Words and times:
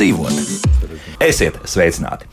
labāk 0.00 0.39
dzīvot. 0.39 0.39
Esiet 1.40 1.56
sveicināti! 1.64 2.26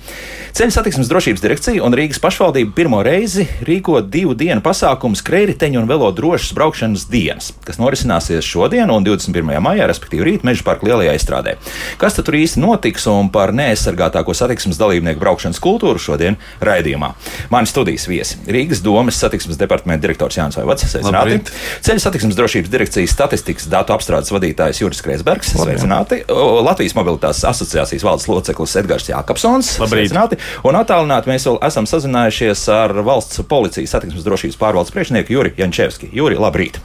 Ceļu 0.57 0.73
satiksmes 0.73 1.07
drošības 1.07 1.39
direkcija 1.43 1.83
un 1.85 1.93
Rīgas 1.95 2.17
pašvaldība 2.19 2.73
pirmo 2.75 2.97
reizi 3.05 3.45
rīko 3.63 4.01
divu 4.03 4.33
dienu 4.35 4.59
pasākumu 4.65 5.15
skrējriteņu 5.15 5.79
un 5.79 5.87
velo 5.87 6.09
drošas 6.17 6.51
braukšanas 6.57 7.05
dienas, 7.07 7.51
kas 7.63 7.77
norisināsies 7.79 8.43
šodien 8.43 8.91
un 8.91 9.05
21. 9.05 9.61
maijā, 9.63 9.85
respektīvi 9.87 10.25
rīt 10.25 10.43
Meža 10.47 10.65
parka 10.67 10.89
lielajā 10.89 11.13
izstrādē. 11.15 11.53
Kas 12.01 12.17
tad 12.17 12.27
tur 12.27 12.35
īsti 12.39 12.59
notiks 12.59 13.05
un 13.11 13.29
par 13.31 13.53
neaizsargātāko 13.55 14.35
satiksmes 14.35 14.81
dalībnieku 14.81 15.21
braukšanas 15.21 15.61
kultūru 15.63 16.01
šodien 16.03 16.39
raidījumā? 16.59 17.13
Mani 17.53 17.71
studijas 17.71 18.09
viesi- 18.09 18.41
Rīgas 18.57 18.83
domas 18.83 19.21
satiksmes 19.21 19.61
departamenta 19.61 20.03
direktors 20.07 20.35
Jānis 20.35 20.57
Vaivats, 20.59 20.83
sveicināti! 20.89 21.53
Ceļu 21.85 22.01
satiksmes 22.01 22.35
drošības 22.35 22.73
direkcijas 22.73 23.13
statistikas 23.13 23.69
datu 23.69 23.93
apstrādes 23.93 24.33
vadītājs 24.33 24.81
Juris 24.81 25.05
Kreisbergs, 25.05 25.53
sveicināti! 25.53 26.23
Latvijas 26.65 26.97
mobilitātes 26.97 27.45
asociācijas 27.45 28.03
valdes 28.03 28.27
loceklis 28.27 28.75
Edgars 28.81 28.96
Jākapsons. 29.05 29.75
Labrīt. 29.83 30.09
Sveicināti. 30.09 30.41
Un 30.67 30.81
attālināti 30.81 31.31
mēs 31.31 31.47
vēl 31.49 31.61
esam 31.69 31.87
sazinājušies 31.89 32.67
ar 32.73 32.97
valsts 33.05 33.45
policijas 33.47 33.95
satiksmes 33.95 34.27
drošības 34.27 34.61
pārvaldes 34.61 34.93
priekšnieku 34.95 35.37
Juri 35.37 35.55
Jančevski. 35.57 36.11
Juri, 36.17 36.39
labrīt! 36.41 36.81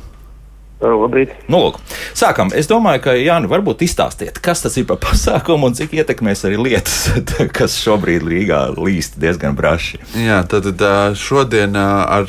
Labrīt. 0.82 1.30
Nu, 1.46 1.60
lūk, 1.62 1.76
sākam. 2.18 2.50
Es 2.58 2.66
domāju, 2.66 3.02
ka 3.04 3.12
Jānis 3.14 3.50
varbūt 3.52 3.84
izstāstiet, 3.86 4.40
kas 4.42 4.64
tas 4.64 4.74
ir 4.80 4.86
par 4.88 4.98
pasākumu 5.02 5.68
un 5.68 5.76
cik 5.78 5.94
ietekmēs 6.00 6.42
arī 6.48 6.58
lietas, 6.58 6.96
kas 7.56 7.76
šobrīd 7.78 8.26
Rīgā 8.26 8.64
līst 8.74 9.18
diezgan 9.22 9.54
braši. 9.58 10.00
Jā, 10.18 10.40
tad 10.50 10.82
šodien 11.18 11.78
ar 11.78 12.26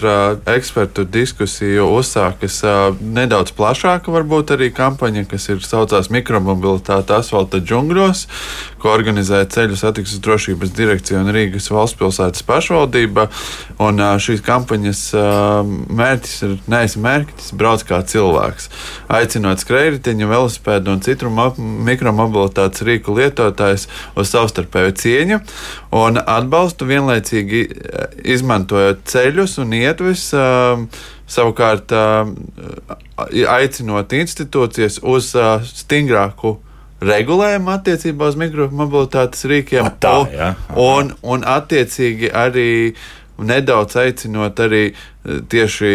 ekspertu 0.53 1.07
diskusiju 1.09 1.89
uzsākas 1.97 2.61
nedaudz 3.01 3.55
plašāka 3.57 4.13
varbūt 4.13 4.53
arī 4.57 4.69
kampaņa, 4.75 5.25
kas 5.33 5.49
ir 5.49 5.65
saucās 5.65 6.11
mikromobilitāte 6.13 7.17
asfalta 7.17 7.61
džungļos, 7.63 8.27
ko 8.83 8.91
organizē 8.91 9.39
Ceļu 9.47 9.77
satiksmes 9.79 10.21
drošības 10.23 10.73
direkcija 10.75 11.21
un 11.23 11.31
Rīgas 11.33 11.69
valsts 11.71 11.97
pilsētas 11.99 12.43
pašvaldība. 12.47 13.29
Un 13.83 14.01
šīs 14.23 14.43
kampaņas 14.43 15.03
mērķis 15.99 16.35
ir 16.47 16.57
nevis 16.71 16.97
mērķis, 16.99 17.53
brauc 17.59 17.85
kā 17.87 18.01
cilvēks. 18.11 18.67
Aicinot 19.13 19.63
skrējēju, 19.63 20.01
velosipēdu 20.33 20.93
un 20.93 21.01
citu 21.05 21.31
mo- 21.31 21.53
mikromobilitātes 21.57 22.83
rīku 22.83 23.15
lietotājus 23.15 23.87
uz 24.19 24.33
savstarpēju 24.33 24.97
cieņu 24.99 25.39
un 25.95 26.19
atbalstu 26.19 26.87
vienlaicīgi 26.89 27.63
izmantojot 28.35 29.07
ceļus 29.07 29.57
un 29.63 29.73
ietves. 29.79 30.33
eh, 30.33 30.87
Savukārt, 31.33 31.89
aicinot 33.47 34.11
institūcijas 34.11 34.99
uz 35.01 35.31
stingrāku 35.71 36.57
regulējumu 37.09 37.71
attiecībā 37.77 38.29
uz 38.31 38.37
mikromobilitātes 38.39 39.45
rīkiem, 39.51 39.89
tā, 40.03 40.13
un- 40.23 40.77
un, 40.87 41.11
un 41.35 41.43
attiecīgi 41.57 42.31
arī 42.31 42.69
nedaudz 43.43 43.95
aicinot 43.97 44.59
arī 44.61 44.83
tieši 45.23 45.89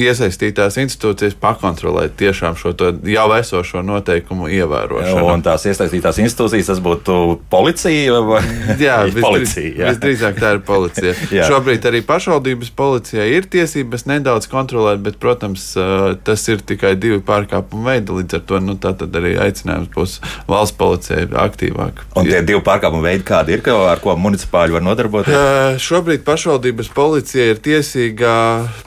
iesaistītās 0.00 0.78
institūcijas 0.80 1.34
pakontrolēt 1.40 2.14
tiešām 2.20 2.56
šo 2.56 2.72
jau 3.04 3.26
esošo 3.36 3.82
noteikumu 3.84 4.48
ievērošanu. 4.48 5.26
Un 5.28 5.44
tās 5.44 5.66
iesaistītās 5.68 6.20
institūcijas, 6.24 6.70
tas 6.72 6.80
būtu 6.84 7.16
policija 7.52 8.20
vai 8.24 8.40
Jā, 8.80 9.02
policija. 9.26 9.74
jā. 9.76 9.90
visdrīzāk 9.92 10.40
tā 10.40 10.54
ir 10.56 10.62
policija. 10.64 11.14
Šobrīd 11.50 11.84
arī 11.90 12.00
pašvaldības 12.06 12.72
policijai 12.76 13.28
ir 13.36 13.48
tiesības 13.52 14.06
nedaudz 14.08 14.48
kontrolēt, 14.50 15.02
bet, 15.04 15.20
protams, 15.20 15.70
ā, 15.76 16.14
tas 16.24 16.46
ir 16.48 16.64
tikai 16.64 16.94
divi 17.00 17.20
pārkāpumu 17.24 17.90
veidi. 17.90 18.16
Līdz 18.20 18.38
ar 18.40 18.46
to 18.48 18.62
nu, 18.64 18.76
arī 19.20 19.34
aicinājums 19.44 19.92
būs 19.92 20.16
valsts 20.48 20.76
policijai 20.80 21.28
aktīvāk. 21.44 22.04
Un 22.16 22.28
tie 22.28 22.40
divi 22.46 22.62
pārkāpumu 22.64 23.04
veidi, 23.04 23.26
kādi 23.28 23.58
ir, 23.58 23.64
ar 23.68 24.00
ko 24.02 24.16
municipāļi 24.20 24.78
var 24.78 24.86
nodarboties? 24.86 25.36
Uh, 25.36 25.78
Šobrīd 25.80 26.24
pašvaldības 26.26 26.90
policija 26.96 27.50
ir 27.52 27.60
tiesīga 27.64 28.29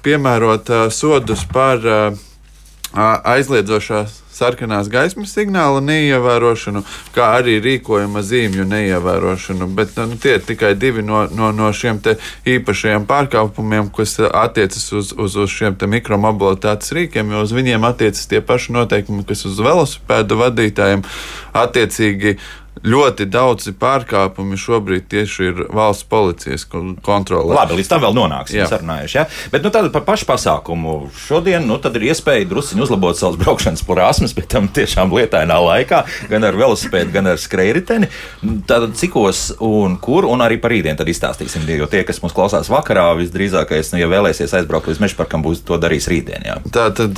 piemērot 0.05 0.73
uh, 0.73 0.85
sodus 0.93 1.45
par 1.53 1.87
uh, 1.87 2.21
aizliedzošās 2.93 4.23
sarkanās 4.33 4.89
gaismas 4.89 5.33
signāla 5.35 5.81
neievērošanu, 5.85 6.81
kā 7.13 7.29
arī 7.37 7.59
rīkojuma 7.63 8.23
zīmju 8.25 8.65
neievērošanu. 8.69 9.67
Bet 9.77 9.97
nu, 9.99 10.17
tie 10.21 10.37
ir 10.37 10.45
tikai 10.47 10.73
divi 10.79 11.05
no, 11.05 11.23
no, 11.33 11.51
no 11.55 11.69
šiem 11.73 12.01
īpašajiem 12.55 13.05
pārkāpumiem, 13.09 13.91
kas 13.93 14.17
attiecas 14.25 14.89
uz, 14.93 15.13
uz, 15.13 15.37
uz 15.45 15.53
šiem 15.53 15.77
te 15.77 15.89
mikromobilitātes 15.89 16.93
rīkiem, 16.97 17.33
jo 17.33 17.45
uz 17.45 17.53
viņiem 17.55 17.85
attiecas 17.89 18.27
tie 18.29 18.41
paši 18.41 18.75
noteikumi, 18.79 19.25
kas 19.29 19.45
uz 19.49 19.61
velosipēdu 19.61 20.41
vadītājiem 20.41 21.05
attiecīgi. 21.63 22.37
Ļoti 22.83 23.29
daudzi 23.31 23.71
pārkāpumi 23.79 24.57
šobrīd 24.59 25.05
tieši 25.11 25.45
ir 25.47 25.61
valsts 25.71 26.03
policijas 26.11 26.65
kon- 26.67 26.97
kontrolē. 27.03 27.55
Labi, 27.55 27.77
līdz 27.79 27.91
tam 27.93 28.01
vēl 28.03 28.15
nonāksim. 28.17 28.65
Sarunājuši, 28.67 29.15
ja? 29.15 29.25
Bet 29.53 29.63
nu, 29.63 29.71
par 29.71 30.03
pašu 30.03 30.27
pasākumu. 30.27 30.95
Šodien 31.15 31.63
nu, 31.67 31.77
tad 31.79 31.95
ir 31.95 32.09
iespēja 32.09 32.49
druskuļi 32.49 32.83
uzlabot 32.83 33.15
savas 33.19 33.39
braukšanas 33.39 33.85
prasmes, 33.87 34.35
bet 34.35 34.49
tam 34.51 34.67
tiešām 34.67 35.13
lietainā 35.15 35.55
laikā, 35.63 36.03
gan 36.31 36.43
ar 36.43 36.57
velosipēdu, 36.59 37.13
gan 37.15 37.31
ar 37.31 37.39
skrējēju. 37.39 37.63
Tad 38.67 38.89
cikos 38.99 39.53
un 39.63 39.95
kur, 40.03 40.27
un 40.27 40.43
arī 40.43 40.59
par 40.61 40.73
rītdienu 40.75 40.99
tad 40.99 41.07
izstāstīsim. 41.07 41.63
Jo 41.73 41.87
tie, 41.87 42.03
kas 42.03 42.19
mums 42.21 42.35
klausās 42.35 42.67
vakarā, 42.71 43.05
visdrīzākais, 43.21 43.93
nu, 43.95 44.01
ja 44.03 44.11
vēlēsies 44.11 44.51
aizbraukt 44.59 44.91
līdz 44.91 44.99
meža 45.03 45.17
parkam, 45.21 45.43
būs 45.45 45.63
to 45.65 45.79
darīs 45.81 46.09
rītdien. 46.11 46.43
Jā. 46.45 46.59
Tā 46.75 46.89
tad 46.95 47.17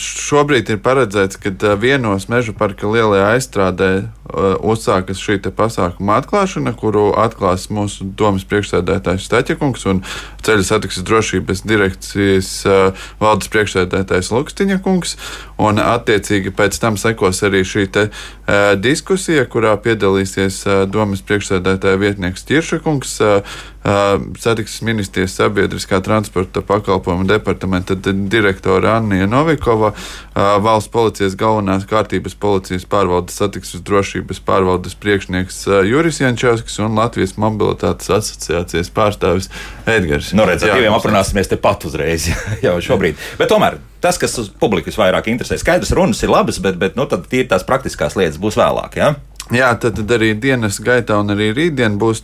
šobrīd 0.00 0.72
ir 0.72 0.80
paredzēts, 0.82 1.36
ka 1.36 1.76
vienos 1.76 2.30
meža 2.32 2.56
parka 2.56 2.88
lielajā 2.88 3.28
aizstrādē 3.36 3.90
ā, 4.02 4.56
uzsākas 5.02 5.22
šī 5.22 5.38
pasākuma 5.56 6.20
atklāšana, 6.20 6.72
kuru 6.78 7.12
atklās 7.18 7.68
mūsu 7.70 8.04
domas 8.16 8.44
priekšsēdētājs 8.46 9.26
Staķakungs 9.26 9.86
un 9.90 10.02
ceļu 10.42 10.64
satiksmes 10.64 11.06
drošības 11.06 11.62
direkcijas 11.66 12.50
ā, 12.66 12.92
valdes 13.20 13.48
priekšsēdētājs 13.52 14.32
Lukstiņa 14.32 14.78
kungs. 14.82 15.16
Un 15.62 15.78
attiecīgi 15.78 16.50
pēc 16.54 16.78
tam 16.82 16.96
sekos 16.98 17.42
arī 17.46 17.62
šī 17.66 17.86
te, 17.92 18.08
ā, 18.46 18.74
diskusija, 18.78 19.44
kurā 19.46 19.76
piedalīsies 19.82 20.62
ā, 20.66 20.78
domas 20.86 21.22
priekšsēdētāja 21.22 22.00
vietnieks 22.00 22.46
Tiršakungs. 22.48 23.18
ā, 23.22 23.42
ā, 23.82 23.98
Satiksmes 24.38 24.82
ministrijas 24.86 25.36
sabiedriskā 25.38 26.00
transporta 26.02 26.62
pakalpojumu 26.62 27.26
departamenta 27.28 27.94
di- 27.94 28.14
direktore 28.30 28.90
Anna 28.90 29.26
Novikova, 29.26 29.92
ā, 30.34 30.58
valsts 30.62 30.90
policijas 30.90 31.36
galvenās 31.38 31.86
kārtības 31.86 32.34
policijas 32.38 32.86
pārvaldes 32.86 33.38
satiksmes 33.38 33.82
drošības 33.86 34.42
pārvaldes 34.42 34.91
priekšnieks 35.00 35.62
ā, 35.68 35.80
Juris 35.88 36.20
Jančevskis 36.22 36.80
un 36.84 36.98
Latvijas 36.98 37.36
mobilitātes 37.40 38.10
asociācijas 38.12 38.92
pārstāvis 38.94 39.48
Edgars. 39.86 40.32
Nu, 40.36 40.46
redziet, 40.48 40.70
Jā, 40.70 40.78
diviem 40.80 40.96
aprunāsimies 40.96 41.50
tepat 41.52 41.88
uzreiz, 41.88 42.28
jau 42.66 42.76
šobrīd. 42.84 43.20
Bet 43.40 43.52
tomēr 43.52 43.78
tas, 44.02 44.18
kas 44.18 44.34
uz 44.42 44.50
publiku 44.60 44.90
visvairāk 44.90 45.30
interesē, 45.30 45.58
skaidrs, 45.60 45.94
runas 45.96 46.22
ir 46.26 46.32
labas, 46.32 46.58
bet, 46.62 46.78
bet 46.80 46.98
nu, 46.98 47.06
tad 47.10 47.28
tie 47.30 47.44
tās 47.48 47.64
praktiskās 47.66 48.18
lietas 48.18 48.40
būs 48.42 48.58
vēlāk. 48.58 48.98
Ja? 48.98 49.14
Jā, 49.52 49.68
tad, 49.76 49.98
tad 49.98 50.12
arī 50.16 50.30
dienas 50.40 50.78
gaitā 50.80 51.18
un 51.20 51.28
arī 51.34 51.50
rītdien 51.52 51.98
būs 52.00 52.22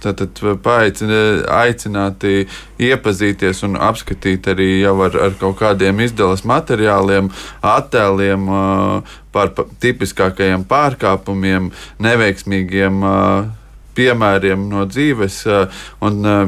paaicina- 0.65 1.43
aicināti 1.61 2.47
iepazīties 2.81 3.61
un 3.66 3.75
apskatīt 3.77 4.47
arī 4.49 4.69
jau 4.81 4.94
ar, 5.05 5.16
ar 5.27 5.34
kaut 5.41 5.59
kādiem 5.61 6.00
izdeles 6.00 6.41
materiāliem, 6.49 7.28
attēliem 7.61 8.47
ā, 8.49 8.62
par 9.32 9.50
pa- 9.52 9.67
tipiskākajiem 9.82 10.64
pārkāpumiem, 10.70 11.69
neveiksmīgiem 12.00 13.02
ā, 13.05 13.19
piemēriem 13.99 14.64
no 14.70 14.87
dzīves. 14.87 15.43
Un, 16.00 16.23
ā, 16.25 16.38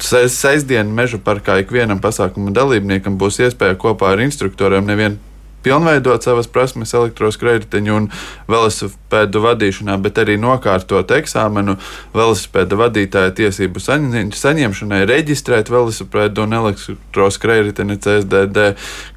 ses- 0.00 0.38
Sestdien 0.40 0.88
meža 0.94 1.18
parkā 1.18 1.58
ikvienam 1.60 2.00
pasākuma 2.00 2.52
dalībniekam 2.54 3.18
būs 3.20 3.42
iespēja 3.44 3.76
kopā 3.76 4.12
ar 4.14 4.24
instruktoriem 4.24 4.86
nevien 4.88 5.18
pilnveidot 5.64 6.26
savas 6.26 6.48
prasmes 6.50 6.94
elektroskrējēju 6.96 7.94
un 7.96 8.08
velosipēdu 8.50 9.42
vadīšanā, 9.44 9.96
bet 10.02 10.20
arī 10.22 10.36
nokārtot 10.40 11.14
eksāmenu 11.16 11.76
velosipēda 12.16 12.78
vadītāja 12.80 13.34
tiesību 13.38 13.82
saņem, 13.82 14.32
saņemšanai, 14.36 15.02
reģistrēt 15.10 15.72
velosipēdu 15.72 16.46
un 16.46 16.58
elektroskrējēju 16.60 17.98
CSDD, 18.02 18.68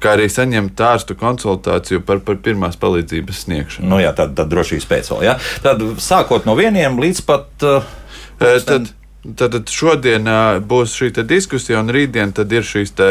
kā 0.02 0.16
arī 0.16 0.30
saņemt 0.32 0.80
ārstu 0.86 1.18
konsultāciju 1.18 2.02
par, 2.06 2.22
par 2.24 2.40
pirmās 2.44 2.78
palīdzības 2.80 3.44
sniegšanu. 3.46 3.90
Nu, 3.92 4.00
jā, 4.02 4.14
tad, 4.16 4.34
tad 4.38 4.50
drošības 4.52 4.90
pēc 4.90 5.12
vēl. 5.14 5.28
Ja? 5.30 5.38
Tad 5.64 5.82
sākot 6.02 6.48
no 6.48 6.56
vieniem 6.58 7.00
līdz 7.02 7.24
pat. 7.26 7.48
Uh, 7.62 7.94
Eh, 8.40 8.60
Tad, 8.64 8.88
tad, 9.36 9.52
tad 9.52 9.70
šodien 9.72 10.28
ā, 10.28 10.58
būs 10.60 10.92
šī 10.98 11.08
diskusija, 11.24 11.80
un 11.80 11.88
rītdien 11.92 12.34
tad 12.36 12.52
ir 12.52 12.66
šīs 12.66 12.92
te, 12.96 13.08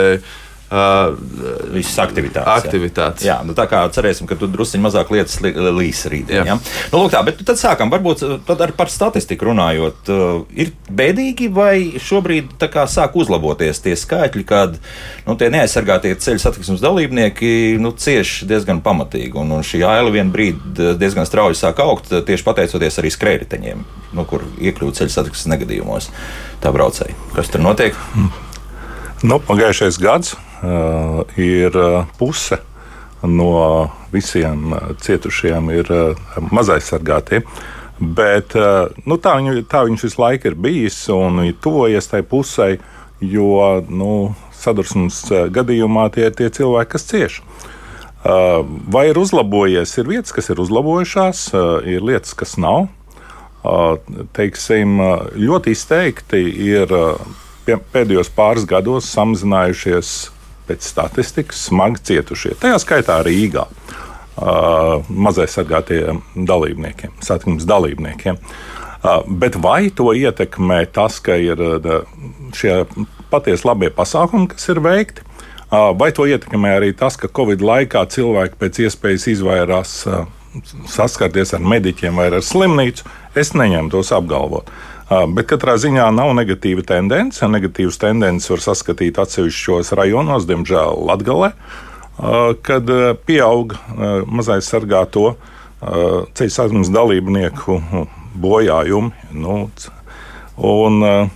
Uh, 0.66 1.14
Visas 1.70 1.94
aktivitātes. 2.02 2.66
aktivitātes. 2.66 3.22
Jā, 3.22 3.36
nu 3.46 3.54
tā 3.54 3.68
kā 3.70 3.84
cerēsim, 3.94 4.26
ka 4.26 4.34
tu 4.34 4.48
druskuļi 4.50 4.82
mazāk 4.82 5.12
lietas 5.14 5.36
li- 5.46 5.52
līs 5.54 6.00
rītdien. 6.10 6.40
Jā. 6.42 6.56
Ja? 6.56 6.88
Nu, 6.90 7.04
lūk, 7.04 7.12
tā, 7.14 7.20
bet 7.28 7.44
tad 7.46 7.60
sākam. 7.62 7.92
Varbūt 7.94 8.24
uh, 8.26 8.32
tad 8.48 8.64
ar 8.66 8.72
par 8.74 8.90
statistiku 8.90 9.52
runājot. 9.52 10.10
Uh, 10.10 10.40
ir 10.58 10.72
bēdīgi 10.90 11.52
vai 11.54 11.76
šobrīd 12.02 12.56
tā 12.58 12.70
kā 12.74 12.88
sāk 12.90 13.14
uzlaboties 13.14 13.84
tie 13.84 13.94
skaitļi, 13.94 14.46
kad 14.50 14.80
nu, 15.28 15.36
tie 15.38 15.52
neaizsargātie 15.54 16.16
ceļu 16.26 16.42
satiksmes 16.42 16.82
dalībnieki 16.82 17.52
nu, 17.84 17.94
cieši 17.94 18.50
diezgan 18.50 18.82
pamatīgi. 18.82 19.38
Un, 19.38 19.54
un 19.60 19.62
šī 19.62 19.84
aila 19.86 20.10
vien 20.16 20.34
brīdi 20.34 20.96
diezgan 20.98 21.30
strauji 21.30 21.60
sāk 21.62 21.84
augt 21.86 22.10
uh, 22.10 22.24
tieši 22.26 22.48
pateicoties 22.48 22.98
arī 23.04 23.14
skrējēji, 23.14 23.78
nu, 24.18 24.26
kur 24.26 24.42
iekļūt 24.58 24.98
ceļu 24.98 25.14
satiksmes 25.14 25.54
negadījumos. 25.54 26.10
Tā 26.66 26.74
braucēji. 26.74 27.14
Kas 27.38 27.54
tur 27.54 27.62
notiek? 27.62 27.94
Nu, 29.26 29.38
pagājušais 29.46 30.02
gads 30.02 30.34
uh, 30.34 30.45
ir 31.38 31.78
uh, 31.78 32.06
puse 32.18 32.60
no 33.26 33.90
visiem 34.14 34.74
uh, 34.74 34.92
cietušajiem 35.02 35.72
ir 35.76 35.92
mazaizsargātie. 36.52 37.44
Bet 37.96 38.52
nu, 39.08 39.16
tā, 39.24 39.38
viņu, 39.40 39.62
tā 39.72 39.86
viņš 39.88 40.02
visu 40.04 40.20
laiku 40.20 40.50
ir 40.50 40.58
bijis 40.60 40.98
un 41.16 41.46
ir 41.46 41.54
tuvojies 41.64 42.10
tai 42.12 42.20
pusē, 42.28 42.74
jo 43.24 43.62
nu, 43.88 44.10
sadursmes 44.52 45.22
gadījumā 45.56 46.10
tie 46.12 46.26
ir 46.28 46.36
tie 46.36 46.50
cilvēki, 46.58 46.92
kas 46.92 47.08
cieš. 47.08 47.38
Uh, 47.40 48.66
vai 48.92 49.06
ir 49.14 49.22
uzlabojies? 49.22 49.96
Ir 50.02 50.12
vietas, 50.12 50.36
kas 50.36 50.52
ir 50.52 50.60
uzlabojušās, 50.60 51.48
ir 51.88 52.04
lietas, 52.04 52.36
kas 52.36 52.58
nav. 52.60 52.90
Teiksim, 54.36 55.00
ļoti 55.40 55.72
izteikti 55.74 56.42
ir 56.68 56.92
pēdējos 57.66 58.30
pāris 58.36 58.68
gados 58.70 59.08
samazinājušies 59.16 60.12
pēc 60.68 60.86
statistikas 60.86 61.66
smagi 61.70 62.04
cietušie. 62.10 62.56
Tajā 62.62 62.80
skaitā 62.82 63.20
Rīgā 63.26 63.66
uh, 63.66 65.04
mazaisargātie 65.10 66.02
dalībniekiem, 66.36 67.16
satiksmes 67.26 67.68
dalībniekiem. 67.70 68.40
Uh, 68.40 68.74
Bet 69.30 69.54
vai 69.62 69.92
to 69.94 70.16
ietekmē 70.18 70.80
tas, 70.94 71.20
ka 71.22 71.36
ir 71.38 71.60
uh, 71.62 72.00
šie 72.58 72.80
patiesi 73.30 73.68
labie 73.68 73.92
pasākumi, 73.94 74.50
kas 74.54 74.72
ir 74.74 74.82
veikti? 74.82 75.26
Vai 75.70 76.12
to 76.16 76.24
ietekmē 76.30 76.76
arī 76.78 76.92
tas, 76.96 77.18
ka 77.20 77.28
Covid 77.36 77.60
laikā 77.66 78.04
cilvēki 78.14 78.58
pēc 78.62 78.78
iespējas 78.86 79.26
izvairās 79.34 79.94
saskarties 80.88 81.52
ar 81.58 81.66
mediķiem 81.66 82.22
vai 82.22 82.30
ar 82.30 82.46
slimnīcu? 82.46 83.04
Es 83.36 83.52
neņemu 83.58 83.92
tos 83.92 84.14
apgalvot. 84.16 84.70
Uh, 84.70 84.95
Bet 85.06 85.46
katrā 85.52 85.76
ziņā 85.78 86.08
nav 86.18 86.32
negatīva 86.34 86.82
tendence. 86.88 87.46
Negatīvas 87.46 88.00
tendences 88.02 88.50
var 88.50 88.64
saskatīt 88.64 89.20
atsevišķos 89.22 89.94
rajonos, 90.00 90.48
diemžēl 90.50 91.04
Latvijā, 91.06 91.52
kad 92.66 92.90
uh, 92.90 93.12
pieaug 93.28 93.76
uh, 93.76 94.24
mazais 94.26 94.66
sargāto 94.72 95.36
uh, 95.36 96.26
ceļu 96.34 96.54
satiksmes 96.56 96.90
dalībnieku 96.96 97.78
bojājumi. 98.42 99.30
Nu, 99.38 99.58
un, 100.58 101.02
uh, 101.06 101.34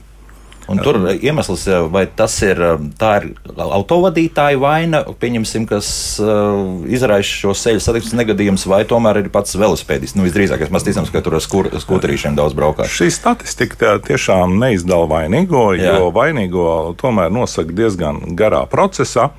Un 0.70 0.82
tur 0.84 1.00
iemesls, 1.16 1.66
vai 1.90 2.04
tas 2.06 2.36
ir, 2.46 2.60
tā 3.00 3.12
ir 3.20 3.28
autovadītāja 3.58 4.60
vaina, 4.62 5.02
pieņemsim, 5.22 5.66
kas 5.70 5.90
uh, 6.22 6.86
izraisa 6.90 7.30
šo 7.42 7.56
ceļu 7.58 7.82
satiksmes 7.84 8.18
negadījumus, 8.22 8.68
vai 8.70 8.84
tomēr 8.90 9.24
ir 9.24 9.32
pats 9.34 9.58
velospēdists. 9.60 10.18
Nu, 10.20 10.28
visdrīzāk, 10.28 10.68
mēs 10.74 10.86
ticam, 10.86 11.08
ka 11.10 11.24
tur 11.26 11.40
ar 11.40 11.46
skur, 11.46 11.72
skuterīšiem 11.82 12.38
daudz 12.38 12.58
braukā. 12.58 12.86
Šī 12.90 13.10
statistika 13.14 13.98
tiešām 14.06 14.60
neizdala 14.62 15.10
vainīgo, 15.10 15.72
Jā. 15.80 15.98
jo 15.98 16.12
vainīgo 16.16 16.68
tomēr 17.02 17.34
nosaka 17.34 17.74
diezgan 17.76 18.22
garā 18.40 18.66
procesā. 18.70 19.32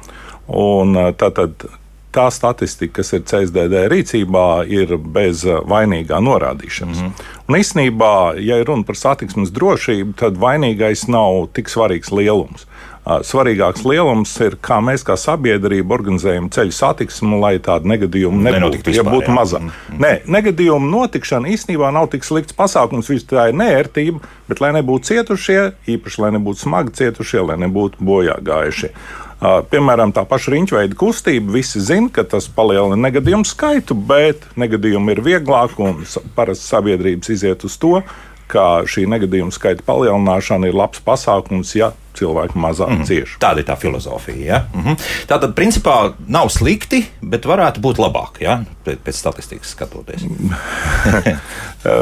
Un, 0.50 0.96
tātad, 1.14 1.68
tā 2.14 2.26
statistika, 2.34 3.00
kas 3.00 3.12
ir 3.16 3.24
CSDD 3.28 3.84
rīcībā, 3.92 4.46
ir 4.70 4.96
bez 4.98 5.44
uh, 5.48 5.60
vainīgā 5.68 6.20
norādīšanas. 6.24 7.02
Mm 7.02 7.06
-hmm. 7.06 7.28
Un 7.48 7.56
īsnībā, 7.58 8.14
ja 8.38 8.62
runa 8.64 8.84
par 8.86 8.96
satiksmes 8.96 9.50
drošību, 9.50 10.14
tad 10.16 10.36
vainīgais 10.36 11.08
nav 11.08 11.46
tik 11.52 11.68
svarīgs 11.68 12.12
lielums. 12.12 12.64
Uh, 12.64 12.90
Svarīgāks 13.06 13.80
lielums 13.88 14.32
ir, 14.44 14.54
kā 14.60 14.76
mēs 14.84 15.02
kā 15.06 15.16
sabiedrība 15.16 15.94
organizējam 15.96 16.50
ceļu 16.52 16.74
satiksmu, 16.76 17.38
lai 17.40 17.54
tādu 17.58 17.88
negadījumu 17.88 18.42
nebūtu. 18.42 18.58
Nenotiktu 18.58 18.94
Ja 18.94 19.02
būtu 19.06 19.32
jā. 19.32 19.36
mazāk. 19.38 19.70
Nē, 19.98 20.12
negadījumu 20.26 20.90
notikšana 20.90 21.48
īstenībā 21.48 21.90
nav 21.96 22.10
tik 22.12 22.28
slikts 22.28 22.52
pasākums. 22.52 23.08
Viss 23.08 23.24
tā 23.24 23.48
ir 23.48 23.56
nērtība, 23.56 24.20
bet 24.48 24.60
lai 24.60 24.74
nebūtu 24.76 25.14
cietušie, 25.14 25.72
īpaši 25.96 26.22
lai 26.22 26.30
nebūtu 26.36 26.66
smagi 26.66 26.94
cietušie, 27.00 27.40
lai 27.40 27.56
nebūtu 27.64 28.04
bojā 28.04 28.36
gājušie. 28.44 28.92
Uh, 28.92 29.29
Piemēram, 29.40 30.12
tā 30.12 30.26
paša 30.28 30.52
riņķveida 30.52 30.96
kustība. 31.00 31.54
Visi 31.54 31.80
zina, 31.80 32.10
ka 32.12 32.26
tas 32.28 32.48
palielina 32.52 32.98
negadījumu 33.08 33.48
skaitu, 33.48 33.96
bet 33.96 34.44
negadījumi 34.60 35.16
ir 35.16 35.22
vieglāk 35.24 35.78
un 35.80 36.02
parasti 36.36 36.68
sabiedrības 36.68 37.32
iziet 37.32 37.64
uz 37.64 37.78
to, 37.80 38.02
ka 38.50 38.82
šī 38.90 39.06
negadījuma 39.08 39.54
skaita 39.54 39.86
palielināšana 39.86 40.68
ir 40.68 40.76
labs 40.76 41.00
pasākums, 41.06 41.72
ja 41.78 41.92
cilvēki 42.18 42.58
mazāk 42.58 42.90
mm 42.90 42.98
-hmm. 42.98 43.06
cieši. 43.06 43.36
Tāda 43.40 43.62
ir 43.62 43.66
tā 43.68 43.76
filozofija. 43.78 44.46
Ja? 44.46 44.64
Mhm. 44.74 44.98
Tā 45.28 45.38
tad, 45.40 45.54
principā, 45.54 46.12
nav 46.26 46.48
slikti, 46.50 47.04
bet 47.22 47.46
varētu 47.46 47.80
būt 47.80 48.02
labāk, 48.02 48.40
ja? 48.40 48.60
pēc, 48.84 49.12
statistikas 49.12 49.70
skatoties. 49.70 50.22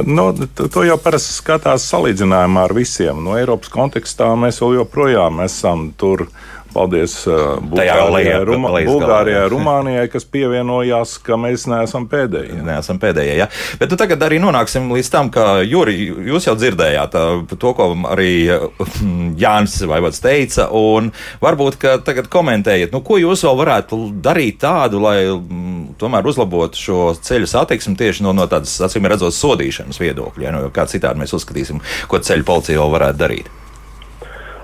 Nu, 0.05 0.33
to- 0.73 0.83
jau 0.83 0.97
parasti 0.99 1.33
skatās 1.33 1.85
salīdzinājumā 1.93 2.65
ar 2.65 2.75
visiem. 2.75 3.25
No 3.25 3.37
Eiropas 3.39 3.69
kontekstā 3.71 4.35
mēs 4.35 4.59
joprojām 4.59 5.45
esam 5.45 5.93
tur. 5.97 6.27
Paldies 6.73 7.15
uh, 7.27 7.57
Bulgārijai, 7.65 8.43
Ruma, 8.47 8.73
Bulgārijai 8.87 9.45
jā. 9.45 9.49
Rumānijai, 9.55 10.07
kas 10.13 10.27
pievienojās, 10.29 11.17
ka 11.25 11.39
mēs 11.41 11.67
neesam 11.71 12.09
pēdējie. 12.11 12.61
Nē, 12.65 12.79
esam 12.83 13.01
pēdējie. 13.03 13.37
Ja? 13.41 13.49
Bet 13.81 13.93
nu, 13.93 13.99
tagad 14.01 14.23
arī 14.27 14.41
nonāksim 14.43 14.91
līdz 14.93 15.11
tam, 15.13 15.33
ka 15.35 15.63
Juri, 15.65 15.97
jūs 16.29 16.49
jau 16.49 16.57
dzirdējāt 16.59 17.17
ā, 17.19 17.25
to, 17.55 17.75
ko 17.79 17.91
arī 18.13 18.33
hm, 18.49 19.33
Jānis 19.43 19.79
Vaivots 19.89 20.23
teica. 20.25 20.69
un 20.75 21.13
Varbūt, 21.43 21.79
ka 21.81 21.97
tagad 22.05 22.29
komentējiet, 22.33 22.93
nu, 22.95 23.03
ko 23.05 23.19
jūs 23.21 23.45
vēl 23.47 23.59
varētu 23.63 24.01
darīt 24.25 24.61
tādu, 24.63 25.03
lai 25.03 25.19
mm, 25.27 25.99
tomēr 26.01 26.27
uzlabotu 26.29 26.81
šo 26.81 26.99
ceļu 27.23 27.49
satiksmi 27.51 27.97
tieši 27.99 28.27
no, 28.27 28.35
no 28.37 28.49
tādas, 28.51 28.77
acīm 28.85 29.09
redzot, 29.09 29.37
sodīšanas 29.37 30.01
viedokļa. 30.03 30.45
Ja? 30.45 30.55
Nu, 30.55 30.67
kā 30.75 30.89
citādi 30.91 31.23
mēs 31.23 31.37
uzskatīsim, 31.39 31.83
ko 32.11 32.21
ceļu 32.23 32.47
policija 32.49 32.83
vēl 32.83 32.99
varētu 32.99 33.25
darīt. 33.25 33.58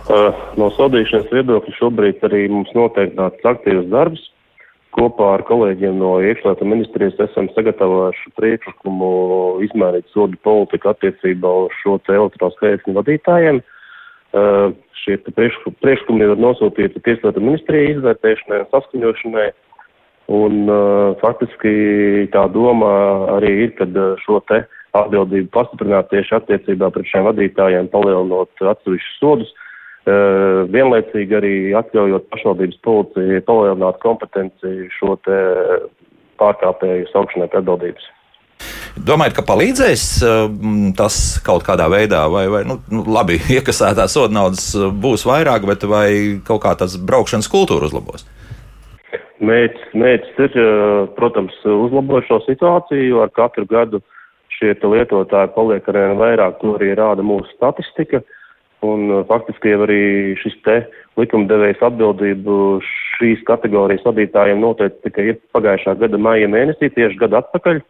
Uh, 0.04 0.34
No 0.60 0.68
sodīšanas 0.76 1.30
viedokļa 1.32 1.74
šobrīd 1.78 2.22
arī 2.26 2.44
mums 2.52 2.70
notiek 2.76 3.14
tāds 3.16 3.46
aktīvs 3.48 3.88
darbs. 3.92 4.22
Kopā 4.94 5.32
ar 5.38 5.42
kolēģiem 5.48 5.96
no 5.98 6.12
iekšlietu 6.22 6.66
ministrijas 6.70 7.16
esam 7.24 7.48
sagatavojuši 7.56 8.30
priekšlikumu 8.38 9.08
izmērīt 9.66 10.06
sodu 10.14 10.38
politiku 10.46 10.92
attiecībā 10.92 11.50
uz 11.64 11.74
šo 11.80 11.96
elektroskaitļu 12.06 12.94
vadītājiem. 13.00 13.58
Uh, 14.34 14.70
šie 15.02 15.18
priekšlikumi 15.24 16.26
ir 16.26 16.38
nosūtīti 16.42 17.02
tieslietu 17.06 17.42
ministrijai 17.42 17.96
izvērtēšanai 17.96 18.62
un 18.62 18.70
saskaņošanai. 18.76 19.48
Un 20.34 20.62
uh, 20.68 21.16
faktiski 21.20 21.74
tā 22.32 22.46
doma 22.54 22.94
arī 23.40 23.52
ir, 23.66 23.74
ka 23.80 23.88
šo 24.22 24.38
te 24.50 24.62
atbildību 24.94 25.50
pastiprināt 25.54 26.12
tieši 26.12 26.38
attiecībā 26.38 26.92
pret 26.94 27.10
šiem 27.10 27.26
vadītājiem, 27.32 27.90
palielinot 27.92 28.66
atsevišķus 28.74 29.20
sodus. 29.20 29.54
Uh, 30.04 30.66
vienlaicīgi 30.68 31.32
arī 31.38 31.52
atļaujot 31.78 32.26
pašvaldības 32.28 32.80
policijai 32.84 33.38
palielināt 33.46 33.96
kompetenci 34.02 34.90
šo 34.98 35.14
pārkāpēju 36.40 37.08
saukšanai 37.08 37.48
pie 37.48 37.60
atbildības. 37.62 38.10
Domājat, 38.94 39.34
ka 39.38 39.46
palīdzēs 39.48 40.04
tas 40.98 41.16
kaut 41.46 41.64
kādā 41.66 41.88
veidā, 41.90 42.20
vai, 42.30 42.44
vai 42.52 42.60
nu, 42.68 42.76
nu, 42.92 43.06
labi, 43.16 43.40
iekasētā 43.56 44.04
soda 44.12 44.36
naudas 44.36 44.68
uh, 44.76 44.92
būs 44.92 45.24
vairāk, 45.24 45.64
bet 45.72 45.88
vai 45.88 46.08
kaut 46.44 46.66
kā 46.66 46.76
tas 46.76 46.98
braukšanas 47.00 47.48
kultūra 47.48 47.88
uzlabos? 47.88 48.28
Mērķis, 49.44 49.88
mērķis 49.98 50.44
ir, 50.46 50.60
protams, 51.16 51.56
uzlabot 51.64 52.28
šo 52.28 52.38
situāciju, 52.44 53.08
jo 53.08 53.24
ar 53.24 53.32
katru 53.34 53.64
gadu 53.68 54.04
šie 54.54 54.76
lietotāji 54.78 55.52
paliek 55.56 55.88
arvien 55.90 56.18
vairāk, 56.20 56.60
to 56.60 56.76
arī 56.78 56.92
rāda 56.98 57.24
mūsu 57.26 57.50
statistika. 57.56 58.22
Un 58.84 59.08
eh, 59.10 59.24
faktiski 59.30 59.72
jau 59.72 59.82
arī 59.86 60.02
šis 60.42 60.56
te 60.66 60.76
likumdevējs 61.20 61.82
atbildību 61.86 62.58
šīs 62.84 63.44
kategorijas 63.48 64.04
vadītājiem 64.06 64.60
noteica 64.60 65.06
tikai 65.06 65.28
ir 65.32 65.40
pagājušā 65.54 65.96
gada 66.02 66.20
maija 66.20 66.50
mēnesī, 66.50 66.90
tieši 66.92 67.20
gadu 67.22 67.40
atpakaļ. 67.40 67.82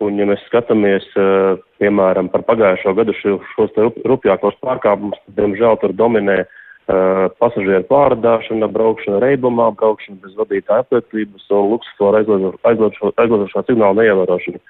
Un, 0.00 0.16
ja 0.16 0.24
mēs 0.28 0.40
skatāmies, 0.48 1.04
eh, 1.20 1.60
piemēram, 1.82 2.30
par 2.32 2.44
pagājušo 2.48 2.94
gadu 2.96 3.16
šo, 3.18 3.36
šos 3.56 3.76
rupjākos 4.08 4.56
pārkāpumus, 4.64 5.18
tad, 5.26 5.36
diemžēl, 5.40 5.76
tur 5.82 5.92
dominē 5.96 6.38
uh, 6.44 7.28
pasažieru 7.42 7.84
pārādāšana, 7.90 8.70
braukšana 8.72 9.20
reibumā, 9.20 9.68
braukšana 9.76 10.22
bez 10.24 10.32
vadītāja 10.38 10.86
apliecības 10.86 11.52
un 11.52 11.68
luksusforu 11.74 12.22
aizliedošo 12.22 13.12
aizliedošo 13.20 13.64
signālu 13.68 14.00
neievērošana. 14.00 14.62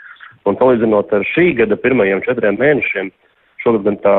Un 0.50 0.58
salīdzinot 0.58 1.14
ar 1.14 1.26
šī 1.30 1.46
gada 1.62 1.78
pirmajiem 1.78 2.24
četriem 2.26 2.58
mēnešiem, 2.58 3.12
šogad 3.64 3.86
gan 3.86 3.98
tā 4.04 4.16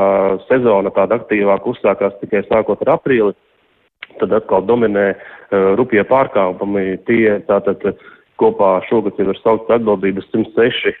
sezona 0.48 0.92
tāda 0.94 1.18
aktīvāk 1.20 1.66
uzsākās 1.72 2.18
tikai 2.20 2.44
sākot 2.48 2.82
ar 2.84 2.96
aprīli, 2.96 3.34
tad 4.20 4.34
atkal 4.36 4.64
dominē 4.66 5.06
uh, 5.14 5.72
rupie 5.78 6.02
pārkāpumi. 6.08 7.00
Tie 7.08 7.38
tātad 7.48 7.82
kopā 8.40 8.74
šogad 8.88 9.18
ir 9.22 9.32
saukts 9.40 9.72
atbildības 9.72 10.28
106 10.32 10.92
uh, 10.92 10.96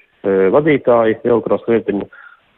vadītāji 0.54 1.20
Elkros 1.24 1.64
lietiņu. 1.70 2.08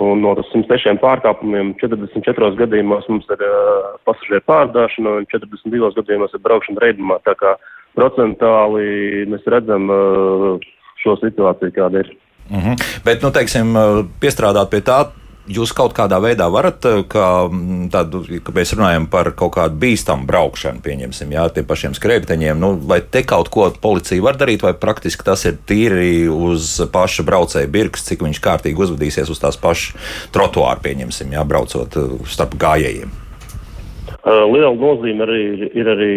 Un 0.03 0.25
no 0.25 0.33
106 0.35 0.99
pārkāpumiem 0.99 1.77
44 1.79 2.57
gadījumos 2.59 3.07
mums 3.09 3.29
ir 3.31 3.45
uh, 3.47 3.93
pasažieru 4.09 4.43
pārdāšana 4.51 5.21
un 5.21 5.29
42 5.31 5.93
gadījumos 6.01 6.35
ir 6.35 6.43
braukšana 6.43 6.83
reidumā. 6.83 7.21
Tā 7.29 7.37
kā 7.39 7.55
procentāli 7.95 9.29
mēs 9.31 9.47
redzam 9.55 9.87
uh, 9.95 10.65
šo 11.05 11.15
situāciju, 11.23 11.77
kāda 11.77 12.03
ir. 12.03 12.11
Mm 12.51 12.61
-hmm. 12.61 12.89
Bet, 13.05 13.23
nu, 13.23 13.31
teiksim, 13.31 13.71
piestrādāt 14.21 14.69
pie 14.71 14.83
tā, 14.85 14.99
Jūs 15.45 15.75
kaut 15.77 15.93
kādā 15.93 16.17
veidā 16.25 16.47
varat, 16.49 16.87
eh, 16.89 17.03
ka, 17.05 17.45
mm, 17.53 17.91
tādu, 17.93 18.23
ka 18.41 18.53
mēs 18.57 18.73
runājam 18.73 19.11
par 19.11 19.29
kaut 19.37 19.53
kādu 19.59 19.77
bīstamu 19.77 20.25
braukšanu, 20.25 20.81
pieņemsim, 20.81 21.35
jā, 21.37 21.53
tiem 21.53 21.67
pašiem 21.69 21.93
skrējēji. 21.93 22.57
Nu, 22.57 22.81
vai 22.81 23.03
te 23.03 23.23
kaut 23.23 23.51
ko 23.51 23.69
policija 23.69 24.23
var 24.23 24.41
darīt, 24.41 24.63
vai 24.63 24.73
praktiski 24.73 25.23
tas 25.23 25.45
ir 25.45 25.59
tīri 25.69 26.33
uz 26.33 26.81
paša 26.89 27.27
braucēja 27.29 27.69
birks, 27.69 28.07
cik 28.09 28.25
viņš 28.25 28.41
kārtīgi 28.41 28.81
uzvedīsies 28.81 29.29
uz 29.29 29.39
tās 29.39 29.61
pašas 29.61 29.93
trotuāru, 30.33 30.81
pieņemsim, 30.81 31.37
jā, 31.37 31.45
braucot 31.45 31.93
eh, 31.93 32.25
starp 32.25 32.57
gājējiem? 32.57 33.13
Uh, 34.25 34.49
liela 34.49 34.73
nozīme 34.73 35.21
arī 35.27 35.41
ir, 35.53 35.71
ir 35.77 35.89
arī 35.93 36.13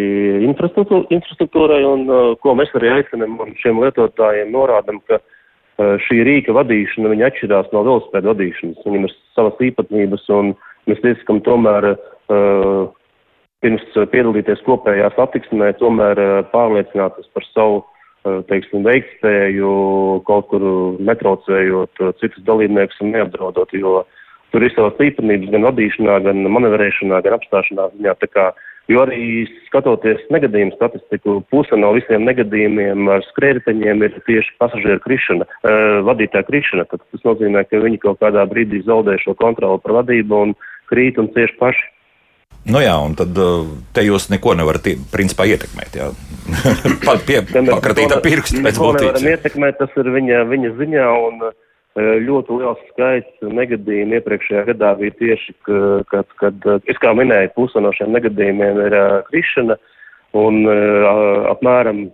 infrastruktūrai, 0.48 1.82
un 1.84 2.08
ko 2.40 2.54
mēs 2.56 2.72
arī 2.80 2.94
aicinām 2.96 3.36
šiem 3.60 3.82
lietotājiem 3.84 4.48
norādam, 4.48 5.02
ka 5.04 5.20
uh, 5.20 5.20
Eh, 5.20 5.36
šī 5.78 6.22
rīka 6.26 6.54
vadīšana 6.56 7.14
atšķirās 7.28 7.68
no 7.74 7.84
velospēda 7.86 8.32
vadīšanas. 8.32 8.82
Viņam 8.86 9.06
ir 9.06 9.14
savas 9.36 9.60
īpatnības, 9.62 10.24
un 10.34 10.54
mēs 10.90 11.02
tieskam 11.04 11.38
tomēr 11.46 11.92
uh, 11.94 12.88
pirms 13.62 13.86
piedalīties 13.94 14.64
kopējā 14.66 15.12
satiksmē, 15.14 15.72
tomēr 15.78 16.18
uh, 16.18 16.34
pārliecināties 16.50 17.30
par 17.34 17.46
savu, 17.52 17.82
uh, 17.82 18.40
teiksim, 18.50 18.82
veiktspēju, 18.88 19.72
kaut 20.26 20.50
kur 20.50 20.66
netraucējot 20.98 22.02
citus 22.18 22.46
dalībniekus 22.48 22.98
un 23.04 23.14
neapdraudot, 23.14 23.74
jo 23.78 24.02
tur 24.50 24.64
ir 24.64 24.74
savas 24.74 24.98
īpatnības 25.04 25.54
gan 25.54 25.68
vadīšanā, 25.68 26.18
gan 26.26 26.42
manevrēšanā, 26.58 27.22
gan 27.22 27.38
apstāšanās 27.38 27.94
ziņā. 27.94 28.18
Tā 28.18 28.30
kā 28.34 28.50
Jo 28.88 29.02
arī 29.04 29.44
skatoties 29.66 30.22
negadījumu 30.32 30.72
statistiku, 30.72 31.42
puse 31.52 31.76
no 31.76 31.90
visiem 31.92 32.24
negadījumiem 32.24 33.10
ar 33.12 33.26
skrējējiņiem 33.26 34.04
ir 34.06 34.16
tieši 34.24 34.54
pasažieru 34.62 35.02
krišana, 35.04 35.44
uh, 35.44 35.98
vadītāja 36.08 36.46
krišana. 36.48 36.86
Tad 36.88 37.04
tas 37.04 37.26
nozīmē, 37.26 37.66
ka 37.68 37.82
viņi 37.84 38.00
kaut 38.00 38.22
kādā 38.24 38.46
brīdī 38.48 38.80
zaudē 38.86 39.18
šo 39.20 39.36
kontroli 39.36 39.82
par 39.84 39.98
vadību 40.00 40.42
un 40.46 40.56
krīt 40.88 41.20
un 41.20 41.28
cieši 41.36 41.58
paši. 41.60 41.86
Nu 42.68 42.80
jā, 42.82 42.96
un 43.00 43.14
tad 43.16 43.36
te 43.96 44.02
jūs 44.04 44.30
neko 44.32 44.56
nevarat 44.58 44.88
principā 45.12 45.46
ietekmēt. 45.52 46.00
Pat 47.06 47.22
pie, 47.28 47.42
pakratīt 47.44 48.12
ar 48.12 48.24
pirkstu 48.24 48.64
pēc 48.64 48.80
būtības. 48.82 49.24
Ietekmēt, 49.36 49.78
tas 49.80 50.00
ir 50.00 50.10
viņa, 50.16 50.42
viņa 50.48 50.72
ziņā. 50.80 51.06
Un, 51.28 51.44
uh, 51.52 51.67
ļoti 51.98 52.58
liels 52.60 52.80
skaits 52.92 53.46
negadījumu 53.58 54.18
iepriekšējā 54.18 54.64
gadā 54.72 54.94
bija 54.98 55.14
tieši, 55.18 55.54
kad, 56.10 56.34
kad 56.40 56.68
es 56.90 57.00
kā 57.02 57.14
minēju, 57.16 57.54
puse 57.56 57.82
no 57.82 57.92
šiem 57.96 58.12
negadījumiem 58.16 58.82
ir 58.86 58.98
uh, 58.98 59.14
krišana 59.30 59.78
un 60.38 60.60
uh, 60.68 61.48
apmēram 61.54 62.06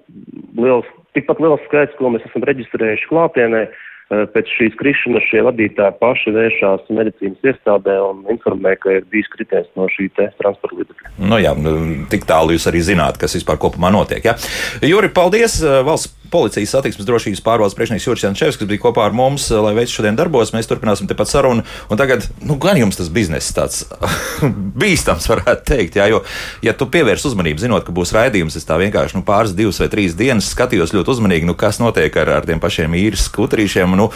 liels, 0.60 0.86
tikpat 1.18 1.42
liels 1.42 1.64
skaits, 1.68 1.96
ko 1.98 2.12
mēs 2.14 2.26
esam 2.30 2.46
reģistrējuši 2.46 3.10
klātienē. 3.10 3.66
Uh, 3.68 4.24
pēc 4.34 4.50
šīs 4.58 4.74
krišanas 4.76 5.24
šie 5.30 5.40
vadītāji 5.46 5.96
paši 6.00 6.34
vēršās 6.34 6.90
medicīnas 6.92 7.46
iestādē 7.48 7.94
un 8.04 8.20
informē, 8.34 8.74
ka 8.80 8.98
ir 8.98 9.06
bijis 9.10 9.30
kritiens 9.32 9.70
no 9.78 9.88
šī 9.90 10.10
transporta 10.14 10.76
līdzekļa. 10.76 11.14
Nu 11.24 11.40
jā, 11.40 11.54
nu, 11.56 11.72
tik 12.12 12.28
tālu 12.28 12.54
jūs 12.54 12.68
arī 12.70 12.84
zināt, 12.84 13.18
kas 13.20 13.36
vispār 13.38 13.58
kopumā 13.62 13.90
notiek. 13.94 14.28
Ja? 14.28 14.36
Juri, 14.84 15.08
paldies! 15.08 15.56
Valsts 15.88 16.23
policijas 16.32 16.74
satiksmes 16.74 17.06
drošības 17.08 17.42
pārvaldes 17.44 17.76
priekšnieks 17.78 18.06
Juris 18.06 18.24
Jančevs, 18.24 18.58
kas 18.60 18.68
bija 18.70 18.82
kopā 18.82 19.04
ar 19.08 19.14
mums, 19.16 19.46
lai 19.50 19.74
veiktu 19.76 19.98
šodien 19.98 20.18
darbos. 20.18 20.52
Mēs 20.54 20.68
turpināsim 20.70 21.08
tepat 21.10 21.30
sarunu. 21.30 21.64
Un 21.92 22.00
tagad, 22.00 22.26
nu, 22.44 22.58
gan 22.60 22.80
jums 22.80 22.98
tas 23.00 23.10
bizness 23.12 23.54
tāds 23.56 23.84
bīstams, 24.80 25.28
varētu 25.30 25.66
teikt. 25.70 26.00
Jā, 26.00 26.08
jo, 26.12 26.22
ja 26.64 26.74
tu 26.76 26.88
pievērs 26.90 27.26
uzmanību, 27.30 27.64
zinot, 27.64 27.86
ka 27.86 27.94
būs 27.94 28.14
raidījums, 28.16 28.58
es 28.60 28.68
tā 28.68 28.78
vienkārši 28.80 29.20
nu, 29.20 29.24
pāris, 29.26 29.56
divas 29.56 29.80
vai 29.82 29.90
trīs 29.92 30.16
dienas 30.18 30.52
skatījos 30.54 30.94
ļoti 30.96 31.16
uzmanīgi, 31.16 31.48
nu, 31.48 31.56
kas 31.58 31.82
notiek 31.82 32.16
ar, 32.22 32.38
ar 32.40 32.48
tiem 32.48 32.62
pašiem 32.62 32.96
īres 32.98 33.28
skuterīšiem. 33.30 33.98
Nu, 33.98 34.10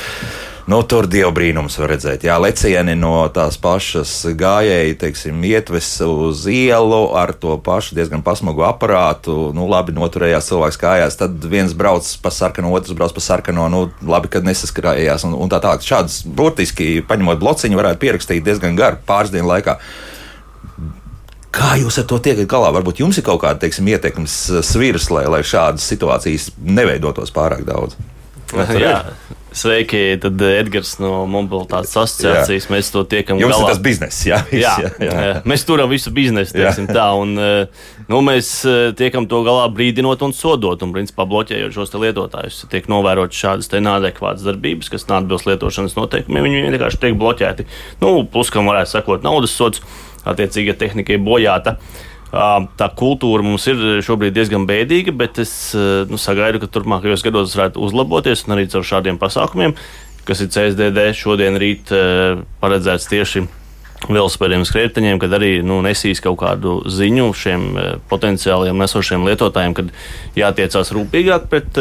Nu, 0.69 0.83
tur 0.85 1.07
dievu 1.09 1.31
brīnums 1.33 1.79
var 1.81 1.89
redzēt. 1.95 2.27
Jā, 2.29 2.35
lecieni 2.45 2.93
no 2.93 3.23
tās 3.33 3.57
pašas 3.57 4.11
gājēji, 4.37 4.99
teiksim, 5.01 5.39
ietves 5.49 5.95
uz 6.05 6.43
ielu 6.53 6.99
ar 7.17 7.33
to 7.33 7.55
pašu 7.65 7.97
diezgan 7.97 8.21
pasmagu 8.27 8.67
aparātu. 8.69 9.49
Nu, 9.57 9.65
labi, 9.71 9.95
noturējās 9.97 10.51
cilvēks 10.51 10.79
kājās, 10.83 11.17
tad 11.23 11.47
viens 11.49 11.73
brauc 11.73 12.11
pa 12.21 12.33
sarkano, 12.35 12.75
otrs 12.77 12.93
brauc 12.99 13.17
pa 13.17 13.25
sarkano. 13.25 13.65
Nu, 13.73 13.81
labi, 14.05 14.29
kad 14.35 14.45
nesaskarājās 14.45 15.25
un, 15.31 15.39
un 15.41 15.49
tā 15.49 15.63
tālāk. 15.65 15.89
Šādas 15.89 16.21
burtiski 16.29 16.99
paņemot 17.09 17.41
blociņu 17.41 17.81
varētu 17.81 18.03
pierakstīt 18.05 18.45
diezgan 18.45 18.77
garu 18.77 19.01
pāris 19.09 19.33
dienu 19.33 19.49
laikā. 19.49 19.79
Kā 21.49 21.73
jūs 21.81 21.97
ar 22.03 22.11
to 22.13 22.21
tiekat 22.21 22.45
galā? 22.45 22.75
Varbūt 22.77 23.01
jums 23.01 23.17
ir 23.17 23.25
kaut 23.25 23.41
kāda 23.47 23.65
teiksim, 23.65 23.89
ietekmes 23.89 24.37
svirs, 24.69 25.09
lai, 25.17 25.25
lai 25.33 25.41
šādas 25.41 25.89
situācijas 25.89 26.51
neveidotos 26.61 27.33
pārāk 27.33 27.65
daudz. 27.65 27.97
Jā, 28.53 29.01
Sveiki, 29.49 30.00
tad 30.21 30.43
Edgars 30.45 30.97
no 31.00 31.23
mobilitātes 31.31 31.95
asociācijas. 31.97 32.67
Jā. 32.67 32.73
Mēs 32.75 32.90
to 32.93 33.02
tiekam 33.09 33.38
Jums 33.40 33.55
galā. 33.55 33.62
Jums 33.62 33.64
ir 33.64 33.73
tas 33.73 33.81
bizness, 33.85 34.19
jā, 34.28 34.40
viss, 34.50 34.61
jā, 34.61 34.90
jā, 35.00 35.14
jā. 35.28 35.37
Mēs 35.49 35.64
turam 35.69 35.88
visu 35.88 36.12
biznesu, 36.14 36.52
teiksim 36.57 36.88
jā. 36.90 36.97
tā. 36.99 37.07
Un, 37.17 37.33
eh, 37.40 37.87
nu, 38.11 38.21
mēs 38.25 38.50
eh, 38.69 38.90
tiekam 38.99 39.28
to 39.31 39.40
galā 39.47 39.64
brīdinot 39.73 40.25
un 40.26 40.37
sodot, 40.37 40.85
un 40.85 40.93
principā 40.97 41.25
bloķējot 41.28 41.78
šos 41.78 41.97
lietotājus. 41.97 42.61
Tiek 42.73 42.90
novērot 42.93 43.33
šādas 43.35 43.73
neadekvātas 43.73 44.45
darbības, 44.47 44.93
kas 44.93 45.09
neatbilst 45.09 45.49
lietošanas 45.49 45.97
noteikumiem. 45.97 46.45
Viņi 46.49 46.67
vienkārši 46.69 47.02
tiek 47.07 47.17
bloķēti. 47.19 47.67
Nu, 48.05 48.19
plus, 48.28 48.52
kam 48.52 48.69
varētu 48.69 48.99
sekot 48.99 49.25
naudas 49.25 49.57
sots, 49.57 49.81
attiecīgi, 50.28 50.75
ja 50.75 50.78
tehnika 50.85 51.17
ir 51.17 51.25
bojāta. 51.25 51.78
Tā 52.33 52.89
kultūra 52.99 53.45
mums 53.45 53.65
ir 53.71 54.03
šobrīd 54.05 54.35
diezgan 54.37 54.67
bēdīga, 54.69 55.15
bet 55.17 55.41
es 55.41 55.53
nu, 56.11 56.21
sagaidu, 56.21 56.61
ka 56.61 56.69
turpmākajos 56.75 57.25
gados 57.25 57.55
varētu 57.57 57.81
uzlaboties 57.87 58.45
un 58.45 58.59
arī 58.59 58.67
caur 58.69 58.85
šādiem 58.85 59.21
pasākumiem, 59.21 59.73
kas 60.29 60.45
ir 60.45 60.51
CSDD 60.53 61.07
šodien 61.17 61.57
rīt 61.61 61.89
paredzēts 62.61 63.09
tieši 63.09 63.47
velospēdiem 64.07 64.63
skrējējiem, 64.69 65.19
kad 65.19 65.33
arī 65.35 65.51
nu, 65.67 65.81
nesīs 65.83 66.21
kaut 66.23 66.37
kādu 66.43 66.77
ziņu 66.93 67.31
šiem 67.35 67.65
potenciāliem 68.13 68.79
nesošiem 68.79 69.25
lietotājiem, 69.27 69.75
kad 69.75 69.91
jātiecās 70.39 70.93
rūpīgāk 70.95 71.49
pret 71.51 71.81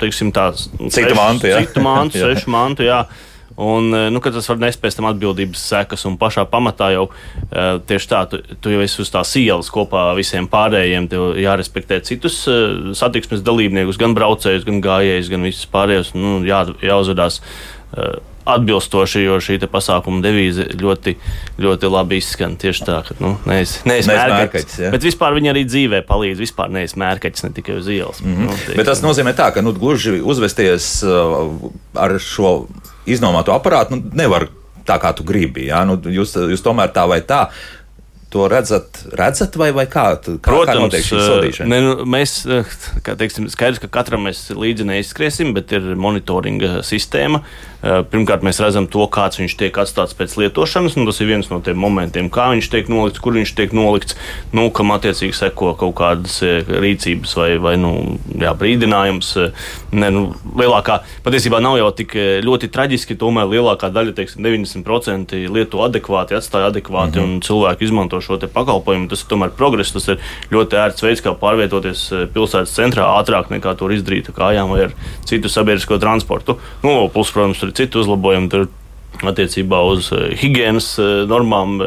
teiksim, 0.00 0.30
tās 0.32 0.70
citu 0.94 1.18
mantu, 1.18 1.50
citu 1.50 1.84
mantu, 1.84 2.22
sešu 2.22 2.54
mantu. 2.54 2.86
Jā. 2.86 3.02
Un, 3.56 3.94
eh, 3.94 4.08
nu, 4.10 4.20
tas 4.24 4.48
var 4.48 4.60
nest 4.62 4.80
pēc 4.80 4.96
tam 4.96 5.08
atbildības 5.10 5.66
sekas, 5.72 6.06
un 6.08 6.16
pašā 6.20 6.46
pamatā 6.48 6.92
jau 6.94 7.04
uh, 7.10 7.78
tieši 7.88 8.08
tā, 8.08 8.22
tu, 8.30 8.40
tu 8.64 8.72
jau 8.72 8.80
esi 8.80 9.02
uz 9.04 9.12
tās 9.12 9.34
ielas 9.36 9.68
kopā 9.72 10.08
ar 10.12 10.18
visiem 10.18 10.48
pārējiem. 10.48 11.10
Tev 11.12 11.36
jārespektē 11.40 12.00
citus 12.06 12.40
uh, 12.48 12.92
satiksmes 12.96 13.44
dalībniekus, 13.44 14.00
gan 14.00 14.16
braucējus, 14.16 14.66
gan 14.68 14.80
gājējus, 14.84 15.32
gan 15.32 15.48
visus 15.48 15.68
pārējos. 15.72 16.14
Nu, 16.16 16.38
jā, 16.48 16.64
jāuzvedās 16.80 17.42
uh, 17.42 18.20
atbilstoši, 18.48 19.22
jo 19.26 19.36
šī 19.42 19.58
pasākuma 19.70 20.22
devīze 20.24 20.64
ļoti, 20.80 21.14
ļoti 21.62 21.90
labi 21.92 22.18
izskan. 22.22 22.56
Tieši 22.60 22.86
tā, 22.88 22.98
ka 23.06 23.16
nu, 23.22 23.34
neesmu 23.46 23.92
mērķis. 24.16 24.80
Bet 24.94 25.06
vispār 25.06 25.36
viņi 25.36 25.52
arī 25.52 25.66
dzīvē 25.68 26.02
palīdz. 26.08 26.42
Vispār 26.42 26.72
neesmu 26.74 27.04
mērķis, 27.04 27.46
ne 27.46 27.52
tikai 27.58 27.78
uz 27.78 27.90
ielas. 27.92 28.22
Mm 28.24 28.34
-hmm. 28.34 28.48
nu, 28.48 28.78
bet 28.80 28.88
tas 28.90 29.04
nozīmē 29.04 29.36
tā, 29.38 29.52
ka 29.54 29.62
nu, 29.62 29.74
gluži 29.76 30.18
uzvesties 30.20 31.04
uh, 31.06 31.52
ar 31.94 32.18
šo 32.18 32.54
iznomātu 33.06 33.54
aparātu 33.54 33.96
nu, 33.96 34.10
nevar 34.16 34.48
tā, 34.86 34.98
kā 35.02 35.12
tu 35.16 35.26
gribi. 35.26 35.68
Ja? 35.70 35.84
Nu, 35.88 35.98
jūs, 35.98 36.34
jūs 36.52 36.64
tomēr 36.64 36.92
tā 36.94 37.06
vai 37.10 37.22
tā 37.26 37.46
to 38.32 38.46
redzat, 38.48 39.02
redzat 39.12 39.56
vai, 39.60 39.70
vai 39.76 39.84
kā? 39.90 40.06
kā 40.16 40.36
Protams, 40.46 40.72
kā 40.72 40.78
notiek 40.80 41.04
šī 41.04 41.18
sodīšana? 41.20 41.68
Ne, 41.68 41.80
nu, 41.84 42.06
mēs, 42.08 42.38
kā 43.04 43.16
teiksim, 43.20 43.50
skaidrs, 43.52 43.82
ka 43.82 43.90
katram 43.92 44.24
mēs 44.28 44.46
līdzi 44.56 44.88
neizskriesim, 44.88 45.52
bet 45.56 45.74
ir 45.76 45.92
monitoringa 46.00 46.80
sistēma. 46.86 47.42
Pirmkārt, 47.82 48.44
mēs 48.46 48.60
redzam 48.62 48.86
to, 48.86 49.02
kāds 49.10 49.40
viņš 49.40 49.56
tiek 49.58 49.78
atstāts 49.82 50.14
pēc 50.14 50.36
lietošanas, 50.38 50.94
tas 50.94 51.18
ir 51.18 51.28
viens 51.32 51.48
no 51.50 51.58
tiem 51.66 51.80
momentiem, 51.82 52.28
kā 52.30 52.46
viņš 52.52 52.68
tiek 52.70 52.90
nolikts, 52.92 53.18
kur 53.22 53.34
viņš 53.34 53.52
tiek 53.58 53.74
nolikts, 53.74 54.14
nu, 54.54 54.68
kam 54.70 54.94
attiecīgi 54.94 55.34
seko 55.34 55.72
kaut 55.80 55.96
kādas 55.98 56.38
rīcības 56.42 57.34
vai, 57.40 57.48
vai 57.58 57.74
nu, 57.82 57.92
jā, 58.38 58.54
brīdinājums. 58.58 59.32
Ne, 59.98 60.12
nu, 60.14 60.22
lielākā, 60.56 61.00
patiesībā 61.26 61.58
nav 61.64 61.80
jau 61.80 61.90
tik 61.98 62.14
ļoti 62.46 62.70
traģiski, 62.72 63.18
tomēr 63.18 63.50
lielākā 63.50 63.90
daļa, 63.92 64.14
teiksim, 64.20 64.46
90% 64.46 65.34
lieto 65.50 65.82
adekvāti, 65.82 66.38
atstāja 66.38 66.70
adekvāti, 66.70 67.18
mm 67.18 67.26
-hmm. 67.26 67.34
un 67.34 67.44
cilvēki 67.44 67.90
izmanto 67.90 68.21
šo 68.24 68.38
pakalpojumu. 68.42 69.08
Tas 69.10 69.24
ir 69.24 69.30
tomēr 69.32 69.54
progress, 69.58 69.94
tas 69.94 70.08
ir 70.12 70.20
ļoti 70.52 70.78
ērts 70.82 71.06
veids, 71.06 71.24
kā 71.24 71.34
pārvietoties 71.38 72.04
eh, 72.12 72.26
pilsētas 72.32 72.76
centrā 72.76 73.08
ātrāk 73.18 73.52
nekā 73.52 73.76
to 73.78 73.90
izdarīt 73.92 74.32
kājām 74.32 74.72
vai 74.72 74.86
ar 74.88 74.94
citu 75.28 75.50
sabiedrisko 75.52 76.00
transportu. 76.02 76.58
Nu, 76.86 77.08
plus, 77.12 77.32
protams, 77.34 77.60
tur 77.60 77.72
ir 77.72 77.78
citi 77.78 78.00
uzlabojumi. 78.00 78.50
Tur 78.52 78.70
attiecībā 79.30 79.78
uz 79.86 80.10
higiēnas 80.40 80.88
normām, 81.30 81.78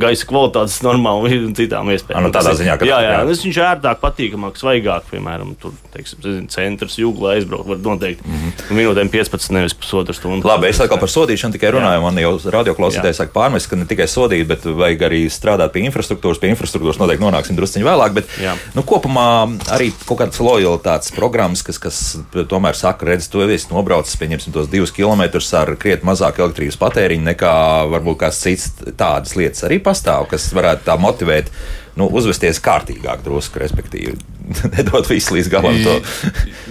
gaisa 0.00 0.26
kvalitātes 0.28 0.80
normām 0.86 1.26
un 1.26 1.54
citām 1.58 1.90
iespējām. 1.92 2.26
Nu, 2.26 2.32
tādā 2.34 2.54
ziņā, 2.58 2.78
ka 2.80 2.88
jā, 2.88 3.00
jā, 3.04 3.12
jā. 3.18 3.26
viņš 3.28 3.44
ir 3.50 3.66
ērtāk, 3.66 4.00
patīkamāk, 4.02 4.58
svaigāk, 4.60 5.06
piemēram, 5.10 5.54
tur, 5.60 5.74
teiksim, 5.92 6.46
centrs, 6.52 6.98
jūglā 7.00 7.36
aizbraukt 7.36 7.68
var 7.68 7.80
noteikti 7.82 8.26
mm 8.26 8.38
-hmm. 8.38 8.76
minūtēm 8.78 9.10
15, 9.12 9.52
nevis 9.56 9.74
pusotru 9.74 10.14
stundu. 10.16 10.48
Labi, 10.48 10.68
es 10.68 10.80
atkal 10.80 11.00
par 11.00 11.10
sodīšanu 11.10 11.52
tikai 11.56 11.72
runāju. 11.74 12.02
Man 12.02 12.18
jau 12.18 12.38
radioklausītājs 12.38 13.20
saka 13.22 13.32
pārmest, 13.34 13.68
ka 13.70 13.76
ne 13.76 13.86
tikai 13.88 14.06
sodīt, 14.08 14.46
bet 14.46 14.64
vajag 14.64 15.02
arī 15.08 15.26
strādāt 15.30 15.72
pie 15.72 15.84
infrastruktūras. 15.86 16.40
Pie 16.42 16.52
infrastruktūras 16.52 16.98
noteikti 17.00 17.24
nonāksim 17.24 17.56
drusciņi 17.56 17.84
vēlāk, 17.84 18.12
bet 18.12 18.26
jā. 18.42 18.56
nu, 18.74 18.82
kopumā 18.82 19.58
arī 19.70 19.92
kaut 20.06 20.18
kādas 20.18 20.40
lojalitātes 20.40 21.12
programmas, 21.14 21.62
kas, 21.62 21.78
kas 21.78 22.18
tomēr 22.48 22.74
saka, 22.74 23.06
redz, 23.06 23.28
tu 23.28 23.42
esi 23.42 23.70
nobraucis, 23.70 24.16
pieņemsim 24.16 24.52
tos 24.52 24.68
divus 24.68 24.92
kilometrus 24.92 25.52
ar 25.54 25.76
krietni 25.76 26.06
mazāk 26.06 26.38
elektrības 26.38 26.61
patēriņu 26.80 27.26
nekā 27.30 27.54
varbūt 27.92 28.18
kāds 28.24 28.40
cits 28.44 28.70
tādas 28.98 29.36
lietas 29.38 29.66
arī 29.68 29.80
pastāv, 29.82 30.28
kas 30.30 30.50
varētu 30.56 30.86
tā 30.88 30.96
motivēt 31.00 31.50
nu, 31.98 32.08
uzvesties 32.08 32.60
kārtīgāk, 32.64 33.24
drusku, 33.24 33.60
respektīvi, 33.62 34.16
nedot 34.76 35.08
visu 35.10 35.36
līdz 35.36 35.52
galam. 35.52 35.80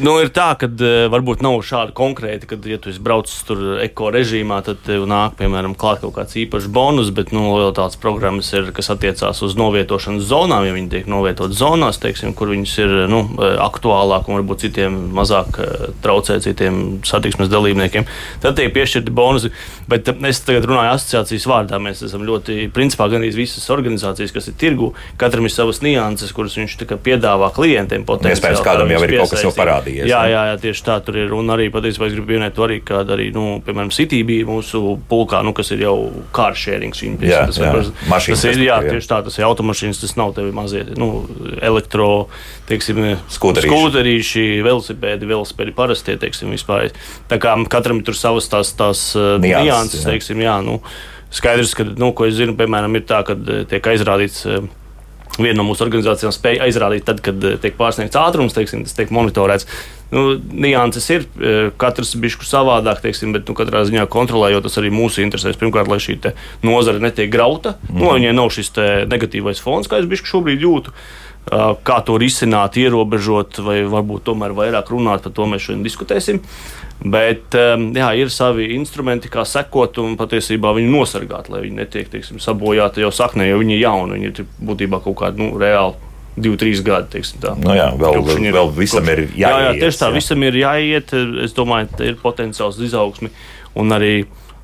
Nu, 0.01 0.15
ir 0.23 0.31
tā, 0.33 0.47
ka 0.57 0.65
uh, 0.65 1.05
varbūt 1.11 1.43
nav 1.45 1.59
šādi 1.67 1.93
konkrēti, 1.93 2.47
ka, 2.49 2.57
ja 2.65 2.77
tu 2.81 2.89
esi 2.89 3.01
braucis 3.03 3.43
tur 3.45 3.81
eko 3.83 4.07
režīmā, 4.13 4.61
tad 4.65 4.79
tev 4.85 5.03
nāk, 5.09 5.35
piemēram, 5.37 5.75
klāt 5.77 5.99
kaut 6.01 6.15
kāds 6.15 6.37
īpašs 6.41 6.69
bonus, 6.73 7.11
bet, 7.13 7.33
nu, 7.35 7.43
tāds 7.77 7.99
programmas 8.01 8.49
ir, 8.55 8.71
kas 8.73 8.89
attiecās 8.93 9.43
uz 9.45 9.53
novietošanas 9.59 10.25
zonām, 10.25 10.65
ja 10.65 10.73
viņi 10.73 10.89
tiek 10.95 11.09
novietoti 11.11 11.59
zonās, 11.59 11.99
teiksim, 12.01 12.33
kur 12.37 12.49
viņas 12.53 12.77
ir, 12.81 12.95
nu, 13.11 13.21
aktuālāk 13.61 14.31
un 14.31 14.39
varbūt 14.39 14.65
citiem 14.65 14.97
mazāk 15.17 15.59
traucē 16.01 16.39
citiem 16.41 16.81
satiksmes 17.05 17.51
dalībniekiem, 17.51 18.07
tad 18.41 18.57
tiek 18.57 18.73
piešķirti 18.73 19.13
bonusi. 19.13 19.51
Bet 19.91 20.09
es 20.09 20.41
tagad 20.47 20.65
runāju 20.69 20.95
asociācijas 20.95 21.47
vārdā. 21.51 21.79
Mēs 21.83 22.01
esam 22.07 22.23
ļoti, 22.25 22.71
principā, 22.73 23.09
gan 23.11 23.25
visas 23.35 23.67
organizācijas, 23.73 24.33
kas 24.33 24.49
ir 24.49 24.57
tirgu, 24.61 24.91
Katram 25.19 25.45
ir 25.45 25.53
savas 25.53 25.81
nianses, 25.83 26.31
kuras 26.35 26.55
viņš 26.57 26.77
piedāvā 27.03 27.51
klientiem. 27.55 28.05
Iespējams, 28.05 28.61
kādam 28.65 28.91
jau 28.93 29.01
ir 29.05 29.13
kaut 29.19 29.33
kas 29.33 29.43
jau 29.45 29.51
parādījies. 29.55 30.07
Jā, 30.09 30.21
jā, 30.31 30.43
jā, 30.51 30.55
tieši 30.63 30.85
tā 30.87 30.97
tur 31.05 31.19
ir. 31.21 31.33
Un 31.35 31.51
arī 31.53 31.67
patiesībā 31.73 32.07
es 32.07 32.15
gribu 32.15 32.31
pieminēt 32.31 32.57
arī, 32.61 32.79
ka 32.85 33.03
arī, 33.03 33.29
nu, 33.35 33.59
piemēram, 33.65 33.91
City 33.93 34.21
bija 34.27 34.47
mūsu 34.49 34.81
pulkā, 35.09 35.43
nu, 35.45 35.53
kas 35.57 35.73
ir 35.75 35.85
jau 35.85 35.95
kāršērings. 36.35 37.03
Jā, 37.21 37.43
tas, 37.49 37.61
jā. 37.61 37.71
Ir, 37.77 37.91
tas 38.07 38.45
ir, 38.49 38.63
jā, 38.65 38.79
tieši 38.87 39.11
tā, 39.11 39.21
tas 39.27 39.37
ir 39.37 39.47
automašīnas, 39.49 40.01
tas 40.01 40.17
nav 40.19 40.33
tevi 40.37 40.53
mazie, 40.55 40.83
nu, 40.99 41.11
elektro, 41.61 42.09
teiksim, 42.69 43.03
skūterīši, 43.31 43.71
skūterīši 43.71 44.45
velosipēdi, 44.65 45.29
velosipēdi 45.29 45.77
parastie, 45.77 46.17
teiksim, 46.21 46.53
vispār. 46.55 46.89
Tā 47.31 47.39
kā 47.41 47.55
katram 47.71 48.01
ir 48.01 48.09
tur 48.09 48.17
savas 48.17 48.49
tās, 48.51 48.73
tās 48.77 49.07
nianses, 49.43 50.05
teiksim, 50.07 50.41
jā, 50.43 50.57
nu, 50.65 50.79
skaidrs, 51.33 51.75
ka, 51.77 51.85
nu, 51.87 52.11
ko 52.17 52.27
es 52.29 52.37
zinu, 52.39 52.57
piemēram, 52.59 52.97
ir 52.99 53.07
tā, 53.09 53.21
ka 53.27 53.37
tiek 53.69 53.91
aizrādīts 53.93 54.45
viena 55.39 55.61
no 55.61 55.65
mūsu 55.67 55.85
organizācijām 55.85 56.33
spēja 56.35 56.65
aizrādīt, 56.67 57.05
tad, 57.07 57.21
kad 57.23 57.41
eh, 57.47 57.57
tiek 57.61 57.77
pārsniegts 57.79 58.19
ātrums, 58.19 58.55
teiksim, 58.55 58.83
tas 58.87 58.97
tiek 58.97 59.13
monitorēts. 59.13 59.67
Nu, 60.11 60.35
nianses 60.35 61.07
ir, 61.13 61.25
eh, 61.39 61.71
katrs 61.81 62.13
bijis 62.19 62.37
savādāk, 62.47 63.03
teiksim, 63.05 63.31
bet 63.35 63.47
nu, 63.47 63.55
katrā 63.57 63.85
ziņā 63.87 64.07
kontrolējot, 64.11 64.67
tas 64.67 64.77
arī 64.81 64.91
mūsu 64.93 65.23
interesēs. 65.23 65.59
Pirmkārt, 65.61 65.91
lai 65.91 66.01
šī 66.03 66.19
nozare 66.67 67.03
netiek 67.03 67.31
grauta, 67.31 67.77
mm. 67.87 67.97
nu, 67.97 68.07
lai 68.09 68.19
viņai 68.19 68.37
nav 68.37 68.51
šis 68.53 68.73
negatīvais 69.11 69.63
fons, 69.63 69.91
kā 69.91 70.01
es 70.01 70.09
biju 70.11 70.31
šobrīd 70.35 70.67
jūtu. 70.67 70.95
Kā 71.51 71.95
to 72.05 72.19
risināt, 72.21 72.75
ierobežot, 72.77 73.57
vai 73.65 73.79
varbūt 73.89 74.27
tomēr 74.27 74.53
vairāk 74.53 74.91
runāt 74.93 75.23
par 75.25 75.33
to 75.33 75.47
mēs 75.49 75.63
šodien 75.65 75.81
diskutēsim. 75.81 76.37
Uh, 76.37 76.80
Bet 77.01 77.55
um, 77.57 77.87
jā, 77.97 78.11
ir 78.21 78.29
savi 78.29 78.67
instrumenti, 78.75 79.29
kā 79.31 79.41
sekot 79.47 79.97
un 80.03 80.13
patiesībā 80.19 80.69
viņu 80.77 80.91
nosargāt, 80.93 81.49
lai 81.49 81.63
viņi 81.63 81.79
netiek 81.79 82.11
teiksim, 82.11 82.37
sabojāti 82.43 83.01
jau 83.01 83.09
saknē, 83.15 83.47
jo 83.49 83.57
viņi 83.61 83.77
ir 83.77 83.81
jauni. 83.87 84.19
Viņi 84.19 84.29
ir 84.29 84.49
būtībā 84.69 84.99
kaut 85.01 85.17
kādi 85.23 85.41
nu, 85.41 85.55
reāli 85.61 85.97
divi, 86.37 86.59
trīs 86.61 86.83
gadi. 86.85 87.09
Teiksim, 87.15 87.41
nu 87.63 87.73
jā, 87.73 87.87
vēl, 87.97 88.21
vēl, 88.27 88.45
ir, 88.45 88.53
vēl 88.53 88.69
visam 88.77 89.01
kopš, 89.01 89.15
ir 89.15 89.23
jāiet. 89.25 89.41
Jā, 89.41 89.55
jā, 89.65 89.73
tieši 89.81 90.01
tā, 90.03 90.11
jā. 90.11 90.17
visam 90.19 90.45
ir 90.45 90.59
jāiet. 90.61 91.15
Es 91.47 91.57
domāju, 91.57 91.89
ka 91.97 92.05
ir 92.05 92.21
potenciāls 92.21 92.77
izaugsmi 92.85 93.33
un 93.81 93.97
arī 93.97 94.13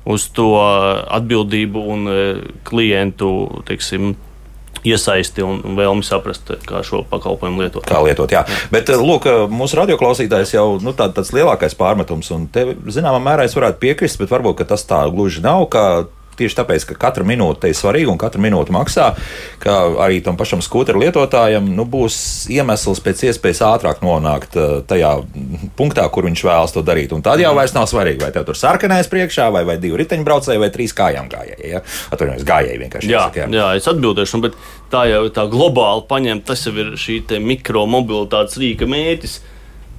uz 0.08 0.28
to 0.32 0.52
atbildību 0.56 1.84
un 1.92 2.08
eh, 2.12 2.40
klientu 2.68 3.32
teiksim, 3.68 4.14
iesaisti 4.86 5.44
un, 5.46 5.62
un 5.64 5.78
vēlmi 5.78 6.06
saprast, 6.06 6.52
kā 6.68 6.82
šo 6.86 7.02
pakalpojumu 7.10 7.64
lietot. 7.64 7.86
Kā 7.88 8.02
lietot, 8.04 8.30
jā. 8.32 8.44
jā. 8.46 8.60
Bet, 8.74 8.92
eh, 8.92 9.00
lūk, 9.00 9.26
mūsu 9.52 9.80
radioklausītājs 9.80 10.54
jau 10.54 10.68
nu, 10.82 10.94
tā, 10.96 11.10
tāds 11.14 11.32
lielākais 11.36 11.76
pārmetums, 11.78 12.30
un 12.34 12.46
te, 12.52 12.66
zināmā 12.92 13.22
mērā 13.24 13.48
es 13.48 13.56
varētu 13.58 13.82
piekrist, 13.82 14.20
bet 14.20 14.32
varbūt 14.32 14.66
tas 14.68 14.86
tā 14.88 15.04
gluži 15.12 15.44
nav. 15.44 15.68
Tieši 16.38 16.58
tāpēc, 16.60 16.84
ka 16.88 16.96
katra 17.06 17.26
minūte 17.26 17.70
ir 17.70 17.76
svarīga 17.76 18.12
un 18.12 18.20
katra 18.20 18.42
minūte 18.42 18.74
maksā, 18.74 19.08
ka 19.62 19.74
arī 20.04 20.20
tam 20.24 20.38
pašam 20.38 20.62
skūteru 20.64 21.02
lietotājam 21.02 21.66
nu, 21.74 21.86
būs 21.88 22.46
iemesls 22.54 23.02
pēc 23.02 23.24
iespējas 23.30 23.64
ātrāk 23.66 24.04
nonākt 24.06 24.54
uh, 24.58 24.78
tajā 24.86 25.16
punktā, 25.78 26.06
kur 26.14 26.28
viņš 26.28 26.44
vēlas 26.46 26.74
to 26.76 26.84
darīt. 26.86 27.14
Un 27.16 27.24
tad 27.26 27.42
jau 27.42 27.52
vairs 27.58 27.74
nav 27.74 27.88
svarīgi, 27.90 28.22
vai 28.22 28.30
tev 28.34 28.46
tur 28.48 28.58
sarkanais 28.58 29.10
priekšā, 29.10 29.48
vai, 29.54 29.64
vai 29.68 29.78
divi 29.82 29.98
riteņbraucēji, 30.04 30.62
vai 30.62 30.70
trīs 30.74 30.94
kājām 30.96 31.30
gājēji. 31.32 31.74
Ja? 31.74 31.82
Atvainojos, 32.14 32.46
gājēji 32.48 32.82
vienkārši. 32.84 33.10
Jā, 33.10 33.26
jāsaka, 33.26 33.44
jā. 33.44 33.50
jā, 33.58 33.68
es 33.80 33.90
atbildēšu, 33.90 34.42
bet 34.46 34.58
tā 34.92 35.04
jau 35.10 35.22
tā 35.34 35.48
globāli 35.50 36.06
paņemta, 36.10 36.52
tas 36.52 36.66
jau 36.68 36.74
ir 36.78 36.94
šī 37.00 37.20
mikromobilitātes 37.42 38.58
rīka 38.62 38.88
mērķis 38.88 39.40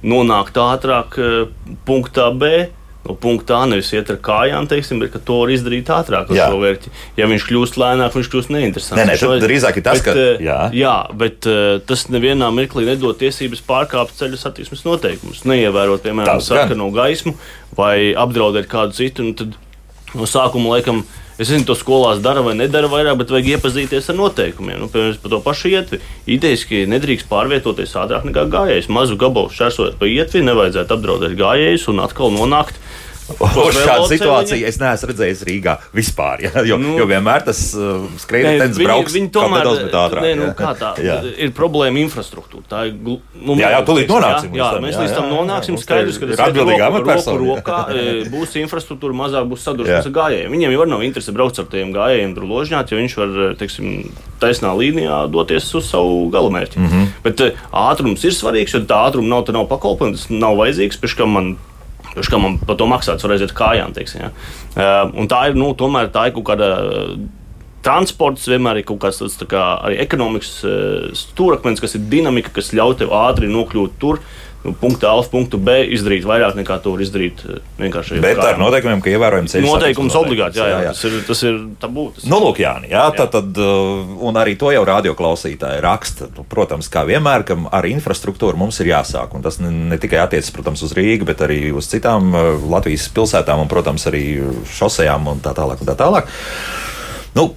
nonākt 0.08 0.56
ātrāk 0.56 1.20
uh, 1.20 1.40
punktā 1.84 2.30
B 2.32 2.70
no 3.06 3.14
punkta 3.16 3.60
A 3.60 3.68
nevis 3.68 3.90
iet 3.96 4.10
ar 4.12 4.18
kājām, 4.22 4.68
teiksim, 4.70 5.00
bet 5.02 5.16
to 5.26 5.38
var 5.42 5.52
izdarīt 5.54 5.88
ātrāk 5.92 6.32
ar 6.32 6.40
šo 6.40 6.58
vērķi. 6.62 6.92
Ja 7.18 7.28
viņš 7.30 7.46
kļūst 7.48 7.78
lēnāk, 7.80 8.16
viņš 8.16 8.30
kļūst 8.32 8.52
neinteresants. 8.54 8.98
Nē, 9.00 9.06
nē, 9.08 9.16
tad 9.20 9.46
drīzāk 9.46 9.80
ir 9.80 9.86
tas, 9.86 10.00
bet, 10.00 10.06
ka. 10.06 10.14
Eh, 10.16 10.44
jā, 10.44 10.58
jā 10.76 10.96
bet 11.22 11.48
uh, 11.50 11.78
tas 11.86 12.06
nevienā 12.12 12.50
mirklī 12.54 12.86
nedod 12.90 13.18
tiesības 13.20 13.64
pārkāpt 13.68 14.16
ceļu 14.20 14.40
satiksmes 14.40 14.84
noteikumus, 14.86 15.46
neievērot, 15.48 16.04
piemēram, 16.04 16.44
sarkano 16.44 16.90
gaismu 16.94 17.34
vai 17.78 18.12
apdraudēt 18.18 18.70
kādu 18.70 18.96
citu. 19.00 19.32
Tad 19.40 19.56
no 20.14 20.28
sākuma 20.28 20.76
laikam 20.76 21.04
Es 21.40 21.48
nezinu, 21.48 21.70
to 21.70 21.74
skolās 21.78 22.18
dara 22.20 22.42
vai 22.44 22.52
nedara 22.52 22.88
vairāk, 22.92 23.16
bet 23.22 23.30
vajag 23.32 23.54
iepazīties 23.54 24.10
ar 24.12 24.16
noteikumiem. 24.18 24.76
Nu, 24.82 24.90
piemēram, 24.92 25.16
par 25.22 25.32
to 25.32 25.38
pašu 25.40 25.70
ietvi. 25.72 25.98
Idejaski 26.28 26.82
nedrīkst 26.92 27.30
pārvietoties 27.30 27.94
ātrāk 27.96 28.26
nekā 28.28 28.44
gājējs. 28.52 28.90
Mazu 28.92 29.16
gabalu 29.20 29.48
šķērsojot 29.54 29.96
pa 29.96 30.10
ietvi, 30.10 30.42
nevajadzētu 30.44 30.98
apdraudēt 30.98 31.38
gājējus 31.40 31.88
un 31.94 32.04
atkal 32.04 32.34
nonākt 32.34 32.76
Šāda 33.38 34.06
situācija 34.10 34.68
es 34.68 34.78
neesmu 34.80 35.10
redzējis 35.10 35.44
Rīgā 35.48 35.76
vispār. 35.96 36.44
Ja? 36.46 36.64
Jo, 36.66 36.78
nu, 36.80 36.94
jo 36.98 37.06
vienmēr 37.08 37.44
tas 37.46 37.60
uh, 37.78 38.04
skrejtens 38.20 38.78
brauks 38.80 39.14
viņi 39.16 39.30
tomēr, 39.34 39.64
nedaudz 39.64 39.96
ātrāk. 40.00 40.24
Nē, 40.24 40.32
nu, 40.38 40.48
kā 40.58 40.72
tā 40.78 40.92
jā. 41.02 41.18
ir 41.46 41.52
problēma 41.56 42.02
infrastruktūra. 42.02 42.64
Tā 42.70 42.82
ir, 42.90 42.96
nu, 42.98 43.56
jā, 43.58 43.72
jā, 43.74 43.80
tūlīt 43.86 44.10
nonāksim. 44.10 44.54
Jā, 44.56 44.70
jā, 44.76 44.82
mēs 44.84 44.98
līdz 45.00 45.16
tam 45.16 45.30
nonāksim. 45.32 45.78
Skaidrs, 45.80 46.20
ka 46.20 46.30
tas 46.30 47.28
ir. 47.30 47.40
Rokā 47.40 47.78
e, 47.94 48.04
būs 48.34 48.56
infrastruktūra, 48.60 49.16
mazāk 49.22 49.48
būs 49.50 49.64
sadursmes 49.66 50.10
ar 50.10 50.16
gājējiem. 50.18 50.52
Viņiem 50.56 50.76
jau 50.76 50.88
nav 50.90 51.06
interese 51.06 51.34
braukt 51.36 51.60
ar 51.62 51.70
tiem 51.70 51.94
gājējiem 51.94 52.36
tur 52.36 52.46
ložņāt, 52.50 52.92
jo 52.92 53.00
viņš 53.00 53.16
var, 53.20 53.34
e, 53.46 53.48
teiksim, 53.60 53.88
taisnā 54.42 54.74
līnijā 54.76 55.22
doties 55.32 55.68
uz 55.78 55.88
savu 55.90 56.28
galamērķi. 56.32 56.80
Mm 56.80 56.92
-hmm. 56.92 57.10
Bet 57.24 57.44
e, 57.44 57.50
ātrums 57.72 58.24
ir 58.24 58.36
svarīgs, 58.36 58.76
jo 58.76 58.84
tā 58.88 59.02
ātruma 59.08 59.36
nav, 59.36 59.50
nav 59.54 59.68
pakalpojums, 59.70 60.28
nav 60.30 60.58
vajadzīgs. 60.60 61.00
Pēc 61.00 61.16
tam 61.18 61.36
man 61.36 61.52
Kurš 62.14 62.30
kā 62.32 62.40
man 62.42 62.58
par 62.66 62.78
to 62.80 62.88
maksāts, 62.90 63.26
var 63.26 63.36
aiziet 63.36 63.54
kājām. 63.56 63.94
Teiksim, 63.96 64.24
ja. 64.26 64.32
uh, 64.74 65.28
tā 65.30 65.44
ir, 65.50 65.58
nu, 65.58 65.72
tomēr 65.78 66.10
tā 66.14 66.28
ir 66.28 66.38
kaut 66.38 66.48
kāda. 66.52 66.72
Transports 67.80 68.44
vienmēr 68.44 68.82
ir 68.82 68.84
kaut 68.84 68.98
kāds 69.00 69.22
tāds 69.22 69.38
kā, 69.48 69.62
arī 69.88 69.96
ekonomikas 70.02 70.50
stūrakmens, 71.16 71.80
kas 71.80 71.96
ir 71.96 72.02
dinamika, 72.12 72.52
kas 72.58 72.74
ļauj 72.76 72.98
tev 73.00 73.14
ātri 73.16 73.48
nokļūt 73.48 73.94
tur, 74.02 74.20
uh, 74.20 74.49
nu, 74.64 74.72
punktu 74.80 75.08
A 75.08 75.14
uz 75.20 75.28
punktu 75.32 75.58
B 75.60 75.76
izdarīt 75.96 76.26
vairāk 76.28 76.56
nekā 76.58 76.76
to 76.84 76.92
var 76.94 77.02
izdarīt 77.04 77.42
eh, 77.46 77.60
vienkārši. 77.80 78.20
Bet 78.22 78.40
ar 78.44 78.60
noteikumiem, 78.60 79.00
ka 79.04 79.12
ievērojam 79.12 79.48
ceļu. 79.50 79.68
Noteikums 79.68 80.16
obligāti, 80.20 80.60
jā, 80.60 80.66
jā, 80.68 80.80
jā. 80.86 80.92
Tas 80.94 81.04
ir, 81.08 81.16
tas 81.28 81.42
ir 81.48 81.60
tabū. 81.82 82.06
Tas 82.16 82.26
nu, 82.28 82.40
lūk, 82.44 82.60
Jāni, 82.64 82.90
jā, 82.92 83.06
jā. 83.06 83.14
Tad, 83.16 83.32
tad, 83.36 83.60
uh, 83.62 84.12
un 84.28 84.40
arī 84.40 84.56
to 84.60 84.72
jau 84.74 84.82
radioklausītāji 84.88 85.80
raksta. 85.84 86.28
Nu, 86.36 86.44
protams, 86.50 86.90
kā 86.92 87.06
vienmēr, 87.08 87.46
ka 87.48 87.56
ar 87.80 87.88
infrastruktūru 87.88 88.60
mums 88.60 88.82
ir 88.84 88.92
jāsāk. 88.92 89.32
Un 89.36 89.46
tas 89.46 89.60
ne, 89.62 89.72
ne 89.94 90.00
tikai 90.00 90.20
attiecas, 90.24 90.52
protams, 90.54 90.84
uz 90.86 90.94
Rīgu, 90.96 91.28
bet 91.30 91.40
arī 91.46 91.62
uz 91.72 91.88
citām 91.90 92.34
uh, 92.34 92.52
Latvijas 92.74 93.08
pilsētām 93.16 93.64
un, 93.64 93.70
protams, 93.70 94.06
arī 94.10 94.24
šosejām 94.76 95.32
un 95.32 95.42
tā 95.44 95.56
tālāk. 95.56 95.80
Un 95.80 95.88
tā 95.88 95.96
tālāk. 95.98 96.28
Nu, 97.38 97.50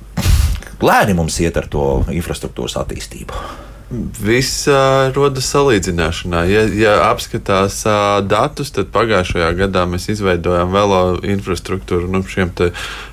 lēni 0.83 1.15
mums 1.17 1.39
iet 1.43 1.59
ar 1.59 1.67
to 1.71 1.91
infrastruktūras 2.13 2.79
attīstību. 2.83 3.72
Viss 3.93 4.65
uh, 4.69 5.11
rodas 5.13 5.47
salīdzināšanā. 5.53 6.43
Ja, 6.49 6.63
ja 6.73 6.93
apskatās 7.11 7.81
uh, 7.85 8.21
datus, 8.25 8.71
tad 8.73 8.89
pagājušajā 8.95 9.51
gadā 9.59 9.83
mēs 9.89 10.07
izveidojām 10.13 10.73
velo 10.73 11.01
infrastruktūru 11.21 12.09
nu, 12.11 12.23
šiem 12.25 12.49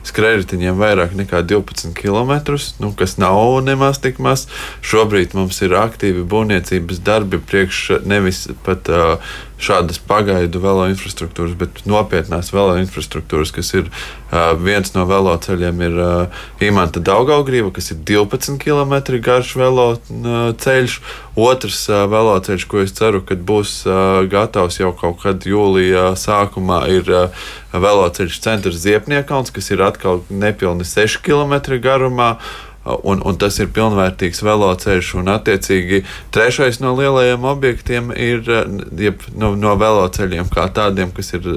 skrējējiņiem 0.09 0.81
vairāk 0.81 1.13
nekā 1.19 1.43
12 1.51 1.93
km, 1.99 2.57
nu, 2.81 2.93
kas 2.97 3.19
nav 3.21 3.61
nemaz 3.67 4.01
tik 4.01 4.23
maz. 4.25 4.47
Šobrīd 4.81 5.37
mums 5.37 5.61
ir 5.67 5.77
aktīvi 5.77 6.25
būvniecības 6.31 7.05
darbi 7.05 7.43
priekš 7.45 8.01
nevis 8.09 8.47
pat 8.65 8.89
uh, 8.89 9.37
šādas 9.61 10.01
pagaidu 10.09 10.63
velo 10.63 10.87
infrastruktūras, 10.91 11.57
bet 11.61 11.83
nopietnās 11.89 12.53
velo 12.55 12.77
infrastruktūras, 12.81 13.53
kas 13.55 13.73
ir 13.77 13.91
viens 14.63 14.95
no 14.95 15.05
velo 15.11 15.35
ceļiem, 15.43 15.83
ir 15.87 15.99
Imanta 16.65 17.03
Daugaugrīva, 17.05 17.73
kas 17.75 17.93
ir 17.95 18.01
12 18.09 18.61
km 18.63 18.97
garš 19.21 19.57
velo 19.61 19.89
ceļš. 20.65 21.01
Otrs 21.41 21.85
velo 22.11 22.35
ceļš, 22.43 22.65
ko 22.69 22.81
es 22.83 22.93
ceru, 22.97 23.23
ka 23.25 23.37
būs 23.37 23.85
gatavs 24.33 24.81
jau 24.81 24.91
kaut 24.99 25.23
kad 25.23 25.47
jūlijā 25.47 26.11
sākumā, 26.19 26.83
ir 26.93 27.07
uh, 27.15 27.45
velo 27.73 28.09
ceļš 28.11 28.41
centrs 28.43 28.81
Ziepniekauns, 28.83 29.53
kas 29.55 29.71
ir 29.71 29.83
atkal 29.85 30.25
nepilni 30.31 30.87
6 30.87 31.23
km 31.23 31.79
garumā. 31.83 32.37
Uh, 32.81 32.97
un, 33.03 33.21
un 33.29 33.37
tas 33.37 33.59
ir 33.61 33.69
pilnvērtīgs 33.77 34.41
veloceļš. 34.41 35.13
Un, 35.21 35.29
attiecīgi, 35.35 36.01
trešais 36.33 36.81
no 36.81 36.95
lielajiem 36.97 37.45
objektiem 37.45 38.09
ir 38.17 38.41
jeb, 38.49 39.27
no, 39.37 39.53
no 39.59 39.75
veloceļiem, 39.81 40.49
kā 40.53 40.65
tādiem, 40.73 41.13
kas 41.13 41.35
ir 41.37 41.49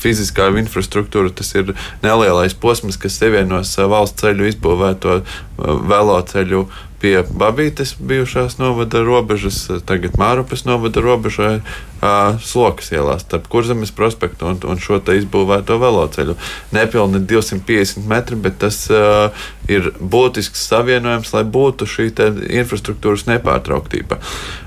fiziskā 0.00 0.48
infrastruktūra. 0.58 1.30
Tas 1.30 1.54
ir 1.54 1.74
nelielais 2.02 2.56
posms, 2.58 2.98
kas 2.98 3.20
ievienos 3.22 3.76
valsts 3.78 4.24
ceļu 4.24 4.50
izbūvēto 4.50 5.20
veloceļu 5.90 6.66
pie 7.00 7.22
Babītes 7.24 7.94
bijušās 7.96 8.58
novada 8.60 9.00
robežas, 9.04 9.62
tagad 9.88 10.18
Mārupas 10.20 10.66
novada 10.68 11.00
robežai, 11.04 11.60
Slokas 12.00 12.90
ielā 12.94 13.18
starp 13.20 13.48
Kurzemes 13.52 13.92
prospektu 13.92 14.48
un, 14.48 14.60
un 14.64 14.80
šo 14.80 15.00
izbūvēto 15.00 15.76
veloceļu. 15.80 16.36
Nepilni 16.72 17.20
250 17.28 18.08
metri, 18.08 18.38
bet 18.40 18.60
tas 18.62 18.82
uh, 18.92 19.28
ir 19.68 19.92
būtisks 20.00 20.64
savienojums, 20.70 21.34
lai 21.36 21.44
būtu 21.44 21.88
šī 21.88 22.10
infrastruktūras 22.62 23.26
nepārtrauktība. 23.28 24.20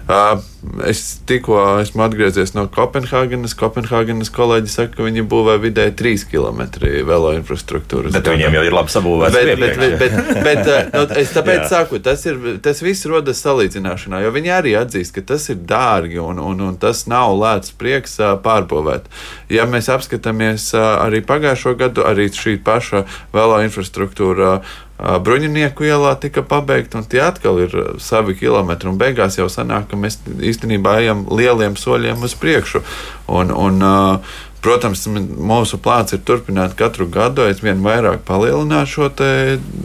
Uh, 0.03 0.41
es 0.83 0.99
tikko 1.27 1.57
esmu 1.79 2.03
atgriezies 2.03 2.51
no 2.57 2.65
Kopenhāgenes. 2.71 3.53
Kopenhāgenes 3.55 4.31
kolēģi 4.35 4.71
saka, 4.71 4.97
ka 4.97 5.05
viņi 5.07 5.23
būvē 5.31 5.55
vidēji 5.63 5.95
3 5.99 6.25
km 6.31 6.61
velo 7.07 7.31
infrastruktūras. 7.37 8.11
Bet 8.15 8.27
viņiem 8.27 8.57
jau 8.59 8.63
ir 8.67 8.75
labi 8.75 8.93
sabūvēts. 8.93 9.37
Bet, 9.37 9.51
bet, 9.59 9.77
bet, 9.79 9.99
bet, 9.99 10.17
bet, 10.43 10.61
bet 10.67 10.93
nu, 10.93 11.05
es 11.23 11.31
tāpēc 11.35 11.65
saku, 11.71 12.01
tas, 12.03 12.25
ir, 12.27 12.39
tas 12.63 12.83
viss 12.83 13.07
rodas 13.09 13.39
salīdzināšanā, 13.45 14.21
jo 14.25 14.33
viņi 14.35 14.53
arī 14.59 14.75
atzīst, 14.79 15.15
ka 15.15 15.23
tas 15.33 15.47
ir 15.53 15.63
dārgi 15.67 16.19
un, 16.23 16.41
un, 16.43 16.65
un 16.67 16.79
tas 16.79 17.05
nav 17.11 17.22
nav 17.23 17.37
lēts 17.39 17.73
prieks 17.79 18.17
pārbūvēt. 18.43 19.07
Ja 19.53 19.67
mēs 19.69 19.89
apskatāmies 19.91 20.71
arī 20.77 21.23
pagājušo 21.25 21.75
gadu, 21.79 22.05
arī 22.07 22.29
šī 22.33 22.57
paša 22.63 23.05
velo 23.33 23.61
infrastruktūra. 23.63 24.61
Bruņinieku 25.03 25.83
ielā 25.83 26.13
tika 26.21 26.43
pabeigta, 26.47 27.01
un 27.01 27.07
tie 27.09 27.23
atkal 27.25 27.57
ir 27.65 27.73
savi 27.99 28.37
kilometri. 28.39 28.93
Beigās 28.95 29.39
jau 29.39 29.49
sanāk, 29.51 29.89
ka 29.91 29.99
mēs 29.99 30.21
īstenībā 30.23 30.99
ejam 31.01 31.25
lieliem 31.33 31.75
soļiem 31.79 32.23
uz 32.23 32.37
priekšu. 32.39 32.83
Un, 33.27 33.51
un, 33.51 33.85
Protams, 34.63 35.01
mūsu 35.11 35.75
plāns 35.83 36.13
ir 36.15 36.21
turpināt 36.23 36.77
katru 36.79 37.03
gadu 37.11 37.43
aizvien 37.43 37.81
vairāk 37.83 38.21
palielināt 38.23 38.87
šo 38.87 39.09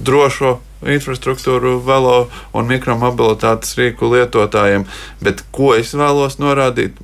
drošo 0.06 0.52
infrastruktūru 0.86 1.78
velo 1.82 2.28
un 2.54 2.70
mikromobilitātes 2.70 3.74
rīku 3.78 4.12
lietotājiem. 4.12 4.86
Bet 5.24 5.42
ko 5.50 5.72
es 5.74 5.94
vēlos 5.98 6.38
norādīt? 6.38 6.98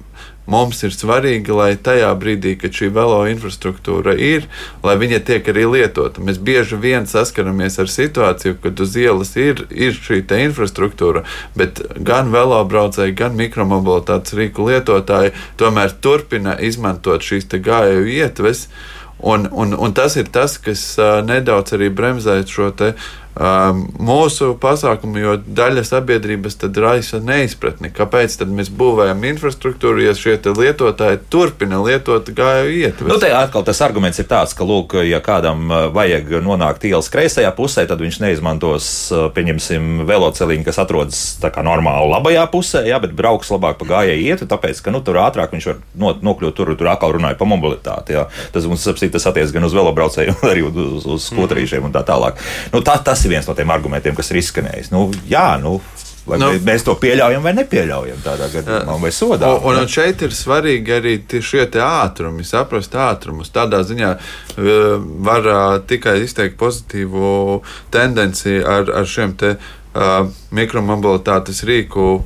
Mums 0.45 0.83
ir 0.85 0.93
svarīgi, 0.93 1.55
lai 1.57 1.71
tajā 1.81 2.11
brīdī, 2.21 2.53
kad 2.61 2.75
šī 2.77 2.91
velo 2.93 3.23
infrastruktūra 3.31 4.13
ir, 4.21 4.45
lai 4.85 4.97
viņa 5.01 5.23
tiek 5.25 5.47
arī 5.49 5.65
lietota. 5.73 6.21
Mēs 6.21 6.37
bieži 6.37 6.77
vien 6.81 7.09
saskaramies 7.09 7.79
ar 7.81 7.89
situāciju, 7.89 8.59
kad 8.61 8.83
uz 8.85 8.97
ielas 9.01 9.33
ir, 9.41 9.65
ir 9.73 9.97
šī 9.97 10.21
infrastruktūra, 10.45 11.25
bet 11.57 11.81
gan 11.97 12.29
velobraucēji, 12.35 13.17
gan 13.17 13.39
mikromobilitātes 13.41 14.37
rīku 14.37 14.69
lietotāji 14.69 15.33
tomēr 15.57 15.97
turpina 16.05 16.59
izmantot 16.61 17.25
šīs 17.25 17.49
gājēju 17.49 18.13
ietves. 18.13 18.69
Un, 19.25 19.47
un, 19.49 19.73
un 19.73 19.93
tas 19.97 20.19
ir 20.21 20.27
tas, 20.29 20.59
kas 20.61 20.99
nedaudz 21.25 21.73
arī 21.77 21.87
bremzē 21.89 22.35
šo 22.51 22.67
te, 22.77 22.91
uh, 22.93 23.24
mūsu 23.35 24.53
pasākumu, 24.63 25.19
jo 25.19 25.35
daļa 25.43 25.83
sabiedrības 25.89 26.55
tad 26.61 26.77
raisa 26.79 27.19
neizpratni, 27.19 27.91
kāpēc 27.95 28.37
mēs 28.47 28.71
būvējam 28.71 29.25
infrastruktūru, 29.33 30.05
ja 30.05 30.15
šie 30.15 30.37
lietotāji 30.45 31.19
turpina 31.33 31.81
lietot 31.83 32.31
gāju 32.31 32.71
ietvaru. 32.71 33.11
Nu, 33.11 33.19
te 33.19 33.33
atkal 33.35 33.65
tas 33.67 33.81
arguments 33.83 34.21
ir 34.23 34.29
tāds, 34.31 34.55
ka, 34.55 34.67
lūk, 34.67 34.95
ja 35.03 35.19
kādam 35.25 35.67
vajag 35.95 36.31
nonākt 36.45 36.87
ielas 36.87 37.11
kreisajā 37.11 37.51
pusē, 37.57 37.87
tad 37.91 38.03
viņš 38.05 38.21
neizmantos, 38.23 38.87
pieņemsim, 39.35 40.05
veloceliņu, 40.07 40.67
kas 40.69 40.79
atrodas 40.85 41.25
tā 41.43 41.51
kā 41.55 41.65
normāli 41.67 42.13
labajā 42.13 42.47
pusē, 42.53 42.85
jā, 42.87 43.01
bet 43.03 43.17
brauks 43.19 43.51
labāk 43.51 43.81
pa 43.81 43.91
gājēju 43.97 44.29
ietvaru, 44.31 44.51
tāpēc, 44.55 44.85
ka, 44.85 44.95
nu, 44.95 45.03
tur 45.03 45.19
ātrāk 45.25 45.57
viņš 45.57 45.69
var 45.73 45.83
no, 45.99 46.15
nokļūt 46.31 46.59
tur, 46.61 46.71
tur 46.79 46.93
atkal 46.93 47.17
runāja 47.19 47.39
par 47.41 47.51
mobilitāti, 47.51 48.15
jā. 48.15 48.29
Tas 48.55 48.71
mums, 48.71 48.87
apsīt, 48.91 49.15
tas 49.17 49.27
attiec 49.31 49.51
gan 49.55 49.67
uz 49.67 49.75
velobraucējiem, 49.75 50.39
arī 50.53 50.67
uz, 50.69 50.79
uz, 50.79 51.11
uz 51.17 51.29
skotrīšiem 51.33 51.91
un 51.91 51.95
tā 51.95 52.05
tālāk. 52.07 52.39
Nu, 52.75 52.85
tā, 52.85 52.97
tas 53.03 53.24
ir 53.25 53.37
viens 53.37 53.49
no 53.49 53.57
tiem 53.57 53.73
argumentiem, 53.75 54.17
kas 54.17 54.33
ir 54.33 54.41
izskanējis. 54.43 54.93
Nu, 54.95 55.09
jā, 55.31 55.55
nu, 55.63 55.79
Vai 56.25 56.39
nu, 56.41 56.49
mēs 56.65 56.85
to 56.87 56.95
pieļaujam 56.97 57.45
vai 57.45 57.53
nepieļaujam 57.59 58.23
tādā 58.25 58.49
gadījumā, 58.49 58.97
vai 59.03 59.11
sodā. 59.13 59.51
Un, 59.61 59.77
un 59.83 59.91
šeit 59.93 60.25
ir 60.25 60.33
svarīgi 60.33 60.97
arī 60.97 61.15
šie 61.45 61.67
ātrumi, 61.85 62.47
saprast 62.49 62.97
ātrumus. 62.97 63.53
Tādā 63.53 63.83
ziņā 63.85 64.15
uh, 64.17 64.95
var 65.27 65.49
uh, 65.51 65.63
tikai 65.85 66.23
izteikt 66.25 66.57
pozitīvu 66.61 67.61
tendenci 67.93 68.57
ar, 68.65 68.89
ar 69.03 69.09
šiem 69.09 69.37
te. 69.41 69.57
Uh, 69.95 70.25
mikromobilitātes 70.51 71.61
rīku 71.69 72.17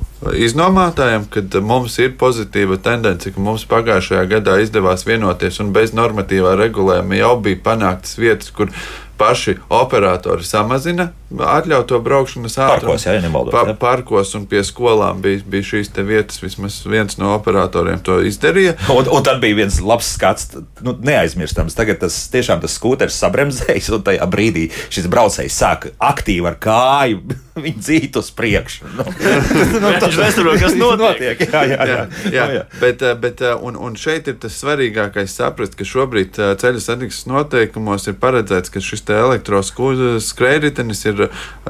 iznomātājiem, 0.41 1.27
kad 1.29 1.53
mums 1.61 1.99
ir 2.01 2.15
pozitīva 2.17 2.79
tendence, 2.81 3.29
ka 3.29 3.43
mums 3.45 3.67
pagājušajā 3.69 4.23
gadā 4.31 4.55
izdevās 4.63 5.05
vienoties 5.05 5.61
un 5.61 5.69
bez 5.75 5.93
normatīvā 5.93 6.55
regulējuma 6.57 7.19
jau 7.19 7.35
bija 7.45 7.61
panāktas 7.67 8.17
vietas, 8.17 8.49
kur 8.57 8.73
paši 9.19 9.57
operatori 9.69 10.43
samazina 10.43 11.07
atļautu 11.29 11.99
braukšanas 12.03 12.57
ātrumu. 12.57 12.95
Parkos, 12.95 13.05
jā, 13.05 13.15
nemaldos, 13.21 13.53
pa, 13.53 13.75
parkos 13.77 14.33
un 14.37 14.47
pie 14.49 14.63
skolām 14.65 15.21
bija, 15.21 15.43
bija 15.45 15.67
šīs 15.73 15.91
vietas, 16.07 16.39
vismaz 16.41 16.79
viens 16.89 17.19
no 17.21 17.35
operatoriem 17.35 18.01
to 18.05 18.19
izdarīja. 18.25 18.75
Un, 18.99 19.07
un 19.13 19.23
tad 19.23 19.37
bija 19.39 19.55
viens 19.55 19.77
labs 19.85 20.09
skats, 20.15 20.49
nu, 20.83 20.95
neaizmirstams. 21.05 21.75
Tagad 21.77 22.01
tas 22.01 22.15
tiešām 22.33 22.59
tas 22.63 22.73
skūters 22.75 23.15
sabremzējis, 23.21 23.91
un 23.95 24.01
tajā 24.07 24.25
brīdī 24.31 24.65
šis 24.91 25.07
braucējs 25.11 25.59
sāk 25.61 25.87
aktīvi 26.03 26.49
ar 26.49 26.57
kāju 26.59 27.21
viņu 27.63 27.83
dzīt 27.83 28.17
uz 28.19 28.31
priekšu. 28.35 28.89
Nu, 28.97 29.05
nu, 29.83 29.93
tas 30.01 30.17
nesaprot, 30.17 30.59
kas 30.59 30.75
notiek. 30.79 31.45
Jā, 31.45 31.63
jā, 31.69 31.77
jā. 31.77 31.99
jā, 32.25 32.33
jā. 32.33 32.47
jā. 32.57 32.63
Bet, 32.81 33.05
bet 33.21 33.45
un, 33.59 33.77
un 33.77 33.95
šeit 33.99 34.27
ir 34.31 34.39
tas 34.41 34.57
svarīgākais 34.59 35.37
saprast, 35.39 35.77
ka 35.79 35.87
šobrīd 35.87 36.39
ceļu 36.59 36.83
satiksmes 36.83 37.29
noteikumos 37.29 38.09
ir 38.09 38.17
paredzēts, 38.19 38.73
ka 38.73 38.83
šis 38.83 39.05
elektroskrējritenis 39.19 41.05
ir 41.11 41.18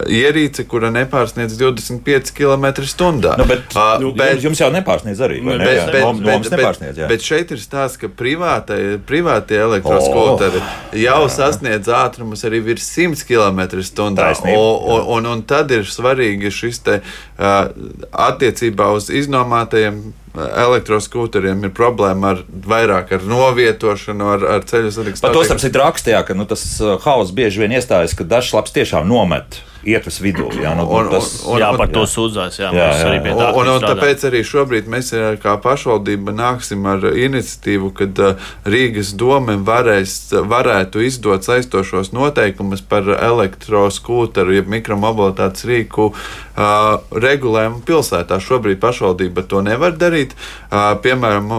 ierīce, 0.06 0.66
kura 0.70 0.92
nepārsniedz 0.94 1.58
25 1.60 2.34
km/h. 2.38 3.34
Nu, 3.40 3.48
bet, 3.50 3.74
uh, 3.74 3.96
nu, 4.04 4.12
bet, 4.18 4.44
jums 4.44 4.62
jau 4.62 4.70
nepārsniedz 4.74 5.24
arī. 5.26 5.42
Ne? 5.46 5.58
Bet, 5.62 5.82
bet, 5.94 6.04
Nom, 6.04 6.22
bet, 6.26 6.50
nepārsniedz, 6.54 7.02
jā. 7.04 7.10
bet 7.12 7.26
šeit 7.26 7.54
ir 7.56 7.62
stāsts, 7.64 8.00
ka 8.02 8.12
privātai, 8.22 9.00
privātie 9.10 9.60
elektroskūteri 9.66 10.62
oh. 10.62 10.72
jau 11.00 11.20
jā. 11.26 11.34
sasniedz 11.40 11.92
ātrumus 12.00 12.46
arī 12.48 12.62
virs 12.72 12.88
100 12.96 13.26
km/h. 13.30 14.54
Un, 14.54 15.04
un, 15.18 15.30
un 15.34 15.44
tad 15.48 15.72
ir 15.76 15.88
svarīgi 15.90 16.54
šis 16.54 16.84
te, 16.86 17.00
uh, 17.02 17.60
attiecībā 18.30 18.92
uz 18.96 19.12
iznomātajiem 19.14 20.02
elektroskūteriem 20.66 21.66
ir 21.68 21.74
problēma 21.76 22.36
ar 22.36 22.44
vairāk 22.48 23.16
ar 23.18 23.26
novietošanu, 23.30 24.30
ar, 24.36 24.46
ar 24.58 24.68
ceļu 24.70 24.94
satiksmi. 24.96 25.26
Par 25.26 25.36
to 25.36 25.46
starp 25.48 25.64
citu 25.64 25.82
rakstījā, 25.82 26.22
ka 26.28 26.38
nu, 26.38 26.48
tas 26.50 26.66
hauss 27.06 27.36
bieži 27.36 27.64
vien 27.64 27.76
iestājas, 27.78 28.18
ka 28.18 28.28
dažs 28.28 28.54
labs 28.56 28.76
tiešām 28.76 29.10
nomet 29.10 29.62
ietves 29.88 30.20
vidū. 30.20 30.50
Jā, 30.60 30.74
nu, 30.76 30.84
un, 30.92 31.08
tas, 31.12 31.30
un, 31.46 31.56
un, 31.56 31.62
jā 31.62 31.70
par 31.80 31.92
to 31.94 32.04
sūdzās. 32.10 32.58
Jā, 32.60 32.72
jā, 32.76 32.88
jā. 33.00 33.06
Arī 33.08 33.20
tā, 33.24 33.50
un, 33.54 33.62
un, 33.64 33.72
un 33.78 33.86
tāpēc 33.86 34.26
arī 34.28 34.42
šobrīd 34.48 34.90
mēs 34.92 35.12
kā 35.44 35.56
pašvaldība 35.64 36.34
nāksim 36.36 36.88
ar 36.90 37.06
iniciatīvu, 37.10 37.92
kad 37.96 38.22
Rīgas 38.68 39.14
doma 39.20 39.56
varēs, 39.70 40.18
varētu 40.52 41.04
izdot 41.08 41.48
saistošos 41.48 42.12
noteikumus 42.16 42.84
par 42.84 43.08
elektroskūteru, 43.16 44.58
jeb 44.60 44.72
mikromobilitātes 44.72 45.68
rīku 45.70 46.12
uh, 46.60 47.00
regulējumu 47.16 47.82
pilsētā. 47.88 48.42
Šobrīd 48.44 48.82
pašvaldība 48.84 49.48
to 49.50 49.64
nevar 49.66 49.96
darīt. 50.00 50.36
Uh, 50.70 50.94
piemēram, 51.04 51.50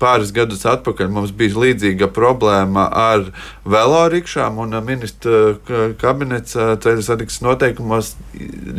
pāris 0.00 0.32
gadus 0.34 0.64
atpakaļ 0.68 1.08
mums 1.12 1.32
bija 1.36 1.56
līdzīga 1.56 2.08
problēma 2.14 2.86
ar 2.92 3.30
velorikšām, 3.68 4.58
un 4.62 4.76
ministra 4.84 5.56
kabinets 6.00 6.56
ceļu 6.56 7.04
satiksmes 7.04 7.44
noteikumos 7.46 8.12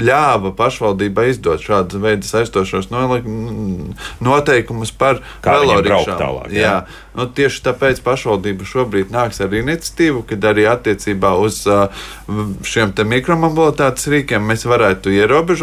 ļāva 0.08 0.54
pašvaldībai 0.58 1.30
izdot 1.34 1.64
šādu 1.64 2.02
veidu 2.04 2.30
saistošos 2.30 2.92
noteikumus 4.24 4.94
par 4.94 5.24
velorikšām. 5.46 6.54
Jā. 6.54 6.78
Nu, 7.18 7.26
tieši 7.34 7.64
tāpēc 7.66 8.04
pašvaldība 8.06 8.68
šobrīd 8.70 9.10
nāks 9.14 9.42
ar 9.42 9.54
iniciatīvu, 9.58 10.22
kad 10.30 10.44
arī 10.52 10.68
attiecībā 10.70 11.34
uz 11.42 11.64
šiem 12.68 12.94
mikromobilitātes 13.10 14.06
rīkiem 14.14 14.46
mēs 14.46 14.68
varētu 14.70 15.10
ierobežot 15.18 15.57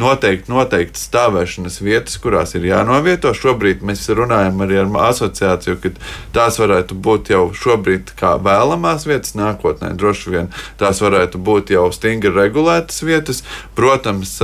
noteikti, 0.00 0.50
noteikti 0.52 1.00
stāvēšanas 1.00 1.80
vietas, 1.82 2.18
kurās 2.22 2.54
ir 2.58 2.66
jānovieto. 2.68 3.32
Šobrīd 3.36 3.84
mēs 3.86 4.06
runājam 4.12 4.62
arī 4.64 4.80
ar 4.82 4.92
asociāciju, 5.08 5.78
ka 5.82 5.92
tās 6.36 6.58
varētu 6.60 6.98
būt 6.98 7.32
jau 7.34 7.44
šobrīd 7.54 8.14
kā 8.18 8.36
vēlamās 8.42 9.06
vietas, 9.08 9.36
nākotnē 9.38 9.94
droši 9.98 10.34
vien 10.34 10.52
tās 10.80 11.02
varētu 11.04 11.40
būt 11.42 11.74
jau 11.74 11.88
stingri 11.94 12.34
regulētas 12.34 13.02
vietas. 13.06 13.42
Protams, 13.78 14.38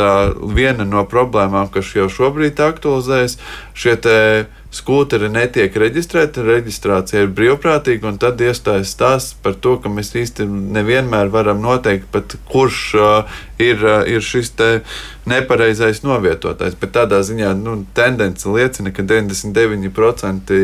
viena 0.55 0.87
no 0.89 1.05
problēmām, 1.09 1.71
kas 1.75 1.95
jau 1.97 2.11
šobrīd 2.13 2.61
aktualizējas, 2.61 3.39
šie 3.75 3.97
skūteri 4.75 5.31
netiek 5.33 5.75
reģistrēti, 5.79 6.43
reģistrācija 6.45 7.25
ir 7.25 7.33
brīvprātīga, 7.37 8.09
un 8.11 8.19
tad 8.23 8.43
iestājas 8.43 8.93
stāsts 8.95 9.37
par 9.45 9.55
to, 9.55 9.77
ka 9.83 9.93
mēs 9.93 10.15
īsti 10.19 10.47
nevienmēr 10.49 11.31
varam 11.35 11.63
noteikt, 11.63 12.09
pat 12.15 12.37
kurš 12.51 12.81
uh, 12.99 13.37
ir, 13.63 13.79
uh, 13.85 14.03
ir 14.11 14.25
šis 14.25 14.53
nepareizais 15.25 16.03
novietotais. 16.05 16.75
Bet 16.81 16.93
tādā 16.97 17.23
ziņā 17.25 17.55
nu, 17.57 17.79
tendence 17.97 18.49
liecina, 18.51 18.93
ka 18.93 19.03
99% 19.07 20.59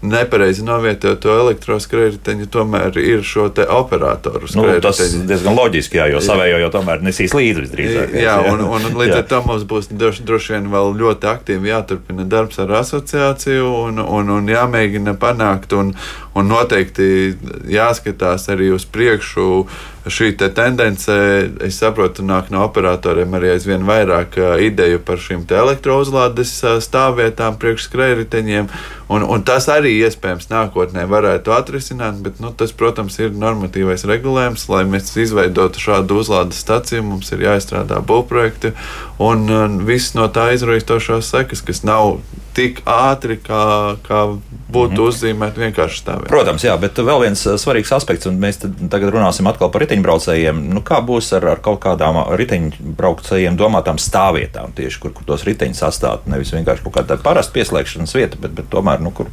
nepareizi 0.00 0.64
novietoto 0.64 1.34
elektroskrējēju 1.42 2.48
tomēr 2.52 2.96
ir 3.02 3.26
šo 3.26 3.50
operatoru. 3.74 4.48
Nu, 4.56 4.68
tas 4.84 5.02
diezgan 5.02 5.58
loģiski, 5.58 6.00
jā, 6.00 6.08
jo 6.14 6.22
savējo 6.24 6.62
jau 6.62 6.70
tomēr 6.78 7.04
nesīs 7.04 7.34
līdzi 7.36 7.66
visdrīzāk. 7.66 8.16
Jā, 8.22 8.38
un, 8.48 8.64
un 8.64 8.88
līdz 9.02 9.20
ar 9.20 9.28
to 9.28 9.42
mums 9.44 9.66
būs 9.68 9.90
droši, 9.92 10.24
droši 10.28 10.56
vien 10.56 10.70
vēl 10.72 10.94
ļoti 11.02 11.30
aktīvi 11.34 11.72
jāturpina 11.72 12.24
darbs 12.28 12.60
ar 12.64 12.72
asociāciju 12.80 13.47
situāciju 13.48 13.88
un, 13.88 13.98
un, 13.98 14.30
un 14.30 14.48
jāmēģina 14.48 15.16
panākt. 15.18 15.72
Un, 15.72 15.94
un 16.38 16.46
noteikti 16.48 17.36
jāskatās 17.68 18.48
arī 18.52 18.72
uz 18.74 18.84
priekšu. 18.86 19.66
Šī 20.08 20.30
te 20.40 20.48
tendence, 20.48 21.12
es 21.60 21.76
saprotu, 21.82 22.22
nāk 22.24 22.48
no 22.48 22.62
operatoriem 22.64 23.34
arī 23.36 23.50
aizvien 23.52 23.82
vairāk 23.84 24.38
ideju 24.64 25.02
par 25.04 25.20
šīm 25.20 25.42
elektrouzlādes 25.44 26.54
stāvvietām, 26.80 27.58
priekšskrējriteņiem. 27.60 28.70
Un, 29.12 29.24
un 29.24 29.44
tas 29.44 29.68
arī 29.68 29.98
iespējams 29.98 30.48
nākotnē 30.48 31.04
varētu 31.08 31.52
atrisināt, 31.52 32.22
bet 32.24 32.40
nu, 32.40 32.54
tas, 32.56 32.72
protams, 32.72 33.18
ir 33.20 33.36
normatīvais 33.36 34.06
regulējums. 34.08 34.68
Lai 34.72 34.86
mēs 34.88 35.12
izveidotu 35.12 35.82
šādu 35.82 36.22
uzlādes 36.22 36.62
staciju, 36.64 37.04
mums 37.04 37.28
ir 37.34 37.44
jāizstrādā 37.44 38.00
būvprojekti 38.00 38.72
un 39.20 39.80
viss 39.84 40.16
no 40.16 40.28
tā 40.32 40.54
izraistošās 40.56 41.34
sekas, 41.34 41.64
kas 41.64 41.84
nav 41.84 42.20
tik 42.58 42.82
ātri, 42.90 43.38
kā, 43.42 43.62
kā 44.06 44.24
būtu 44.68 44.94
mm 44.94 45.06
uzzīmēti 45.08 45.62
vienkārši 45.62 46.00
stāvēt. 46.02 46.28
Protams, 46.28 46.64
jā, 46.66 46.74
bet 46.80 46.98
vēl 47.00 47.22
viens 47.22 47.40
uh, 47.46 47.54
svarīgs 47.60 47.92
aspekts, 47.94 48.26
un 48.28 48.36
mēs 48.42 48.58
tagad 48.60 49.12
runāsim 49.14 49.46
atkal 49.48 49.70
par 49.72 49.84
riteņbraucējiem. 49.84 50.58
Nu, 50.74 50.82
kā 50.84 50.98
būs 51.04 51.30
ar, 51.38 51.46
ar 51.54 51.62
kaut 51.64 51.78
kādām 51.84 52.18
riteņbraucējiem 52.38 53.56
domātām 53.58 54.00
stāvvietām, 54.02 54.74
tieši 54.76 55.00
kur, 55.02 55.14
kur 55.16 55.28
tos 55.30 55.46
riteņus 55.48 55.84
atstāt? 55.88 56.26
Nevis 56.30 56.52
vienkārši 56.56 56.84
kaut 56.84 56.98
kāda 56.98 57.18
parasta 57.22 57.54
pieslēgšanas 57.56 58.16
vieta, 58.18 58.40
bet, 58.42 58.56
bet 58.58 58.68
tomēr, 58.72 59.00
nu, 59.04 59.14
kur 59.16 59.30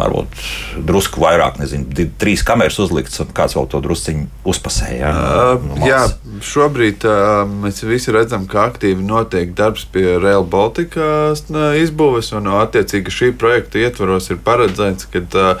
varbūt 0.00 0.40
drusku 0.88 1.22
vairāk, 1.22 1.60
nezinu, 1.62 2.08
trīs 2.20 2.42
kameras 2.46 2.80
uzlikts 2.82 3.22
un 3.22 3.30
kāds 3.36 3.54
vēl 3.58 3.70
to 3.70 3.82
drusciņu 3.84 4.26
uzpasē. 4.50 4.90
Jā, 4.98 5.12
uh, 5.14 5.68
no 5.78 5.90
jā 5.90 6.02
šobrīd 6.44 7.04
uh, 7.06 7.44
mēs 7.64 7.84
visi 7.86 8.12
redzam, 8.14 8.48
ka 8.50 8.66
aktīvi 8.70 9.04
notiek 9.04 9.54
darbs 9.56 9.86
pie 9.90 10.16
Rail 10.22 10.46
Baltica 10.48 11.34
izbūves, 11.78 12.32
un 12.38 12.50
attiecīgi 12.62 13.12
šī 13.12 13.32
projekta 13.40 13.82
ietvaros 13.82 14.30
ir 14.30 14.40
paredzēts, 14.44 15.08
ka 15.12 15.52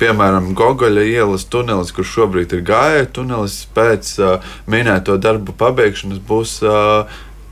piemēram, 0.00 0.52
Gogoļa 0.58 1.04
ielas 1.06 1.46
tunelis, 1.50 1.92
kurš 1.94 2.16
šobrīd 2.18 2.54
ir 2.56 2.64
gājēja 2.68 3.10
tunelis, 3.18 3.62
pēc 3.76 4.14
minēto 4.70 5.18
darbu 5.22 5.54
pabeigšanas 5.58 6.22
būs 6.28 6.58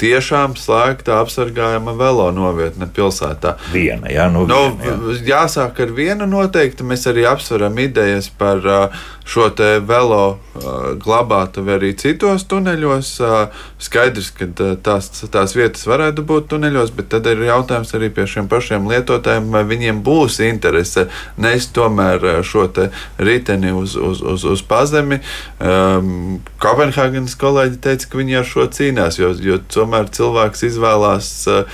tiešām 0.00 0.56
slēgta 0.58 1.20
apsargājama 1.20 1.94
velo 1.98 2.30
novietne 2.34 2.88
pilsētā. 2.90 3.56
Viena, 3.74 4.08
jā, 4.12 4.28
nu, 4.32 4.46
nu, 4.48 4.60
viena, 4.80 5.14
jā. 5.14 5.24
Jāsāk 5.34 5.82
ar 5.84 5.94
vienu 5.96 6.28
noteikti. 6.30 6.86
Mēs 6.86 7.06
arī 7.10 7.26
apsveram 7.28 7.76
idejas 7.82 8.30
par 8.40 8.64
uh, 8.64 9.02
šo 9.28 9.50
te 9.56 9.68
velo 9.86 10.24
uh, 10.32 10.62
glabātavu 11.00 11.74
arī 11.76 11.92
citos 12.00 12.46
tuneļos. 12.50 13.12
Uh, 13.24 13.66
skaidrs, 13.82 14.32
ka 14.36 14.48
tās, 14.84 15.10
tās 15.32 15.54
vietas 15.56 15.86
varētu 15.88 16.24
būt 16.26 16.48
tuneļos, 16.54 16.94
bet 16.96 17.10
tad 17.14 17.28
ir 17.30 17.44
jautājums 17.48 17.92
arī 17.96 18.10
pie 18.14 18.26
šiem 18.30 18.48
pašiem 18.50 18.88
lietotājiem, 18.90 19.50
vai 19.52 19.64
viņiem 19.68 20.02
būs 20.06 20.40
interese 20.48 21.08
nest 21.40 21.74
tomēr 21.76 22.42
šo 22.46 22.68
riteni 23.18 23.72
uz, 23.74 23.96
uz, 23.96 24.20
uz, 24.22 24.44
uz 24.46 24.62
pazemi. 24.66 25.20
Um, 25.58 26.40
Kopenhāgenes 26.60 27.34
kolēģi 27.40 27.80
teica, 27.82 28.10
ka 28.10 28.20
viņi 28.20 28.36
ar 28.40 28.46
šo 28.46 28.66
cīnās, 28.70 29.18
jo, 29.20 29.32
jo 29.42 29.58
tomēr 29.72 29.89
cilvēks 30.16 30.66
izvēlās 30.70 31.31
uh, 31.50 31.64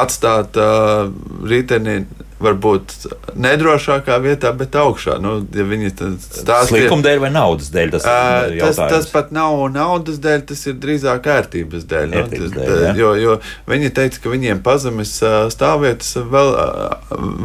atstāt 0.00 0.58
uh, 0.60 1.08
riteni 1.48 2.02
varbūt 2.42 2.94
nedrošākā 3.38 4.18
vietā, 4.22 4.52
bet 4.56 4.76
augšā. 4.78 5.16
Nu, 5.22 5.38
ja 5.54 5.64
viņi 5.66 5.90
stāsta 6.22 6.76
likuma 6.76 7.04
dēļ 7.06 7.22
vai 7.24 7.30
naudas 7.34 7.70
dēļ, 7.74 7.92
tas, 7.96 8.06
uh, 8.06 8.54
tas, 8.60 8.78
tas 8.78 9.08
pat 9.10 9.32
nav 9.34 9.64
naudas 9.74 10.20
dēļ, 10.22 10.44
tas 10.52 10.62
ir 10.70 10.76
drīzāk 10.78 11.26
ērtības 11.34 11.86
dēļ. 11.90 12.06
Nu, 12.12 12.20
ērtības 12.22 12.52
nu, 12.54 12.60
dēļ 12.60 12.84
ja? 12.86 12.92
jo, 12.98 13.10
jo 13.18 13.36
viņi 13.70 13.90
teica, 13.98 14.22
ka 14.22 14.32
viņiem 14.32 14.62
pazemes 14.66 15.16
stāvvietas 15.54 16.14
vēl, 16.30 16.52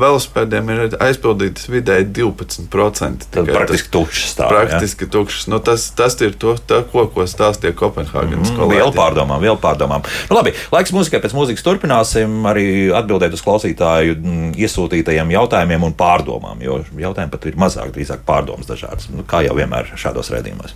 velospēdiem 0.04 0.72
ir 0.76 0.98
aizpildītas 1.02 1.70
vidēji 1.74 2.10
12%. 2.20 3.30
Tad 3.34 3.50
praktiski 3.50 3.94
tukšas 3.94 4.36
stāv. 4.38 4.54
Praktiski 4.54 5.08
ja? 5.08 5.14
tukšas. 5.18 5.50
Nu, 5.50 5.62
tas, 5.64 5.88
tas 5.98 6.20
ir 6.22 6.38
to, 6.38 6.54
tā, 6.70 6.84
ko, 6.94 7.08
ko 7.14 7.26
stāstīja 7.30 7.74
Kopenhāgenes 7.82 8.54
mm, 8.54 8.62
kolēģi. 8.62 8.84
Vēl 8.84 8.96
pārdomām, 8.98 9.42
vēl 9.42 9.58
pārdomām. 9.62 10.06
Nu, 10.30 10.38
labi, 10.38 10.54
laiks 10.74 10.94
mūzikai 10.94 11.22
pēc 11.24 11.34
mūzikas 11.38 11.66
turpināsim 11.66 12.46
arī 12.50 12.68
atbildēt 12.94 13.34
uz 13.34 13.42
klausītāju 13.46 14.20
mm, 14.20 14.54
iesūtījumu 14.62 14.83
nosūtītajiem 14.84 15.32
jautājumiem 15.32 15.84
un 15.88 15.94
pārdomām, 15.96 16.62
jo 16.62 16.82
jautājumi 17.00 17.32
pat 17.32 17.46
ir 17.48 17.56
mazāk, 17.60 17.94
drīzāk 17.96 18.26
pārdomas 18.28 18.68
dažādas, 18.68 19.10
nu, 19.10 19.24
kā 19.24 19.44
jau 19.46 19.56
vienmēr 19.56 19.94
šādos 19.96 20.32
redzījumos. 20.34 20.76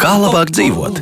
Kā 0.00 0.12
labāk 0.20 0.52
dzīvot? 0.52 1.00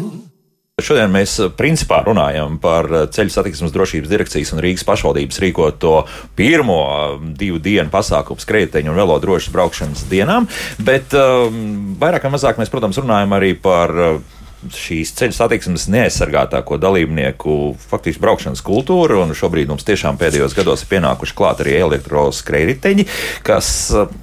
Šodien 0.78 1.10
mēs 1.10 1.32
principā 1.58 2.04
runājam 2.06 2.54
par 2.62 2.86
ceļu 3.10 3.32
satiksmes 3.34 3.72
drošības 3.74 4.12
direkcijas 4.12 4.52
un 4.54 4.60
Rīgas 4.62 4.86
pašvaldības 4.86 5.40
rīkoto 5.42 5.94
pirmo 6.38 7.18
divu 7.34 7.58
dienu 7.58 7.90
pasākumu 7.90 8.38
skrejteņu 8.38 8.92
un 8.92 9.00
velo 9.00 9.18
drošas 9.18 9.50
braukšanas 9.56 10.06
dienām, 10.06 10.46
bet 10.78 11.16
um, 11.18 11.96
vairāk 11.98 12.28
vai 12.28 12.36
mazāk 12.36 12.62
mēs, 12.62 12.70
protams, 12.70 13.02
runājam 13.02 13.34
arī 13.34 13.56
par 13.58 13.96
uh, 13.98 14.38
šīs 14.74 15.12
ceļu 15.18 15.34
satiksmes 15.36 15.86
neaizsargātāko 15.92 16.78
dalībnieku 16.82 17.76
faktiski 17.78 18.22
braukšanas 18.22 18.62
kultūra, 18.66 19.20
un 19.22 19.34
šobrīd 19.36 19.70
mums 19.70 19.86
tiešām 19.86 20.18
pēdējos 20.18 20.56
gados 20.56 20.82
ir 20.82 20.90
pienākuši 20.90 21.36
klāt 21.38 21.62
arī 21.62 21.76
elektroskrējriteņi, 21.84 23.06
kas, 23.46 23.68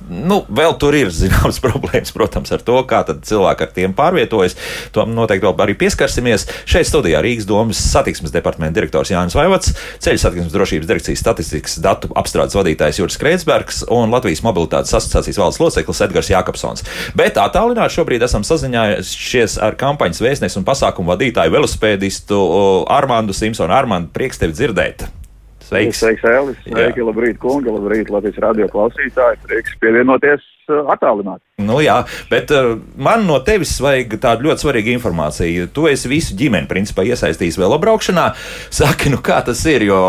nu, 0.10 0.42
vēl 0.50 0.76
tur 0.82 0.98
ir 1.00 1.14
zināmas 1.22 1.62
problēmas, 1.64 2.12
protams, 2.16 2.52
ar 2.56 2.66
to, 2.68 2.82
kā 2.90 3.04
cilvēki 3.06 3.66
ar 3.66 3.72
tiem 3.76 3.96
pārvietojas. 3.96 4.58
To 4.96 5.06
noteikti 5.08 5.48
vēl 5.48 5.64
arī 5.66 5.78
pieskarsimies. 5.80 6.48
Šeit 6.68 6.90
studijā 6.90 7.22
Rīgas 7.24 7.48
domas 7.48 7.80
satiksmes 7.80 8.34
departamenta 8.36 8.76
direktors 8.80 9.14
Jānis 9.14 9.38
Vaivats, 9.38 9.72
ceļu 10.04 10.22
satiksmes 10.22 10.54
drošības 10.56 10.90
direkcijas 10.90 11.24
statistikas 11.24 11.80
datu 11.84 12.12
apstrādes 12.20 12.58
vadītājs 12.58 13.00
Juris 13.00 13.20
Kreitsbergs 13.22 13.84
un 13.94 14.12
Latvijas 14.14 14.44
mobilitātes 14.46 14.94
asociācijas 14.98 15.40
valdes 15.40 15.62
loceklis 15.64 16.04
Edgars 16.06 16.32
Jākapsons. 16.34 16.86
Bet 17.18 17.40
attālināti 17.40 18.00
šobrīd 18.00 18.26
esam 18.28 18.46
sazinājušies 18.48 19.60
ar 19.64 19.78
kampaņas 19.80 20.25
vēstnieku 20.26 20.60
un 20.62 20.66
pasākumu 20.68 21.14
vadītāju 21.14 21.54
velospēdistu 21.54 22.40
Armāndu 22.92 23.36
Simpsonu. 23.38 23.74
Armāndu, 23.76 24.12
prieks 24.16 24.42
tevi 24.42 24.58
dzirdēt! 24.58 25.06
Sveiks! 25.66 26.02
Sveiks, 26.02 26.26
Elis! 26.30 26.60
Sveiki, 26.66 27.02
labrīt, 27.06 27.40
kungi! 27.42 27.72
Labrīt, 27.74 28.12
Latvijas 28.14 28.42
radio 28.44 28.68
klausītāji! 28.70 29.42
Prieks 29.48 29.78
pievienoties 29.82 30.44
attālināti! 30.70 31.44
Nu, 31.56 31.78
jā, 31.80 32.02
bet 32.28 32.50
uh, 32.52 32.74
man 33.00 33.22
no 33.30 33.38
tevis 33.40 33.78
vajag 33.80 34.18
tādu 34.20 34.50
ļoti 34.50 34.66
svarīgu 34.66 34.92
informāciju. 34.92 35.70
Tu 35.72 35.86
esi 35.88 36.10
visu 36.12 36.36
ģimeni 36.36 36.68
principā, 36.68 37.06
iesaistījis 37.08 37.56
velobraukšanā. 37.62 38.26
Saki, 38.76 39.14
nu, 39.14 39.22
kā 39.24 39.38
tas 39.48 39.62
ir, 39.72 39.86
jo 39.88 40.00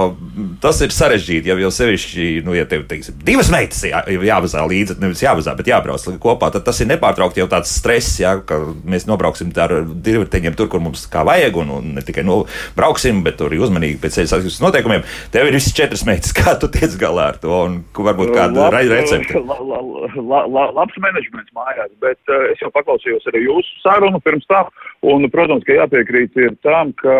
tas 0.62 0.80
ir 0.82 0.90
sarežģīti. 0.90 1.52
Jau, 1.52 1.58
jau 1.62 1.70
sevišķi, 1.76 2.26
nu, 2.46 2.56
ja 2.58 2.66
tev 2.66 2.82
teiksim, 2.90 3.20
divas 3.22 3.52
meitas 3.54 3.84
jā, 3.86 4.02
jāvazā 4.26 4.64
līdzi, 4.66 4.98
nevis 5.02 5.22
jāvazā, 5.22 5.54
bet 5.54 5.70
jābrauc 5.70 6.08
kopā, 6.22 6.50
tad 6.50 6.66
tas 6.66 6.82
ir 6.82 6.90
nepārtraukti 6.90 7.44
jau 7.44 7.46
tāds 7.52 7.76
stress, 7.78 8.18
jā, 8.18 8.34
ka 8.42 8.58
mēs 8.82 9.06
nobrauksim 9.06 9.54
ar 9.62 9.76
divriteņiem 9.86 10.58
tur, 10.58 10.70
kur 10.72 10.82
mums 10.82 11.06
kā 11.12 11.22
vajag, 11.30 11.62
un, 11.62 11.72
un 11.78 11.94
ne 12.00 12.02
tikai 12.02 12.26
nu, 12.26 12.40
brauksim, 12.74 13.22
bet 13.22 13.46
arī 13.46 13.62
uzmanīgi 13.62 14.00
pēc 14.02 14.18
ceļa 14.18 14.32
satiksmes 14.34 14.66
noteikumiem. 14.66 15.06
Tev 15.30 15.46
ir 15.46 15.60
visas 15.60 15.78
četras 15.78 16.02
meitas, 16.10 16.34
kā 16.40 16.58
tu 16.58 16.70
tiec 16.74 16.98
galā 16.98 17.30
ar 17.36 17.40
to, 17.42 17.54
un 17.54 17.80
varbūt 17.94 18.34
kāda 18.34 18.68
recepte. 18.74 19.38
La, 19.46 19.56
la, 19.62 19.78
la, 20.16 20.38
la, 20.50 20.66
labs 20.76 20.96
menedžments 21.02 21.52
mājās, 21.56 21.90
bet 22.02 22.18
uh, 22.32 22.46
es 22.52 22.60
jau 22.62 22.70
paklausījos 22.74 23.26
arī 23.30 23.44
jūsu 23.46 23.80
sarunu 23.82 24.20
pirms 24.24 24.46
tam, 24.50 24.70
un, 25.06 25.26
protams, 25.32 25.64
ka 25.66 25.78
jāpiekrīt 25.78 26.36
ir 26.40 26.54
tam, 26.66 26.92
ka 27.00 27.16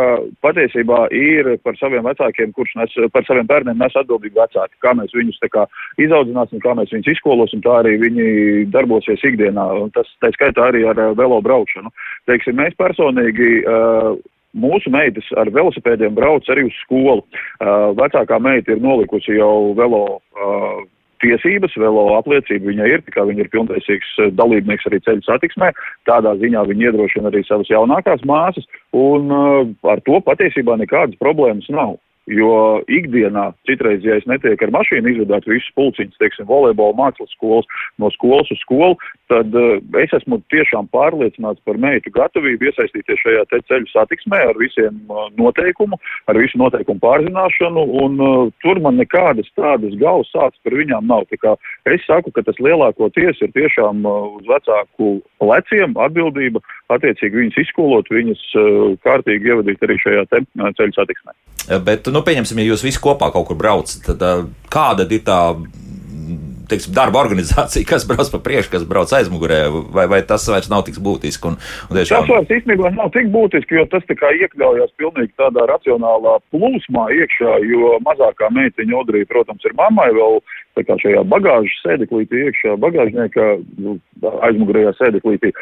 patiesībā 0.47 1.07
ir 1.17 1.53
par 1.67 1.79
saviem 1.81 2.07
vecākiem, 2.07 2.55
kurš 2.57 2.77
nes, 2.81 2.95
par 3.15 3.27
saviem 3.29 3.49
bērniem 3.51 3.81
nes 3.83 3.99
atbildīgi 4.03 4.39
vecāki, 4.39 4.79
kā 4.85 4.95
mēs 4.99 5.15
viņus 5.17 5.43
tā 5.43 5.51
kā 5.53 5.67
izaudzināsim, 6.03 6.63
kā 6.65 6.77
mēs 6.79 6.95
viņus 6.95 7.13
izskolosim, 7.17 7.65
tā 7.67 7.81
arī 7.83 7.97
viņi 8.05 8.31
darbosies 8.75 9.25
ikdienā, 9.27 9.67
un 9.83 9.93
tas, 9.97 10.09
tā 10.25 10.33
skaitā 10.37 10.71
arī 10.71 10.87
ar 10.89 11.03
uh, 11.11 11.13
velo 11.19 11.43
braukšanu. 11.45 11.93
Teiksim, 12.31 12.59
mēs 12.63 12.79
personīgi 12.81 13.61
uh, 13.65 14.17
Mūsu 14.57 14.89
meitas 14.89 15.27
ar 15.37 15.51
velosipēdiem 15.53 16.15
brauc 16.17 16.47
arī 16.49 16.65
uz 16.71 16.77
skolu. 16.81 17.25
Uh, 17.61 17.93
vecākā 17.99 18.39
meita 18.41 18.73
ir 18.73 18.81
nolikusi 18.81 19.37
jau 19.37 19.75
velo 19.77 20.05
uh, 20.17 20.79
tiesības, 21.25 21.77
velo 21.81 22.07
apliecība 22.17 22.71
viņai 22.71 22.89
ir, 22.93 23.05
tikai 23.07 23.27
viņa 23.31 23.45
ir 23.45 23.53
pilntiesīgs 23.53 24.15
eh, 24.23 24.33
dalībnieks 24.39 24.89
arī 24.91 25.01
ceļu 25.07 25.27
satiksmē. 25.27 25.73
Tādā 26.09 26.37
ziņā 26.41 26.65
viņa 26.71 26.91
iedrošina 26.91 27.31
arī 27.33 27.45
savas 27.47 27.71
jaunākās 27.73 28.25
māsas, 28.29 28.67
un 28.97 29.33
uh, 29.33 29.63
ar 29.91 30.03
to 30.07 30.21
patiesībā 30.25 30.79
nekādas 30.81 31.19
problēmas 31.23 31.69
nav. 31.73 31.97
Jo 32.27 32.81
ikdienā 32.91 33.53
citreiz, 33.69 34.03
ja 34.03 34.17
es 34.19 34.25
netieku 34.27 34.67
ar 34.67 34.73
mašīnu 34.75 35.13
izvedāt 35.13 35.45
visus 35.47 35.71
pulciņus, 35.79 36.19
teiksim, 36.19 36.49
volejbola 36.49 36.97
mākslas 36.99 37.31
skolas, 37.37 37.69
no 38.03 38.11
skolas 38.17 38.51
uz 38.51 38.59
skolu, 38.65 38.97
tad 39.31 39.55
uh, 39.55 39.77
es 40.03 40.11
esmu 40.17 40.41
tiešām 40.51 40.89
pārliecināts 40.91 41.63
par 41.67 41.79
meitu 41.79 42.11
gatavību 42.17 42.67
iesaistīties 42.67 43.23
šajā 43.23 43.45
te 43.53 43.61
ceļu 43.71 43.87
satiksmē 43.93 44.43
ar 44.49 44.59
visiem 44.59 44.99
uh, 45.07 45.29
noteikumu, 45.39 46.01
ar 46.27 46.41
visu 46.43 46.59
noteikumu 46.59 47.03
pārzināšanu, 47.05 47.87
un 48.03 48.19
uh, 48.19 48.35
tur 48.65 48.83
man 48.83 48.99
nekādas 48.99 49.47
tādas 49.55 49.95
galvas 50.03 50.31
sācis 50.35 50.63
par 50.67 50.75
viņām 50.83 51.07
nav. 51.07 51.29
Tā 51.31 51.39
kā 51.43 51.55
es 51.95 52.03
saku, 52.11 52.35
ka 52.35 52.43
tas 52.47 52.59
lielākoties 52.59 53.39
ir 53.47 53.55
tiešām 53.55 54.03
uh, 54.03 54.35
uz 54.41 54.51
vecāku 54.51 55.21
pleciem 55.39 55.95
atbildība, 55.95 56.63
attiecīgi 56.91 57.45
viņas 57.45 57.63
izskolot, 57.67 58.11
viņas 58.11 58.47
uh, 58.59 58.95
kārtīgi 59.07 59.55
ievadīt 59.55 59.87
arī 59.87 60.01
šajā 60.03 60.27
te 60.33 60.43
uh, 60.43 60.73
ceļu 60.75 60.99
satiksmē. 60.99 61.39
Bet, 61.83 62.07
nu, 62.15 62.16
pieņemsim, 62.25 62.61
ja 62.63 62.71
jūs 62.71 62.85
visi 62.87 63.03
kopā 63.03 63.33
kaut 63.35 63.49
kur 63.51 63.59
braucat, 63.59 63.99
tad 64.07 64.53
kāda 64.73 65.09
ir 65.11 65.25
tā 65.27 65.41
teiksim, 66.71 66.95
darba 66.97 67.21
organizācija, 67.23 67.87
kas 67.89 68.07
brauc 68.09 68.31
pa 68.33 68.41
priekšu, 68.43 68.73
kas 68.73 68.87
brauc 68.89 69.13
aizmugurē, 69.15 69.61
vai, 69.95 70.07
vai 70.11 70.21
tas 70.27 70.47
vairs 70.51 70.71
nav 70.73 70.85
tik 70.87 70.99
būtiski? 71.03 71.53
Un, 71.53 71.59
un 71.89 71.99
tiešām... 71.99 72.27
Tas 72.27 72.33
vairs 72.33 72.55
īstenībā 72.59 72.93
nav 72.97 73.13
tik 73.15 73.31
būtiski, 73.35 73.79
jo 73.79 73.87
tas 73.93 74.07
iekļaujas 74.07 74.95
pilnīgi 75.01 75.33
tādā 75.41 75.67
racionālā 75.71 76.39
plūsmā 76.55 77.09
iekšā, 77.21 77.59
jo 77.71 77.97
mazākā 78.07 78.51
meitiņa 78.55 78.99
Odrija, 79.03 79.31
protams, 79.31 79.67
ir 79.67 79.77
mammai 79.79 80.11
vēl 80.17 80.41
tā 80.77 80.85
kā 80.87 80.97
šajā 81.01 81.23
bagāžas 81.31 81.79
sēdeklītī 81.85 82.43
iekšā, 82.47 82.77
bagāžnieka 82.83 83.47
nu, 83.81 83.97
aizmugurējā 84.47 84.93
sēdeklītī. 84.99 85.53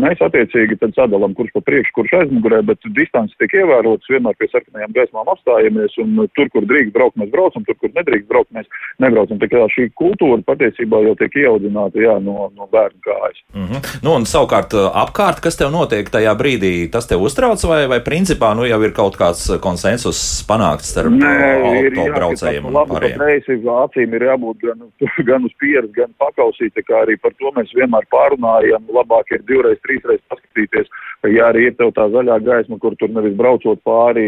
Mēs 0.00 0.22
attiecīgi 0.24 0.78
tad 0.80 0.94
sadalām, 0.98 1.34
kurš 1.38 1.52
pa 1.54 1.62
priekšu, 1.68 1.94
kurš 1.98 2.14
aizmugurē, 2.22 2.60
bet 2.66 2.82
distance 2.98 3.36
tiek 3.40 3.54
ievērotas, 3.62 4.10
vienmēr 4.10 4.36
pie 4.40 4.48
sarkanajām 4.50 4.94
gaismām 4.96 5.30
apstājamies, 5.34 5.96
un 6.02 6.24
tur, 6.36 6.50
kur 6.54 6.66
drīkst 6.70 6.94
braukt, 6.96 7.18
mēs 7.20 7.30
braucam, 7.34 7.66
tur, 7.68 7.78
kur 7.80 7.92
nedrīkst 7.94 8.28
braukt, 8.30 8.50
mēs 8.56 8.68
nebraucam. 9.02 9.40
Tā 9.42 9.50
kā 9.52 9.64
šī 9.74 9.88
kultūra 10.00 10.40
patiesībā 10.46 11.02
jau 11.06 11.14
tiek 11.22 11.38
ieaudzināta, 11.44 12.02
jā, 12.02 12.18
no, 12.24 12.50
no 12.54 12.68
bērnu 12.72 13.00
kājas. 13.06 13.42
Mm 13.54 13.66
-hmm. 13.70 13.92
Nu, 14.02 14.16
un 14.18 14.26
savukārt 14.26 14.74
apkārt, 14.74 15.42
kas 15.44 15.58
tev 15.60 15.70
notiek 15.70 16.10
tajā 16.10 16.34
brīdī, 16.38 16.90
tas 16.90 17.06
tev 17.06 17.22
uztrauc, 17.22 17.62
vai, 17.70 17.86
vai 17.86 18.00
principā 18.00 18.54
nu 18.56 18.66
jau 18.66 18.82
ir 18.82 18.92
kaut 18.92 19.16
kāds 19.16 19.46
konsensus 19.60 20.44
panākts 20.48 20.90
starp 20.94 21.12
autobraucējiem 21.12 22.66
un 22.66 22.72
pārējiem? 22.74 23.18
Nē, 23.18 23.40
acīm 23.84 24.14
ir 24.14 24.22
jābūt 24.30 24.63
gan, 24.64 24.84
gan 25.28 25.48
uz 25.48 25.54
pieres, 25.60 25.90
gan 25.96 26.12
pakausīt. 26.22 26.78
Arī 26.94 27.16
par 27.20 27.34
to 27.40 27.52
mēs 27.56 27.72
vienmār 27.76 28.06
pārunājam. 28.12 28.86
Labāk 28.94 29.32
ir 29.34 29.44
divreiz, 29.48 29.80
trīsreiz 29.84 30.22
paskatīties, 30.30 30.90
ja 31.32 31.48
arī 31.50 31.68
ir 31.68 31.76
tev 31.78 31.92
tā 31.96 32.06
zaļā 32.12 32.38
gaisma, 32.44 32.78
kur 32.82 32.96
tur 33.00 33.12
nevis 33.12 33.36
braucot 33.38 33.80
pāri 33.86 34.26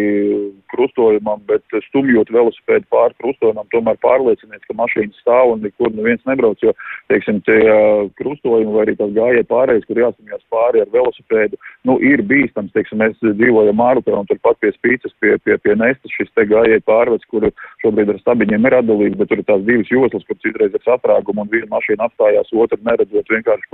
krustojumam, 0.72 1.42
bet 1.48 1.64
stumjot 1.88 2.30
velosipēdu 2.32 2.88
pāri 2.92 3.16
krustojumam, 3.22 3.68
tomēr 3.72 3.98
pārliecinies, 4.04 4.64
ka 4.66 4.76
mašīna 4.78 5.14
stāv 5.20 5.54
un 5.54 5.64
nekur 5.64 5.92
neviens 5.94 6.24
nebrauc. 6.28 6.60
Jo, 6.64 6.72
teiksim, 7.12 7.42
tie 7.46 7.60
krustojumi 8.20 8.74
vai 8.74 8.86
arī 8.86 8.96
tās 8.98 9.14
gājēji 9.16 9.48
pārējais, 9.52 9.86
kur 9.88 10.02
jāstumjās 10.02 10.44
pāri 10.52 10.82
ar 10.82 10.92
velosipēdu, 10.94 11.60
nu, 11.88 11.98
ir 12.04 12.24
bīstams. 12.26 12.72
Teiksim, 12.76 13.00
mēs 13.02 13.16
dzīvojam 13.22 13.76
Mārupē 13.76 14.14
un 14.16 14.28
turpat 14.28 14.60
pie 14.62 14.72
spīces, 14.74 15.14
pie, 15.20 15.36
pie, 15.44 15.58
pie 15.62 15.76
nestas 15.78 16.14
šis 16.16 16.32
te 16.36 16.46
gājēji 16.48 16.84
pārveds, 16.88 17.28
kur 17.30 17.48
šobrīd 17.84 18.12
ar 18.12 18.20
stabiņiem 18.22 18.68
ir 18.68 18.76
atdalīts, 18.78 19.18
bet 19.20 19.30
tur 19.30 19.42
ir 19.42 19.48
tās 19.48 19.64
divas 19.66 19.90
joslas, 19.92 20.24
kur 20.28 20.38
citreiz 20.44 20.74
ir 20.74 20.84
saprāguma 20.86 21.44
un 21.44 21.52
viena 21.52 21.68
mašīna 21.74 22.08
apstājās, 22.08 22.52
otra 22.52 22.78
neredzot 22.88 23.32
vienkārši 23.34 23.70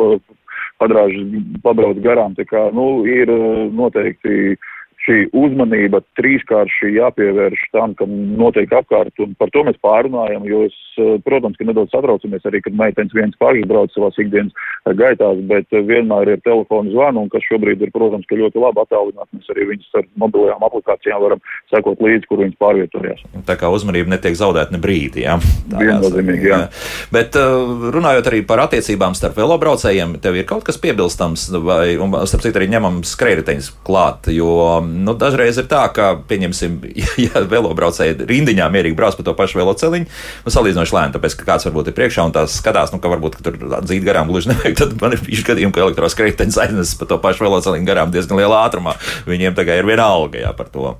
padrāž, 0.82 1.16
pabrauc 1.64 2.00
garām. 2.04 2.36
Tā 2.38 2.46
kā, 2.48 2.68
nu, 2.76 3.04
ir 3.08 3.30
noteikti 3.72 4.56
šī 5.02 5.16
uzmanība 5.34 6.00
trīskārši 6.18 6.92
jāpievērš 6.96 7.64
tam, 7.74 7.94
kam 7.98 8.12
notiek 8.38 8.70
apkārt, 8.76 9.14
un 9.22 9.34
par 9.38 9.50
to 9.54 9.64
mēs 9.66 9.78
pārunājam, 9.82 10.44
jo 10.46 10.62
es, 10.68 10.76
eh, 10.98 11.16
protams, 11.26 11.58
ka 11.58 11.66
nedaudz 11.66 11.90
satraucamies 11.94 12.46
arī, 12.46 12.62
kad 12.62 12.76
meitenes 12.78 13.14
viens 13.16 13.36
pašas 13.40 13.66
brauc 13.70 13.90
savās 13.94 14.18
ikdienas 14.22 14.52
eh, 14.54 14.94
gaitās, 14.94 15.40
bet 15.50 15.66
eh, 15.72 15.82
vienmēr 15.88 16.36
ir 16.36 16.44
telefonu 16.46 16.94
zvanu, 16.94 17.24
un 17.26 17.32
kas 17.32 17.42
šobrīd 17.48 17.82
ir, 17.82 17.90
protams, 17.94 18.28
ka 18.30 18.38
ļoti 18.38 18.62
labi 18.62 18.82
attālināt, 18.84 19.28
mēs 19.34 19.50
arī 19.54 19.66
viņus 19.72 19.98
ar 19.98 20.06
mobilajām 20.22 20.66
aplikācijām 20.68 21.24
varam 21.26 21.42
sekot 21.72 22.04
līdzi, 22.06 22.28
kur 22.30 22.42
viņas 22.44 22.60
pārvietojās. 22.62 23.26
Tā 23.48 23.58
kā 23.58 23.72
uzmanība 23.74 24.14
netiek 24.14 24.38
zaudēta 24.38 24.76
ne 24.76 24.82
brīdi, 24.82 25.26
jā. 25.26 25.38
Viennozīmīgi, 25.72 26.46
jā. 26.46 26.60
Bet 27.14 27.34
runājot 27.34 28.30
arī 28.30 28.42
par 28.46 28.62
attiecībām 28.68 29.16
starp 29.18 29.40
velobraucējiem, 29.40 30.14
tev 30.22 30.38
ir 30.38 30.46
kaut 30.48 30.62
kas 30.68 30.78
piebilstams, 30.82 31.48
vai, 31.64 31.96
un 31.98 32.14
starp 32.28 32.46
citu 32.46 32.60
arī 32.60 32.70
ņemam 32.76 33.02
skrējriteņus 33.06 33.72
klāt, 33.86 34.30
jo 34.32 34.52
nu, 34.92 35.14
dažreiz 35.18 35.58
ir 35.60 35.68
tā, 35.70 35.82
ka, 35.94 36.12
pieņemsim, 36.28 36.78
ja 37.26 37.42
velobraucēji 37.48 38.28
rindiņā 38.28 38.68
mierīgi 38.72 38.98
brauc 38.98 39.18
pa 39.18 39.26
to 39.26 39.36
pašu 39.38 39.60
veloceliņu, 39.62 40.08
nu, 40.46 40.54
salīdzinoši 40.54 40.96
lēni, 40.96 41.16
tāpēc, 41.16 41.38
ka 41.38 41.48
kāds 41.52 41.68
varbūt 41.68 41.92
ir 41.92 41.96
priekšā 41.98 42.26
un 42.28 42.34
tās 42.36 42.58
skatās, 42.60 42.94
nu, 42.94 43.00
ka 43.02 43.12
varbūt 43.12 43.38
ka 43.38 43.46
tur 43.48 43.58
dzīt 43.86 44.04
garām 44.06 44.30
gluži 44.30 44.50
nevajag, 44.52 44.78
tad 44.82 44.98
man 45.02 45.16
ir 45.16 45.24
bijuši 45.24 45.48
gadījumi, 45.52 45.76
ka 45.76 45.86
elektroskrējtenis 45.86 46.60
aiznes 46.64 46.96
pa 47.00 47.08
to 47.10 47.20
pašu 47.22 47.48
veloceliņu 47.48 47.88
garām 47.88 48.12
diezgan 48.14 48.40
lielā 48.42 48.66
ātrumā. 48.66 48.98
Viņiem 49.28 49.56
tagad 49.58 49.82
ir 49.82 49.88
viena 49.88 50.10
alga 50.12 50.44
jā, 50.44 50.52
par 50.56 50.70
to. 50.72 50.94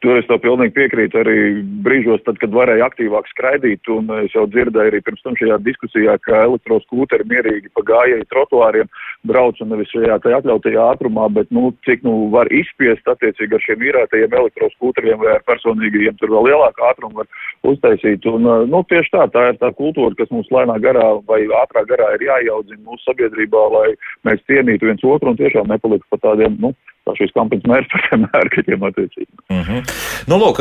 Tur 0.00 0.16
es 0.16 0.24
tev 0.30 0.38
pilnīgi 0.40 0.72
piekrītu 0.78 1.18
arī 1.20 1.40
brīžos, 1.84 2.22
tad, 2.24 2.38
kad 2.40 2.54
varēja 2.56 2.86
aktīvāk 2.88 3.26
skraidīt, 3.34 3.84
un 3.92 4.08
es 4.22 4.32
jau 4.32 4.46
dzirdēju 4.48 4.92
arī 4.94 5.00
pirms 5.04 5.20
tam 5.26 5.34
šajā 5.36 5.58
diskusijā, 5.66 6.14
ka 6.24 6.38
elektroskūteri 6.46 7.26
mierīgi 7.28 7.68
pa 7.76 7.84
gājēju 7.90 8.28
trotuāriem 8.32 8.88
brauc 9.28 9.60
un 9.60 9.68
nevis 9.74 9.92
šajā 9.92 10.16
te 10.24 10.32
atļautajā 10.38 10.86
ātrumā, 10.94 11.26
bet, 11.36 11.50
nu, 11.52 11.68
cik, 11.84 12.00
nu, 12.08 12.14
var 12.32 12.48
izspiest 12.48 13.12
attiecīgi 13.12 13.58
ar 13.58 13.64
šiem 13.66 13.84
īrētajiem 13.90 14.36
elektroskūteriem 14.40 15.20
vai 15.20 15.34
ar 15.36 15.44
personīgajiem 15.50 16.16
tur 16.16 16.32
vēl 16.32 16.48
lielāku 16.48 16.86
ātrumu 16.88 17.20
var 17.20 17.28
uztaisīt. 17.68 18.24
Un, 18.32 18.48
nu, 18.72 18.80
tieši 18.88 19.12
tā, 19.18 19.26
tā 19.34 19.50
ir 19.52 19.60
tā 19.60 19.68
kultūra, 19.76 20.16
kas 20.16 20.32
mums 20.32 20.48
lēnā 20.48 20.78
garā 20.80 21.10
vai 21.28 21.42
ātrā 21.60 21.84
garā 21.92 22.14
ir 22.16 22.24
jājaudzina 22.30 22.86
mūsu 22.86 23.04
sabiedrībā, 23.10 23.68
lai 23.76 23.90
mēs 24.24 24.40
cienītu 24.48 24.88
viens 24.88 25.04
otru 25.04 25.34
un 25.34 25.42
tiešām 25.44 25.68
nepaliktu 25.68 26.08
pa 26.08 26.24
tādiem, 26.30 26.56
nu, 26.64 26.72
šīs 27.16 27.32
kampaņas 27.36 27.68
mērķis 27.70 27.92
par 28.10 28.20
mērķiem 28.24 28.86
attiecīgi. 28.88 29.30
Mm 29.50 29.62
-hmm. 29.66 29.92
Nu, 30.30 30.38
lūk, 30.40 30.60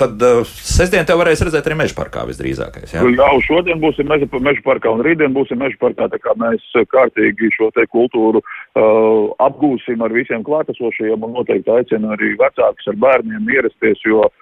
tad 0.00 0.22
uh, 0.24 0.42
sestdien 0.46 1.06
te 1.06 1.16
varēs 1.18 1.42
redzēt 1.44 1.66
arī 1.66 1.78
meža 1.82 1.96
parkā 1.98 2.24
visdrīzākais. 2.28 2.94
Jā, 2.94 3.04
jā 3.04 3.30
šodien 3.46 3.80
būsim 3.82 4.08
meža, 4.08 4.28
meža 4.40 4.64
parkā 4.64 4.92
un 4.94 5.04
rītdien 5.06 5.34
būsim 5.36 5.60
meža 5.60 5.76
parkā, 5.80 6.08
tā 6.12 6.18
kā 6.22 6.36
mēs 6.40 6.62
kārtīgi 6.94 7.52
šo 7.56 7.70
te 7.74 7.86
kultūru 7.86 8.40
uh, 8.40 9.32
apgūsim 9.38 10.02
ar 10.02 10.12
visiem 10.12 10.44
klātesošajiem 10.46 11.24
un 11.24 11.34
noteikti 11.38 11.70
aicinu 11.70 12.14
arī 12.16 12.36
vecākus 12.40 12.88
ar 12.88 12.96
bērniem 13.06 13.50
ierasties, 13.56 14.00
jo 14.06 14.24
uh, 14.24 14.32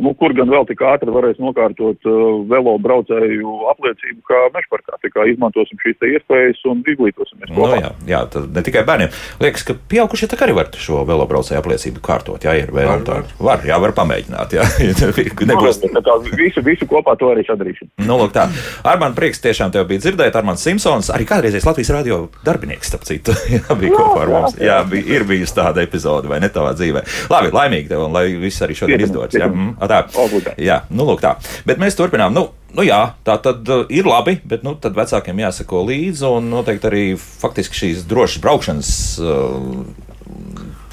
nu, 0.00 0.12
kur 0.18 0.34
gan 0.36 0.50
vēl 0.52 0.66
tik 0.68 0.82
ātri 0.86 1.12
varēs 1.14 1.40
nokārtot 1.42 2.06
uh, 2.08 2.16
velo 2.50 2.76
braucēju 2.82 3.54
apliecību, 3.72 4.20
kā 4.28 4.40
mežparkā. 4.54 4.98
Tā 5.02 5.10
kā 5.12 5.26
izmantosim 5.30 5.80
šīs 5.82 5.98
iespējas 6.14 6.60
un 6.70 6.82
izglītosimies 6.86 7.50
Nu, 7.50 7.64
kopā. 7.64 7.80
jā, 7.80 7.90
jā, 8.08 8.20
tad 8.30 8.50
ne 8.54 8.62
tikai 8.64 8.84
bērniem. 8.88 9.12
Liekas, 9.42 9.64
ka 9.66 9.76
pieaugušie 9.90 10.28
tā 10.30 10.38
arī 10.46 10.54
var 10.56 10.70
šo 10.78 11.02
velobraucēju 11.08 11.60
apliecību 11.60 12.02
kārtot. 12.04 12.44
Jā, 12.46 12.54
ir 12.62 12.72
vēl 12.74 13.02
tā. 13.06 13.22
var. 13.42 13.64
Jā, 13.66 13.78
var 13.82 13.94
pamēģināt. 13.96 14.54
Jā, 14.58 14.64
Negūst. 15.50 15.84
Tā 15.94 16.02
kā 16.04 16.16
visu, 16.38 16.62
visu 16.64 16.88
kopā 16.90 17.16
to 17.20 17.30
arī 17.32 17.44
sadarīsim. 17.46 17.90
Nu, 18.04 18.16
lūk, 18.20 18.32
tā. 18.36 18.46
Armāns, 18.86 19.16
prieks 19.18 19.42
tiešām 19.44 19.72
tev 19.74 19.86
bija 19.90 20.02
dzirdēt. 20.04 20.36
Armāns 20.38 20.64
Simpsons, 20.64 21.10
arī 21.14 21.26
kādreizējais 21.28 21.66
Latvijas 21.68 21.92
radio 21.94 22.20
darbinieks, 22.46 22.90
starp 22.92 23.06
citu, 23.08 23.34
jā, 23.54 23.62
bija 23.80 23.96
kopā 23.96 24.24
ar 24.24 24.32
mums. 24.32 24.56
Jā, 24.60 24.80
bija, 24.88 25.04
ir 25.18 25.26
bijusi 25.28 25.56
tāda 25.56 25.84
epizode, 25.84 26.30
vai 26.30 26.40
ne 26.44 26.50
tavā 26.52 26.74
dzīvē. 26.78 27.04
Labi, 27.32 27.52
laimīgi 27.54 27.90
tev, 27.92 28.06
un 28.08 28.16
lai 28.16 28.26
viss 28.40 28.62
arī 28.64 28.76
šodien 28.78 29.04
izdodas. 29.06 29.36
Mm, 29.72 29.88
tā. 29.90 30.02
Obligāti. 30.24 30.66
Jā, 30.66 30.82
nu, 30.90 31.06
lūk, 31.08 31.22
tā. 31.24 31.36
Bet 31.68 31.82
mēs 31.82 31.98
turpinām. 31.98 32.34
Nu, 32.36 32.50
Nu 32.74 32.82
jā, 32.82 33.14
tā 33.22 33.36
tad 33.38 33.68
uh, 33.70 33.84
ir 33.86 34.02
labi, 34.02 34.32
bet 34.50 34.64
nu, 34.66 34.72
tad 34.74 34.96
vecākiem 34.98 35.38
jāsako 35.44 35.84
līdzi. 35.86 36.24
Un 36.26 36.48
noteikti 36.50 36.88
arī 36.88 37.02
faktiski 37.14 37.78
šīs 37.78 38.00
drošas 38.10 38.42
braukšanas 38.42 38.90
uh, 39.22 39.84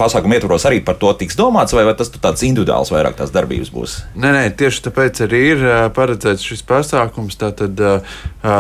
pasākumu 0.02 0.38
ietvaros 0.38 0.66
arī 0.70 0.82
par 0.86 0.98
to 1.02 1.14
tiks 1.18 1.38
domāts, 1.40 1.76
vai, 1.78 1.86
vai 1.88 1.96
tas 1.98 2.12
tāds 2.12 2.44
individuāls 2.48 2.92
vairāk 2.94 3.20
tās 3.20 3.34
darbības 3.34 3.72
būs? 3.74 3.98
Nē, 4.18 4.34
nē, 4.36 4.44
tieši 4.58 4.86
tāpēc 4.90 5.24
arī 5.28 5.42
ir 5.54 5.64
paredzēts 5.96 6.46
šis 6.46 6.66
pasākums. 6.68 7.38
Tātad 7.42 7.80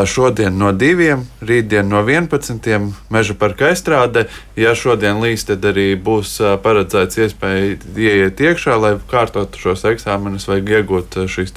šodien 0.09 0.55
no 0.57 0.71
diviem, 0.75 1.25
rītdien 1.41 1.89
no 1.89 2.03
11. 2.05 2.69
meža 3.13 3.37
parka 3.41 3.71
estrāde. 3.73 4.27
Ja 4.59 4.75
šodien 4.77 5.21
līdz, 5.23 5.47
tad 5.51 5.65
arī 5.71 5.87
būs 5.99 6.37
paredzēts 6.63 7.19
iespēja 7.25 7.77
ieiet 7.97 8.41
iekšā, 8.41 8.77
lai 8.81 8.93
kārtotu 9.11 9.61
šos 9.61 9.85
eksāmenus, 9.91 10.47
vai 10.49 10.59
iegūt 10.61 11.21
ā, 11.23 11.27
šīs 11.31 11.55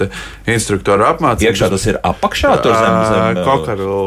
instruktoru 0.50 1.06
apmācības. 1.08 1.50
Iekšā 1.50 1.70
tas 1.72 1.86
ir 1.90 2.00
apakšā, 2.00 2.54
tur 2.64 2.76
zem, 2.76 2.98
zem 3.10 3.42
Kokaru 3.44 3.98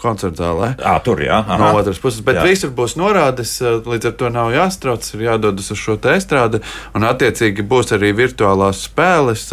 koncerta 0.00 0.44
zālē. 0.44 0.70
Ā, 0.80 0.96
tur, 1.04 1.22
jā. 1.24 1.40
aha. 1.42 1.58
No 1.60 1.70
otras 1.78 2.00
puses, 2.02 2.22
bet 2.24 2.40
Jā. 2.40 2.46
visur 2.48 2.72
būs 2.74 2.96
norādes, 3.00 3.56
līdz 3.62 4.10
ar 4.10 4.16
to 4.20 4.30
nav 4.32 4.52
jāstrauc, 4.54 5.03
ir 5.14 5.26
jādodas 5.26 5.70
uz 5.74 5.80
šo 5.80 5.96
estrādi. 6.14 6.60
Un, 6.96 7.04
attiecīgi, 7.08 7.64
būs 7.68 7.92
arī 7.96 8.14
virtuālās 8.16 8.84
spēles, 8.88 9.46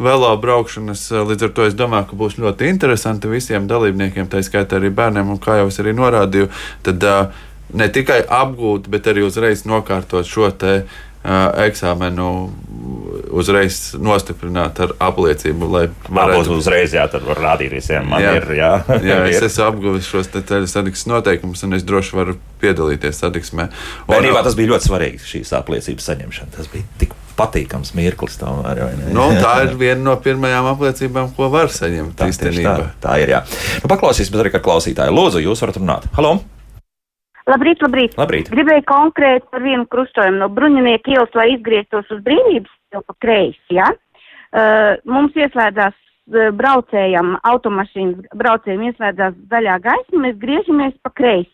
velo 0.00 0.34
braukšanas. 0.40 1.06
Līdz 1.30 1.48
ar 1.48 1.54
to 1.56 1.68
es 1.68 1.78
domāju, 1.78 2.10
ka 2.10 2.20
būs 2.24 2.38
ļoti 2.40 2.70
interesanti 2.72 3.30
visiem 3.30 3.68
dalībniekiem, 3.70 4.28
tā 4.32 4.42
skaitā 4.44 4.80
arī 4.80 4.92
bērniem, 4.94 5.34
un 5.34 5.42
kā 5.42 5.60
jau 5.60 5.70
es 5.72 5.80
arī 5.82 5.96
norādīju, 5.96 6.50
tad 6.86 7.08
ne 7.74 7.88
tikai 7.90 8.22
apgūt, 8.42 8.88
bet 8.92 9.10
arī 9.10 9.26
uzreiz 9.26 9.64
nokārtot 9.68 10.28
šo 10.28 10.50
te 10.54 10.84
eksāmenu, 11.24 12.28
uzreiz 13.34 13.94
nostiprināt 13.96 14.78
ar 14.84 14.92
apliecību, 15.02 15.70
Varbūt 16.12 16.50
uzreiz, 16.52 16.94
jā, 16.94 17.06
var 17.24 17.40
rādīt 17.40 17.72
visiem. 17.74 18.06
Man 18.10 18.22
Jā. 18.22 18.34
ir, 18.38 18.48
jā. 18.58 18.70
Jā, 19.08 19.18
es 19.30 19.40
esmu 19.48 19.66
apguvis 19.70 20.08
šos 20.10 20.30
ceļu 20.34 20.68
satiksmes 20.70 21.08
noteikumus, 21.10 21.64
un 21.66 21.78
es 21.78 21.86
droši 21.86 22.18
varu 22.18 22.36
piedalīties 22.62 23.22
satiksmē. 23.24 23.68
Un- 24.04 24.12
Bērnībā 24.14 24.44
tas 24.44 24.56
bija 24.58 24.74
ļoti 24.74 24.90
svarīgi, 24.90 25.22
šīs 25.32 25.54
apliecības 25.56 26.10
saņemšana. 26.12 26.54
Tas 26.58 26.70
bija 26.72 26.86
tik 27.00 27.16
patīkams 27.38 27.94
mirklis. 27.98 28.36
Tomēr? 28.38 28.84
Nu, 29.14 29.30
tā 29.40 29.54
ir 29.66 29.76
viena 29.82 30.02
no 30.04 30.16
pirmajām 30.22 30.68
apliecībām, 30.74 31.32
ko 31.38 31.48
var 31.52 31.72
saņemt 31.74 32.18
Tā, 32.20 32.28
tā, 32.30 32.90
tā 33.08 33.20
ir. 33.24 33.34
Jā. 33.38 33.44
Nu, 33.82 33.90
paklausīsimies 33.90 34.44
arī, 34.44 34.54
kā 34.54 34.62
klausītāji. 34.64 35.14
Lūdzu, 35.14 35.42
jūs 35.48 35.64
varat 35.64 35.80
runāt. 35.82 36.10
Halo! 36.18 36.38
Labrīt, 37.44 37.82
labrīt. 37.84 38.14
Labrīt. 38.16 38.48
Gribēju 38.52 38.86
konkrēti 38.88 39.44
par 39.52 39.60
vienu 39.64 39.84
krustojumu 39.92 40.40
no 40.40 40.48
bruņinieku 40.52 41.12
ielas, 41.12 41.34
lai 41.36 41.50
izgrieztos 41.52 42.08
uz 42.14 42.22
brīvības 42.24 42.72
ielu 42.94 43.04
pa 43.04 43.16
kreisi, 43.20 43.76
ja? 43.76 43.90
Uh, 44.54 44.94
mums 45.04 45.36
ieslēdzās 45.36 45.92
uh, 45.92 46.48
braucējam, 46.56 47.34
automašīnas 47.44 48.30
braucējiem 48.40 48.86
ieslēdzās 48.88 49.36
zaļā 49.50 49.76
gaisma, 49.84 50.22
mēs 50.24 50.38
griežamies 50.40 50.96
pa 51.04 51.12
kreisi. 51.20 51.52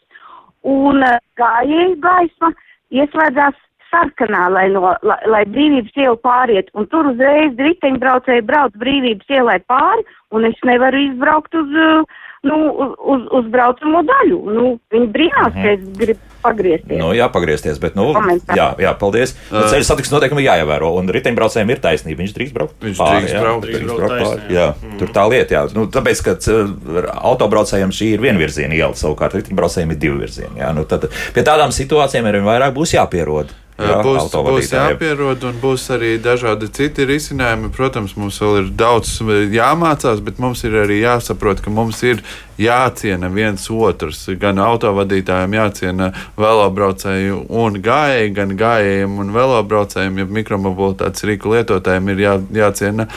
Un 0.68 1.02
uh, 1.02 1.18
gājēju 1.40 1.98
gaisma 2.04 2.52
ieslēdzās 2.94 3.58
sarkanā, 3.90 4.46
lai, 4.54 4.68
no, 4.70 4.92
lai, 5.02 5.18
lai 5.26 5.42
brīvības 5.50 5.96
ielu 5.98 6.20
pāriet. 6.22 6.70
Un 6.78 6.86
tur 6.92 7.10
uzreiz 7.10 7.58
riteņbraucēji 7.58 8.46
brauc 8.46 8.78
brīvības 8.78 9.34
ielai 9.40 9.58
pāri, 9.66 10.06
un 10.30 10.46
es 10.46 10.66
nevaru 10.68 11.02
izbraukt 11.08 11.56
uz, 11.58 11.74
uh, 11.74 12.20
nu, 12.42 12.56
uz, 12.98 13.22
uz, 13.36 13.48
braucamo 13.52 14.00
daļu. 14.08 14.38
Nu, 14.56 14.66
viņi 14.92 15.08
brīnās, 15.12 15.52
ka 15.54 15.74
es 15.74 15.82
gribu 15.98 16.30
pagriezties. 16.40 16.96
Nu, 16.96 17.10
jā, 17.16 17.26
pagriezties, 17.32 17.80
bet, 17.82 17.96
nu, 17.98 18.08
Komentārs. 18.16 18.56
jā, 18.56 18.68
jā, 18.80 18.92
paldies. 19.00 19.34
Nu, 19.52 19.66
ceļu 19.68 19.86
satiksmes 19.86 20.14
noteikumi 20.16 20.46
jāievēro, 20.46 20.94
un 20.96 21.12
riteņbraucējiem 21.12 21.74
ir 21.74 21.82
taisnība. 21.84 22.22
Viņš 22.24 22.34
drīkst 22.38 22.56
braukt. 22.56 22.76
Viņš 22.80 23.00
pāri, 23.00 23.20
drīkst 23.20 23.36
jā. 23.36 23.42
braukt. 23.44 23.66
Drīkst 23.68 23.86
braukt 23.86 24.00
braukt 24.00 24.16
pāri, 24.16 24.40
taisni, 24.40 24.56
jā. 24.56 24.66
jā. 24.72 24.98
Tur 25.02 25.14
tā 25.16 25.26
lieta, 25.28 25.58
jā. 25.58 25.64
Nu, 25.76 25.86
tāpēc, 25.92 26.24
ka 26.26 26.36
uh, 26.40 27.10
autobraucējiem 27.32 27.96
šī 28.00 28.12
ir 28.16 28.24
vienvirziena 28.24 28.78
iela, 28.78 28.96
savukārt 28.96 29.36
riteņbraucējiem 29.40 29.96
ir. 29.98 30.60
Jā. 30.64 30.72
Nu, 30.76 30.88
tad 30.88 31.10
pie 31.36 31.44
tādām 31.44 31.76
situācijām 31.76 32.32
ir 32.32 32.40
vairāk 32.46 32.72
būs 32.76 32.96
jāpierod. 32.96 33.52
Jā, 33.80 33.96
būs, 34.04 34.28
būs 34.44 34.70
jāpierod, 34.74 35.44
un 35.48 35.58
būs 35.62 35.86
arī 35.94 36.12
dažādi 36.22 36.68
citi 36.76 37.06
risinājumi. 37.08 37.70
Protams, 37.74 38.14
mums 38.20 38.40
vēl 38.42 38.58
ir 38.60 38.70
daudz 38.76 39.14
jāmācās, 39.54 40.20
bet 40.24 40.40
mums 40.42 40.64
ir 40.68 40.76
arī 40.82 41.00
jāsaprot, 41.00 41.62
ka 41.64 41.72
mums 41.72 42.02
ir 42.04 42.20
jāciena 42.60 43.30
viens 43.32 43.64
otrs. 43.72 44.26
Gan 44.40 44.60
autovadītājiem 44.60 45.56
jāciena 45.56 46.10
velobraucēju 46.40 47.44
un 47.62 47.78
gājēji, 47.84 48.34
gan 48.36 48.56
gājējiem 48.60 49.20
un 49.24 49.36
velobraucējiem, 49.36 50.20
ja 50.20 50.32
mikromobilitātes 50.40 51.28
rīku 51.30 51.54
lietotājiem 51.54 52.12
ir 52.14 52.26
jā, 52.26 52.34
jāciena 52.62 53.08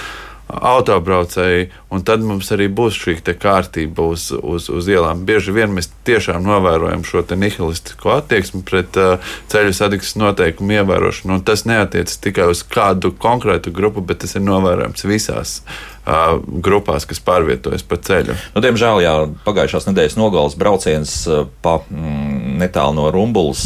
autobraucēji, 0.47 1.69
un 1.93 2.03
tad 2.05 2.23
mums 2.25 2.51
arī 2.53 2.67
būs 2.67 2.97
šī 2.99 3.15
kārtība 3.39 4.05
uz, 4.13 4.29
uz, 4.35 4.67
uz 4.69 4.89
ielām. 4.91 5.23
Bieži 5.25 5.55
vien 5.55 5.73
mēs 5.73 5.89
tiešām 6.07 6.43
novērojam 6.45 7.05
šo 7.07 7.23
nihilistisko 7.35 8.17
attieksmi 8.17 8.63
pret 8.67 8.99
uh, 8.99 9.33
ceļu 9.51 9.73
satiksmes 9.73 10.19
noteikumu 10.19 10.77
ievērošanu, 10.79 11.39
un 11.39 11.47
tas 11.47 11.65
neatiecas 11.69 12.19
tikai 12.23 12.49
uz 12.51 12.63
kādu 12.67 13.13
konkrētu 13.15 13.73
grupu, 13.73 14.03
bet 14.05 14.23
tas 14.25 14.35
ir 14.35 14.45
novērojams 14.45 15.07
visās 15.07 15.61
uh, 15.63 15.92
grupās, 16.03 17.05
kas 17.07 17.21
pārvietojas 17.23 17.85
pa 17.87 17.95
ceļu. 17.95 18.35
Nu, 18.55 18.63
diemžēl, 18.63 19.01
jā, 19.05 19.13
pagājušās 19.45 19.87
nedēļas 19.87 20.17
nogales 20.19 20.57
brauciens 20.59 21.15
pa 21.63 21.77
mm, 21.87 22.57
netālu 22.59 22.97
no 22.97 23.07
Rumbulas 23.13 23.63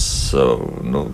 nu, 0.85 1.07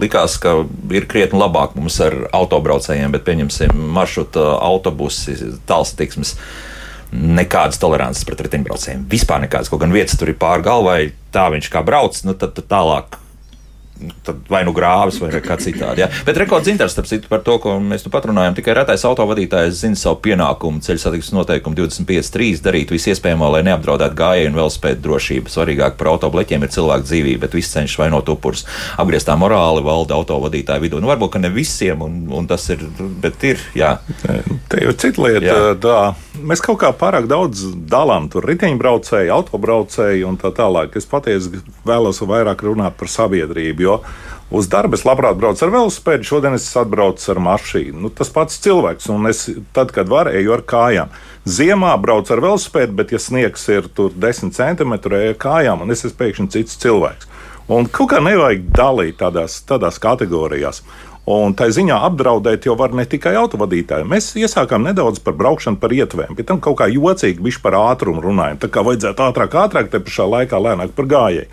likās, 0.00 0.38
ka 0.40 0.62
ir 0.94 1.08
krietni 1.10 1.40
labāk 1.42 1.76
mums 1.76 2.00
ar 2.04 2.16
autobraucējiem, 2.32 3.12
bet 3.12 3.26
pieņemsim 3.28 3.86
maršruta 3.92 4.54
autobusi, 4.64 5.36
tālsatiksmes. 5.68 6.36
Nekādas 7.12 7.76
tolerances 7.76 8.24
pret 8.24 8.40
riteņbraucējiem. 8.46 9.02
Vispār 9.12 9.42
nekādas. 9.42 9.68
Kaut 9.68 9.82
gan 9.82 9.92
vietas 9.92 10.16
tur 10.16 10.30
ir 10.32 10.38
pāri 10.40 10.64
galvai, 10.64 11.00
tā 11.34 11.50
viņš 11.52 11.68
kā 11.74 11.82
brauc, 11.84 12.16
nu, 12.24 12.32
tad, 12.32 12.54
tad 12.56 12.70
tālāk 12.70 13.18
vai 14.50 14.62
nu 14.66 14.74
grāvis, 14.76 15.18
vai 15.22 15.30
kā 15.42 15.56
citādi. 15.60 16.02
Ja? 16.04 16.08
Bet 16.26 16.38
rekords 16.40 16.70
interesants, 16.70 16.96
starp 16.96 17.08
citu, 17.10 17.30
par 17.30 17.42
to, 17.46 17.58
ko 17.62 17.76
mēs 17.82 18.06
nu 18.06 18.12
pat 18.12 18.26
runājam. 18.28 18.56
Tikai 18.56 18.76
retais 18.78 19.04
autovadītājs 19.08 19.82
zina 19.82 19.98
savu 19.98 20.20
pienākumu, 20.24 20.82
ceļu 20.84 21.02
satiksmes 21.02 21.36
noteikumu 21.36 21.78
25.3 21.78 22.62
darīt 22.64 22.92
visu 22.94 23.12
iespējamo, 23.12 23.50
lai 23.54 23.62
neapdraudētu 23.68 24.18
gājēju 24.18 24.52
un 24.52 24.58
velospēdu 24.60 25.04
drošību. 25.06 25.52
Svarīgāk 25.52 25.98
par 26.00 26.12
autobleķiem 26.14 26.66
ir 26.66 26.74
cilvēku 26.74 27.08
dzīvība, 27.08 27.44
bet 27.46 27.56
viss 27.58 27.74
cenšas 27.76 28.00
vainot 28.02 28.32
upurus. 28.32 28.66
Apgrieztā 29.02 29.36
morāli 29.40 29.84
valda 29.86 30.18
autovadītāju 30.20 30.86
vidū. 30.86 31.02
Nu, 31.02 31.10
varbūt, 31.12 31.34
ka 31.36 31.42
ne 31.42 31.52
visiem, 31.54 32.02
un, 32.04 32.22
un 32.32 32.50
tas 32.50 32.68
ir, 32.74 32.84
bet 33.22 33.42
ir, 33.48 33.62
jā. 33.78 33.96
Te 34.22 34.84
jau 34.84 34.96
cita 34.98 35.26
lieta, 35.26 35.58
mēs 36.40 36.62
kaut 36.64 36.80
kā 36.82 36.90
pārāk 36.96 37.26
daudz 37.30 37.64
dalām 37.90 38.28
tur 38.32 38.46
riteņbraucēju, 38.48 39.32
autobraucēju 39.34 40.28
un 40.28 40.38
tā 40.40 40.52
tālāk. 40.56 40.96
Es 40.96 41.08
patiesi 41.08 41.60
vēlos 41.88 42.22
vairāk 42.24 42.64
runāt 42.66 42.96
par 43.00 43.10
sabiedrību, 43.12 43.84
jo 43.84 43.98
uz 44.52 44.68
darbu 44.72 44.98
es 44.98 45.04
labprāt 45.08 45.38
braucu 45.40 45.66
ar 45.66 45.74
velosipēdu, 45.74 46.28
šodien 46.28 46.56
es 46.56 46.68
atbraucu 46.78 47.28
ar 47.34 47.42
mašīnu. 47.48 47.98
Nu, 48.04 48.12
tas 48.12 48.32
pats 48.32 48.60
cilvēks, 48.64 49.10
un 49.12 49.28
es 49.30 49.44
tad, 49.76 49.92
kad 49.94 50.10
varu, 50.12 50.32
eju 50.38 50.56
ar 50.56 50.64
kājām. 50.72 51.12
Ziemā 51.48 51.92
braucu 52.00 52.34
ar 52.34 52.44
velosipēdu, 52.46 52.96
bet, 53.00 53.14
ja 53.14 53.20
sniegs 53.22 53.68
ir 53.72 53.88
tur 53.92 54.14
10 54.14 54.54
centimetru, 54.56 55.18
eju 55.18 55.36
ar 55.36 55.40
kājām, 55.46 55.84
un 55.84 55.94
es 55.94 56.06
esmu 56.06 56.20
pēkšņi 56.22 56.52
cits 56.56 56.80
cilvēks. 56.82 57.30
Un 57.72 57.86
kaut 57.86 58.10
kā 58.10 58.18
nevajag 58.20 58.66
dalīt 58.74 59.20
tādās, 59.20 59.60
tādās 59.68 60.00
kategorijās. 60.02 60.82
Un 61.30 61.54
tā 61.54 61.68
ziņā 61.70 62.00
apdraudēt 62.08 62.64
jau 62.66 62.74
var 62.74 62.94
ne 62.98 63.04
tikai 63.06 63.36
autovadītāji. 63.38 64.08
Mēs 64.10 64.32
iesākām 64.34 64.82
nedaudz 64.88 65.20
par 65.22 65.36
braukšanu 65.38 65.78
par 65.78 65.94
ietvēm, 65.94 66.34
bet 66.34 66.48
tam 66.50 66.58
kaut 66.58 66.80
kā 66.80 66.88
jocīgi 66.90 67.44
bija 67.44 67.62
par 67.62 67.78
ātrumu 67.78 68.24
runājam. 68.24 68.58
Tā 68.58 68.70
kā 68.72 68.82
vajadzētu 68.82 69.28
ātrāk, 69.28 69.54
ātrāk, 69.62 69.92
te 69.92 70.02
pašā 70.02 70.26
laikā 70.26 70.58
lēnāk 70.58 70.96
par 70.96 71.06
gājēju. 71.12 71.46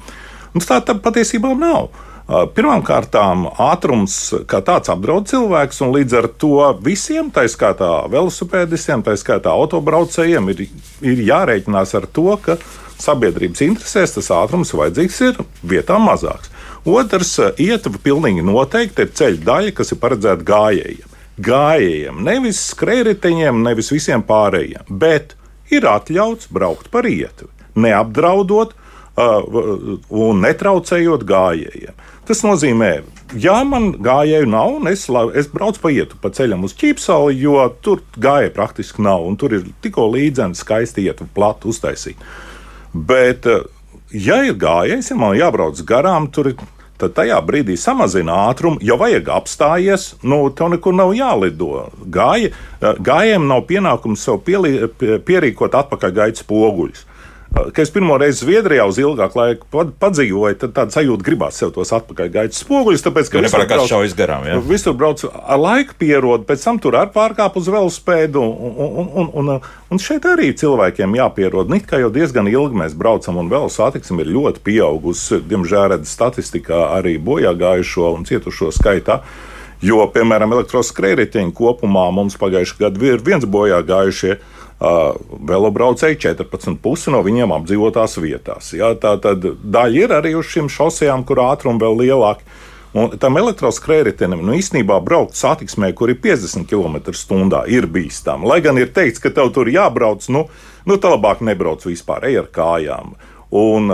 Un 0.58 0.66
tā, 0.66 0.80
tā 0.82 0.98
patiesībā 0.98 1.54
nav. 1.54 1.92
Pirmkārt, 2.30 3.14
ātrums 3.18 4.18
kā 4.50 4.60
tāds 4.66 4.90
apdraud 4.94 5.30
cilvēks, 5.30 5.80
un 5.86 5.94
līdz 5.96 6.18
ar 6.18 6.28
to 6.42 6.58
visiem, 6.86 7.32
tā 7.34 7.48
skaitā 7.50 8.06
velosipēdistiem, 8.10 9.02
tā 9.06 9.16
skaitā 9.18 9.54
autobraucējiem, 9.54 10.52
ir, 10.54 10.68
ir 11.10 11.24
jārēķinās 11.30 11.96
ar 11.98 12.06
to, 12.14 12.30
ka 12.42 12.58
sabiedrības 13.02 13.64
interesēs 13.66 14.14
tas 14.18 14.30
ātrums 14.36 14.74
vajadzīgs 14.78 15.20
ir 15.26 15.42
vietām 15.66 16.06
mazāks. 16.10 16.54
Otrs, 16.88 17.36
ietver 17.60 18.00
pilnīgi 18.04 18.44
noteikti 18.46 19.04
ir 19.04 19.14
ceļa 19.20 19.46
daļa, 19.46 19.76
kas 19.76 19.92
ir 19.92 20.00
paredzēta 20.00 20.46
gājējiem. 20.48 21.16
gājējiem, 21.40 22.24
nevis 22.24 22.60
skrējēji, 22.74 23.52
nevis 23.64 23.92
visiem 23.94 24.24
pārējiem, 24.28 24.88
bet 24.90 25.36
ir 25.72 25.88
atļauts 25.88 26.50
braukt 26.52 26.90
par 26.92 27.08
ietu, 27.08 27.48
neapdraudot 27.80 28.74
uh, 28.76 29.98
un 30.10 30.42
netraucējot 30.44 31.24
gājējiem. 31.30 32.06
Tas 32.28 32.44
nozīmē, 32.46 32.92
ja 33.42 33.58
man 33.66 33.94
gājēju 34.06 34.50
nav, 34.52 34.76
un 34.82 34.92
es, 34.92 35.08
es 35.40 35.50
braucu 35.50 35.82
pa 35.82 35.94
ietu 35.96 36.20
pa 36.22 36.30
ceļam 36.36 36.68
uz 36.68 36.76
ķīpsali, 36.78 37.40
jo 37.42 37.64
tur 37.82 38.04
gājēji 38.20 38.54
praktiski 38.56 39.06
nav, 39.06 39.26
un 39.26 39.40
tur 39.40 39.56
ir 39.58 39.66
tikko 39.82 40.10
līdzeni 40.14 40.60
skaisti 40.60 41.08
ietu 41.08 41.28
platu 41.34 41.72
uztaisīt. 41.74 42.20
Bet, 42.94 43.48
uh, 43.50 43.66
ja 44.14 44.41
ir 44.45 44.57
gājējs, 44.60 45.12
ja 45.12 45.18
man 45.20 45.38
jābrauc 45.38 45.82
garām, 45.88 46.30
tur 46.34 46.53
ir 46.53 46.62
tad 46.99 47.14
tajā 47.16 47.38
brīdī 47.45 47.78
samazina 47.80 48.36
ātrumu. 48.49 48.82
Ja 48.84 48.97
vajag 48.99 49.30
apstājies, 49.32 50.10
nu, 50.24 50.41
tev 50.51 50.74
nekur 50.74 50.95
nav 50.95 51.14
jālido. 51.16 51.86
Gāja, 52.12 52.51
gājējiem 52.82 53.47
nav 53.47 53.64
pienākums 53.70 54.26
sev 54.26 54.41
pielī, 54.47 54.74
pierīkot 54.99 55.78
atpakaļgaitas 55.80 56.47
poguļus. 56.49 57.05
Kad 57.50 57.80
es 57.82 57.89
pirmo 57.89 58.14
reizi 58.22 58.43
Zviedrijā 58.43 58.84
uz 58.86 59.00
ilgāku 59.02 59.39
laiku 59.39 59.84
padzīvoju, 60.00 60.58
tad 60.62 60.74
tāda 60.76 60.93
sajūta 60.93 61.26
gribās 61.26 61.58
sev 61.58 61.72
tos 61.74 61.89
atpakaļgaitas 61.97 62.62
spoguļus. 62.62 63.04
Tāpēc, 63.08 63.32
ka 63.34 63.41
visur 63.41 63.64
brauc, 63.66 63.89
šaujas 63.89 64.14
garām. 64.18 64.45
Ja? 64.45 64.60
Visur 64.64 64.93
brauc 64.97 65.24
ar 65.26 65.58
laiku 65.60 65.97
pierod, 65.97 66.45
pēc 66.47 66.68
tam 66.68 66.78
tur 66.82 67.00
ar 67.00 67.10
pārkāpu 67.16 67.58
uz 67.64 67.72
velospēdu. 67.74 68.43
Un, 68.43 68.76
un, 68.86 69.10
un, 69.24 69.32
un, 69.41 69.50
un 69.89 70.02
šeit 70.04 70.28
arī 70.30 70.52
cilvēkiem 70.62 71.18
jāpierod. 71.18 71.74
Nīt 71.74 71.89
kā 71.89 72.04
jau 72.04 72.12
diezgan 72.14 72.47
ilgi 72.52 72.84
mēs 72.84 72.93
braucam, 73.00 73.41
un 73.41 73.50
vēl 73.50 73.66
satiksme 73.74 74.22
ir 74.22 74.32
ļoti 74.38 74.64
pieaugusi. 74.70 75.41
Diemžēl 75.50 75.95
redz 75.95 76.14
statistikā 76.14 76.86
arī 77.00 77.18
bojā 77.18 77.56
gājušo 77.58 78.14
un 78.14 78.30
cietušo 78.30 78.70
skaitā. 78.78 79.24
Jo, 79.82 80.04
piemēram, 80.14 80.54
elektroskrējēji 80.54 81.50
kopumā 81.56 82.10
mums 82.14 82.38
pagājušajā 82.38 82.86
gadā 82.86 83.14
ir 83.16 83.26
viens 83.26 83.50
bojā 83.50 83.82
gājušie 83.89 84.38
Uh, 84.38 84.59
velobraucēji 84.80 86.20
14,5 86.24 87.12
no 87.12 87.20
viņiem 87.26 87.52
apdzīvotās 87.58 88.16
vietās. 88.24 88.72
Ja, 88.78 88.94
tā 88.96 89.18
tad 89.20 89.44
daļa 89.44 90.04
ir 90.06 90.16
arī 90.16 90.34
uz 90.40 90.48
šīm 90.54 90.70
šosejām, 90.72 91.26
kur 91.28 91.44
ātrumi 91.44 91.84
vēl 91.84 92.04
lielāki. 92.06 92.48
Un 92.98 93.12
tam 93.22 93.38
elektroskrējējiem 93.38 94.40
nu, 94.40 94.56
īstenībā 94.58 94.96
braukt 95.06 95.38
satiksmē, 95.38 95.92
kur 95.94 96.10
ir 96.10 96.18
50 96.24 96.66
km/h, 96.66 97.60
ir 97.70 97.86
bīstami. 97.86 98.48
Lai 98.50 98.62
gan 98.66 98.80
ir 98.82 98.90
teikts, 98.96 99.22
ka 99.22 99.30
tev 99.30 99.52
tur 99.54 99.70
jābrauc, 99.70 100.26
nu, 100.34 100.48
nu 100.90 100.98
tā 100.98 101.12
labāk 101.14 101.44
nebrauc 101.46 101.86
vispār, 101.86 102.26
ej 102.32 102.40
ar 102.42 102.50
kājām. 102.56 103.14
Un 103.50 103.94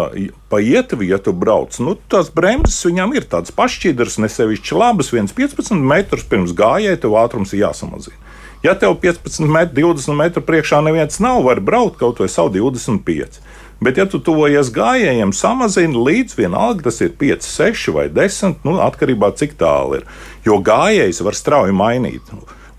pa 0.52 0.60
ietu 0.64 1.00
vietu 1.00 1.34
brauc. 1.36 1.76
Nu, 1.80 1.96
tās 2.12 2.30
bremzes 2.32 2.78
viņam 2.88 3.16
ir 3.16 3.28
tādas 3.32 3.56
pašķidras, 3.56 4.20
nesevišķi 4.24 4.80
labas, 4.80 5.12
1,15 5.16 5.76
metrus 5.80 6.28
pirms 6.28 6.56
gājēji, 6.56 7.02
tev 7.04 7.18
ātrums 7.20 7.56
ir 7.56 7.66
jāsamazina. 7.66 8.20
Ja 8.66 8.74
tev 8.74 8.96
15 9.02 9.46
metri, 9.46 9.84
20 9.84 10.18
metru 10.18 10.42
priekšā 10.42 10.80
neviens 10.82 11.20
nav, 11.22 11.44
var 11.46 11.62
braukt 11.62 12.00
kaut 12.02 12.24
vai 12.24 12.30
savu 12.32 12.50
25. 12.56 13.38
Bet, 13.84 14.00
ja 14.00 14.06
tu 14.10 14.18
tuvojies 14.24 14.72
gājējiem, 14.74 15.34
samazini 15.36 16.00
līdz 16.00 16.38
vienalga, 16.40 16.88
tas 16.88 16.98
ir 17.04 17.12
5, 17.20 17.46
6 17.46 17.94
vai 17.94 18.08
10, 18.10 18.64
nu, 18.66 18.80
atkarībā 18.82 19.30
no 19.30 19.38
cik 19.38 19.58
tālu 19.60 20.00
ir. 20.00 20.06
Jo 20.48 20.58
gājējs 20.66 21.22
var 21.28 21.38
strauji 21.38 21.76
mainīt. 21.76 22.32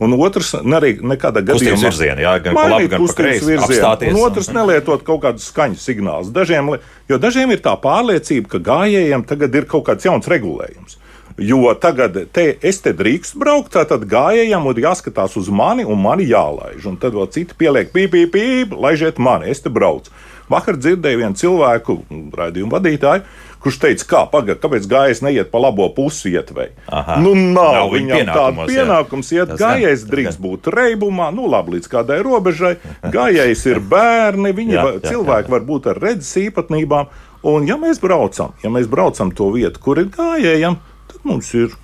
Un 0.03 0.12
otrs, 0.18 0.51
arī 0.59 0.97
nekādā 1.01 1.41
gadījumā 1.47 1.78
virzienā, 1.87 2.20
jā, 2.24 2.34
gan 2.45 2.59
labi, 2.59 2.91
gan 2.93 3.07
kreisi, 3.16 3.55
apstāties. 3.57 4.12
Un 4.12 4.20
otrs, 4.26 4.51
nelietot 4.53 5.07
kaut 5.07 5.22
kādus 5.22 5.47
skaņu 5.53 5.78
signālus. 5.80 6.32
Dažiem, 6.34 6.74
jo 7.09 7.20
dažiem 7.20 7.55
ir 7.55 7.62
tā 7.64 7.72
pārliecība, 7.80 8.57
ka 8.57 8.64
gājējiem 8.72 9.24
tagad 9.28 9.57
ir 9.57 9.68
kaut 9.70 9.87
kāds 9.89 10.09
jauns 10.09 10.28
regulējums. 10.28 10.99
Jo 11.37 11.74
tagad 11.80 12.16
te, 12.32 12.47
es 12.64 12.78
te 12.80 12.95
drīkstu 12.97 13.37
braukt, 13.43 13.74
tad 13.76 14.07
gājējiem 14.09 14.70
ir 14.70 14.78
jāskatās 14.87 15.37
uz 15.37 15.51
mani 15.53 15.84
un 15.84 16.01
mani 16.01 16.24
jālaiž. 16.30 16.87
Un 16.89 16.97
tad 17.01 17.12
vēl 17.12 17.28
citi 17.34 17.59
pieliek 17.59 17.93
pīp, 17.93 18.14
pīp, 18.14 18.32
pīp, 18.32 18.72
laižiet 18.72 19.20
mani, 19.20 19.51
es 19.53 19.61
te 19.61 19.72
braucu. 19.72 20.14
Vakar 20.49 20.78
dzirdēju 20.78 21.20
vienu 21.20 21.37
cilvēku, 21.37 21.99
raidījumu 22.39 22.72
vadītāju, 22.72 23.24
kurš 23.61 23.80
teica, 23.82 24.07
kā, 24.09 24.22
paga, 24.30 24.55
kāpēc 24.62 24.87
gājējs 24.89 25.22
neiet 25.26 25.51
pa 25.51 25.61
labo 25.61 25.89
pusi 25.93 26.30
ietvēji. 26.39 26.72
Nu, 27.20 27.34
nav, 27.34 27.72
nav 27.74 27.93
viņam 27.93 28.30
tāda 28.30 28.66
pienākums 28.70 29.32
iet. 29.34 29.53
Gājējs 29.59 30.07
drīkst 30.09 30.41
būt 30.41 30.70
reibumā, 30.72 31.32
nu 31.34 31.51
labi, 31.51 31.76
līdz 31.76 31.91
kādai 31.91 32.20
robežai. 32.24 32.76
Gājējs 33.03 33.66
ir 33.74 33.82
bērni, 33.91 34.55
viņi 34.61 34.78
jā, 34.78 34.84
jā, 34.87 35.07
cilvēki 35.11 35.51
jā. 35.51 35.57
var 35.59 35.66
būt 35.68 35.91
ar 35.93 36.05
redzes 36.07 36.32
īpatnībām. 36.47 37.11
Un 37.47 37.66
ja 37.68 37.76
mēs 37.80 38.01
braucam, 38.03 38.55
ja 38.62 38.70
mēs 38.72 38.89
braucam 38.91 39.34
to 39.34 39.51
vietu, 39.55 39.82
kur 39.82 39.99
ir 40.01 40.14
gājējiem, 40.14 40.78
mums 41.27 41.53
ir 41.59 41.74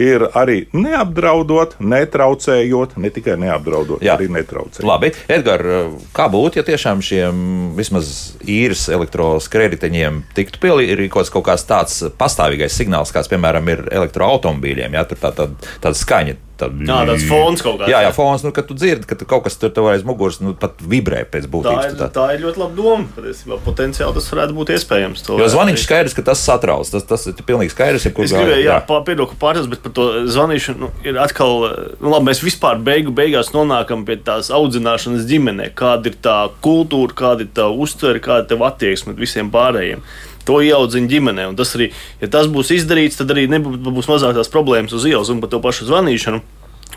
ir 0.00 0.24
arī 0.38 0.66
neapdraudot, 0.72 1.76
netraucējot, 1.82 2.96
ne 3.02 3.10
tikai 3.12 3.36
neapdraudot, 3.40 4.02
Jā. 4.04 4.16
arī 4.16 4.28
netraucējot. 4.32 4.86
Labi, 4.88 5.12
Edgars, 5.32 5.98
kā 6.16 6.28
būtu, 6.32 6.60
ja 6.60 6.66
tiešām 6.66 7.02
šiem 7.04 7.42
vismaz 7.76 8.12
īres 8.48 8.86
elektroskrējējiņiem 8.92 10.22
tiktu 10.36 10.62
pielīgots 10.62 11.32
kaut 11.32 11.46
kāds 11.50 11.66
tāds 11.68 11.98
pastāvīgais 12.18 12.76
signāls, 12.76 13.12
kāds, 13.14 13.30
piemēram, 13.32 13.68
ir 13.72 13.84
elektroautomobīļiem, 13.92 14.96
ja 14.96 15.04
tur 15.08 15.20
tā, 15.20 15.34
tā, 15.36 15.50
tāda 15.84 15.98
skaņa 15.98 16.38
tāda 16.60 16.86
jā, 16.86 16.98
tāds 17.08 17.24
fons 17.28 17.62
kaut 17.64 17.78
kāds. 17.80 17.90
Jā, 17.92 18.02
jā, 18.06 18.10
fons, 18.16 18.44
nu, 18.46 18.52
kad 18.54 18.66
tu 18.68 18.76
dzirdi, 18.78 19.06
ka 19.08 19.16
tu 19.18 19.26
kaut 19.28 19.44
kas 19.46 19.58
tur 19.60 19.72
tev 19.74 19.88
aiz 19.90 20.04
muguras 20.06 20.38
nu, 20.42 20.54
pat 20.58 20.80
vibrē 20.80 21.22
pēc 21.30 21.48
būtības. 21.52 21.84
Tā 21.84 21.92
ir, 21.92 21.98
tā. 22.00 22.08
tā 22.14 22.26
ir 22.36 22.42
ļoti 22.44 22.62
laba 22.62 22.76
doma. 22.78 23.06
Patiesībā 23.16 23.58
potenciāli 23.64 24.16
tas 24.18 24.28
varētu 24.32 24.56
būt 24.56 24.72
iespējams. 24.76 25.24
Jo 25.40 25.48
zvanīšu 25.52 25.86
skaidrs, 25.86 26.16
ka 26.18 26.26
tas 26.30 26.42
satrauc. 26.44 26.88
Tas, 26.92 27.06
tas 27.08 27.28
ir 27.30 27.44
pilnīgi 27.46 27.74
skaidrs. 27.74 28.08
Ja 28.08 28.12
es 28.12 28.34
gribēju, 28.34 28.64
jā, 28.64 28.80
jā. 28.80 28.98
piedoku 29.06 29.38
pārējais, 29.40 29.70
bet 29.72 29.84
par 29.84 29.96
to 29.96 30.08
zvanīšanu 30.32 30.86
nu, 30.86 30.90
ir 31.06 31.20
atkal, 31.22 31.68
nu, 31.98 32.10
labi, 32.12 32.30
mēs 32.30 32.42
vispār 32.44 32.82
beigu 32.82 33.14
beigās 33.14 33.52
nonākam 33.54 34.06
pie 34.08 34.18
tās 34.24 34.52
audzināšanas 34.54 35.28
ģimenē. 35.30 35.70
Kāda 35.78 36.12
ir 36.12 36.18
tā 36.24 36.38
kultūra, 36.64 37.16
kāda 37.22 37.46
ir 37.46 37.54
tā 37.56 37.70
uztvere, 37.70 38.22
kāda 38.22 38.46
ir 38.46 38.52
tā 38.52 38.68
attieksme 38.72 39.16
visiem 39.18 39.52
pārējiem 39.52 40.04
to 40.48 40.60
ieaudzina 40.64 41.10
ģimenē. 41.10 41.50
Un 41.52 41.58
tas 41.58 41.74
arī, 41.78 41.92
ja 42.22 42.30
tas 42.32 42.50
būs 42.52 42.74
izdarīts, 42.78 43.20
tad 43.20 43.32
arī 43.34 43.48
nebūs 43.50 44.10
mazāk 44.10 44.36
tās 44.38 44.52
problēmas 44.52 44.94
uz 44.96 45.06
ielas 45.08 45.32
un 45.32 45.42
par 45.42 45.52
to 45.52 45.62
pašu 45.64 45.88
zvanīšanu 45.90 46.42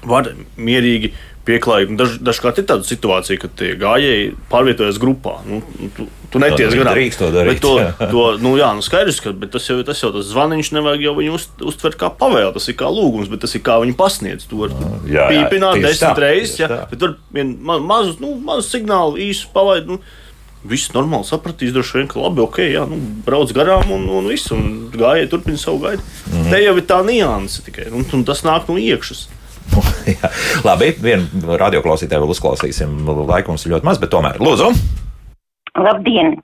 var 0.05 0.29
mierīgi 0.57 1.11
pieklājīgi. 1.45 1.95
Daž, 1.99 2.17
dažkārt 2.25 2.59
ir 2.61 2.67
tāda 2.69 2.87
situācija, 2.87 3.37
ka 3.41 3.49
tie 3.59 3.73
gājēji 3.79 4.31
pārvietojas 4.49 4.97
grupā. 5.01 5.37
Nu, 5.45 5.61
tu, 5.95 6.07
tu 6.33 6.41
neties 6.41 6.73
garām. 6.73 6.95
Drīkst 6.97 7.21
to 7.21 7.29
darīt. 7.33 7.61
To, 7.63 7.75
to, 8.13 8.25
nu, 8.41 8.55
jā, 8.59 8.71
nu 8.77 8.85
skaidrs, 8.85 9.21
ka 9.23 9.33
tas 9.53 9.69
jau, 9.69 9.77
tas 9.85 10.01
jau 10.01 10.11
tas 10.15 10.27
zvaniņš 10.31 10.73
nevajag 10.77 11.05
jau 11.05 11.15
viņu 11.19 11.37
uz, 11.37 11.47
uztvert 11.73 11.99
kā 12.01 12.09
pavēle. 12.21 12.51
Tas 12.57 12.69
ir 12.71 12.77
kā 12.79 12.89
lūgums, 12.91 13.29
bet 13.31 13.45
tas 13.45 13.55
ir 13.57 13.63
kā 13.65 13.77
viņi 13.83 13.97
pasniedz. 13.99 14.49
Tu 14.49 14.61
vari 14.61 14.77
pīpināt 15.05 15.81
desmit 15.85 16.21
reizes, 16.25 16.59
ja, 16.63 16.85
bet 16.89 17.01
tur 17.01 17.17
vien 17.35 17.55
ma, 17.61 17.79
mazu, 17.93 18.17
nu, 18.23 18.35
mazu 18.41 18.65
signālu 18.71 19.21
īsu 19.29 19.51
palaid. 19.53 19.89
Nu, 19.89 20.01
Viss 20.65 20.91
normāli 20.95 21.27
sapratīs, 21.27 21.73
droši 21.75 21.99
vien, 21.99 22.07
ka 22.09 22.19
labi, 22.19 22.41
ok, 22.41 22.59
jā, 22.71 22.85
nu, 22.89 22.97
brauc 23.25 23.51
garām 23.53 23.91
un, 23.93 24.07
un 24.09 24.29
viss, 24.31 24.51
un 24.55 24.89
gājēji 24.93 25.29
turpina 25.31 25.61
savu 25.61 25.83
gaidu. 25.85 26.01
Mm 26.01 26.33
-hmm. 26.33 26.49
Te 26.51 26.61
jau 26.63 26.75
ir 26.77 26.85
tā 26.89 26.99
nianse 27.05 27.63
tikai, 27.65 27.91
un, 27.91 28.05
un 28.13 28.23
tas 28.25 28.43
nāk 28.43 28.69
no 28.69 28.77
iekšas. 28.77 29.27
Labi, 30.67 30.91
vienu 31.01 31.57
radioklausītāju 31.57 32.21
vēl 32.21 32.33
uzklausīsim. 32.35 32.97
Laikums 33.27 33.65
ir 33.65 33.75
ļoti 33.75 33.85
maz, 33.85 34.01
bet 34.01 34.13
tomēr 34.13 34.37
lūdzu. 34.39 34.73
Labdien! 35.77 36.37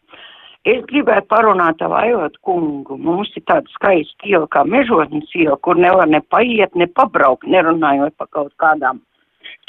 Es 0.62 0.84
gribētu 0.86 1.26
parunāt 1.26 1.80
ar 1.82 1.94
Aivot 2.04 2.36
kungu. 2.46 2.98
Mums 2.98 3.32
ir 3.36 3.42
tāda 3.50 3.66
skaista 3.74 4.28
iela 4.30 4.46
kā 4.46 4.62
mežotnes 4.62 5.32
iela, 5.34 5.58
kur 5.58 5.80
nevar 5.80 6.10
ne 6.10 6.22
paiet, 6.22 6.76
ne 6.78 6.86
pabraukt, 6.86 7.48
nerunājot 7.50 8.14
par 8.18 8.28
kaut 8.30 8.54
kādām 8.62 9.02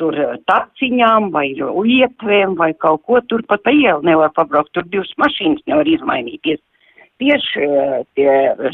tur 0.02 0.18
eh, 0.18 0.34
taciņām 0.50 1.30
vai 1.34 1.46
ietvēm 1.54 2.58
vai 2.58 2.72
kaut 2.82 3.06
ko. 3.06 3.22
Tur 3.30 3.44
pat 3.48 3.62
pa 3.66 3.74
ielu 3.74 4.02
nevar 4.06 4.34
pabraukt, 4.34 4.72
tur 4.74 4.86
divas 4.90 5.12
mašīnas 5.22 5.62
nevar 5.70 5.88
izmainīties. 5.88 6.60
Tieši 7.22 7.66
eh, 7.68 7.96
tie, 8.18 8.30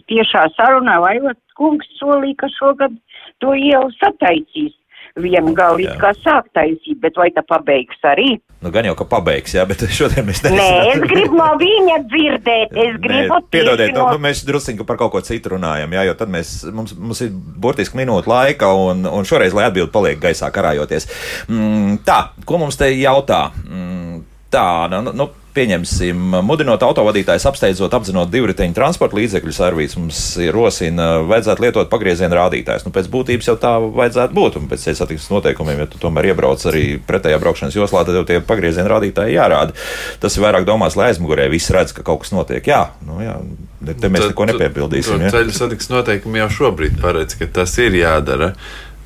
tiešā 0.09 0.47
sarunā 0.57 0.97
Aivot 1.11 1.41
kungs 1.59 1.89
solīja, 2.01 2.41
ka 2.45 2.53
šogad 2.57 2.97
to 3.45 3.55
ielu 3.59 3.93
sataisīs. 3.99 4.77
Vienu 5.19 5.55
galu 5.57 5.83
it 5.85 5.97
kā 6.01 6.13
sāk 6.23 6.51
taisīt, 6.57 6.99
bet 7.03 7.17
vai 7.19 7.31
tā 7.35 7.43
pabeigs 7.47 8.05
arī? 8.07 8.37
Nu, 8.59 8.73
gan 8.75 8.87
jau, 8.89 8.95
ka 8.99 9.07
pabeigs, 9.07 9.55
jā, 9.55 9.63
bet 9.69 9.85
šodien 9.99 10.27
mēs 10.27 10.43
nezinām. 10.43 10.59
Nē, 10.59 10.95
es 10.95 11.03
gribu 11.11 11.39
no 11.39 11.49
viņa 11.61 11.99
dzirdēt, 12.11 12.73
es 12.75 12.97
gribu. 13.03 13.39
Nē, 13.39 13.51
piedodiet, 13.55 13.95
no... 13.95 14.09
nu, 14.15 14.23
mēs 14.23 14.43
drusciņi 14.49 14.87
par 14.89 14.99
kaut 15.01 15.13
ko 15.15 15.23
citu 15.27 15.55
runājam, 15.55 15.95
jā, 15.95 16.07
jo 16.09 16.17
tad 16.19 16.33
mēs, 16.35 16.55
mums, 16.75 16.97
mums 16.99 17.23
ir 17.27 17.31
burtiski 17.35 18.01
minūte 18.01 18.31
laika, 18.31 18.73
un, 18.75 19.07
un 19.07 19.29
šoreiz, 19.29 19.55
lai 19.55 19.69
atbildi 19.69 19.95
paliek 19.95 20.23
gaisā 20.23 20.51
karājoties. 20.55 21.07
Mm, 21.47 22.01
tā, 22.07 22.21
ko 22.49 22.59
mums 22.65 22.81
te 22.81 22.91
jautā? 22.97 23.49
Mm, 23.63 24.25
tā, 24.55 24.67
nu, 24.95 25.15
nu 25.15 25.31
pieņemsim, 25.59 26.37
mudinot 26.47 26.83
autovadītājus 26.87 27.47
apsteidzot, 27.51 27.95
apzinot 27.99 28.31
divriteņu 28.31 28.77
transporta 28.77 29.19
līdzekļu 29.19 29.55
servīsu, 29.55 30.03
mums 30.03 30.21
rosina, 30.55 31.09
vajadzētu 31.27 31.65
lietot 31.65 31.91
pagrieziena 31.91 32.39
rādītājus. 32.39 32.87
Nu, 32.87 32.95
pēc 32.95 33.11
būtības 33.13 33.51
jau 33.51 33.57
tā 33.61 33.75
vajadzētu 33.83 34.37
būt, 34.39 34.59
un 34.61 34.69
pēc 34.71 34.87
satiksmes 34.99 35.33
noteikumiem, 35.35 35.83
ja 35.83 35.89
tu 35.91 36.01
tomēr 36.03 36.31
iebrauc 36.31 36.63
arī 36.71 36.85
pretējā 37.09 37.41
braukšanas 37.43 37.79
joslā, 37.79 38.05
tad 38.07 38.21
tev 38.21 38.29
tie 38.29 38.41
pagrieziena 38.45 38.93
rādītāji 38.95 39.37
jārāda. 39.39 39.75
Tas 40.23 40.39
ir 40.39 40.47
vairāk 40.47 40.69
domās, 40.69 40.99
lai 40.99 41.11
aizmugurē 41.13 41.49
viss 41.53 41.73
redz, 41.75 41.97
ka 41.97 42.07
kaut 42.07 42.23
kas 42.25 42.35
notiek. 42.35 42.63
Jā, 42.69 42.85
nu, 43.09 43.19
jā. 43.25 43.39
Te 43.79 44.11
mēs 44.11 44.25
tad, 44.25 44.33
neko 44.33 44.49
nepiebildīsim. 44.51 45.23
Ja? 45.23 45.31
Ceļu 45.33 45.55
satiksmes 45.55 45.93
noteikumi 45.93 46.41
jau 46.43 46.49
šobrīd 46.57 46.99
paredz, 47.03 47.37
ka 47.39 47.47
tas 47.61 47.77
ir 47.79 47.95
jādara. 47.95 48.53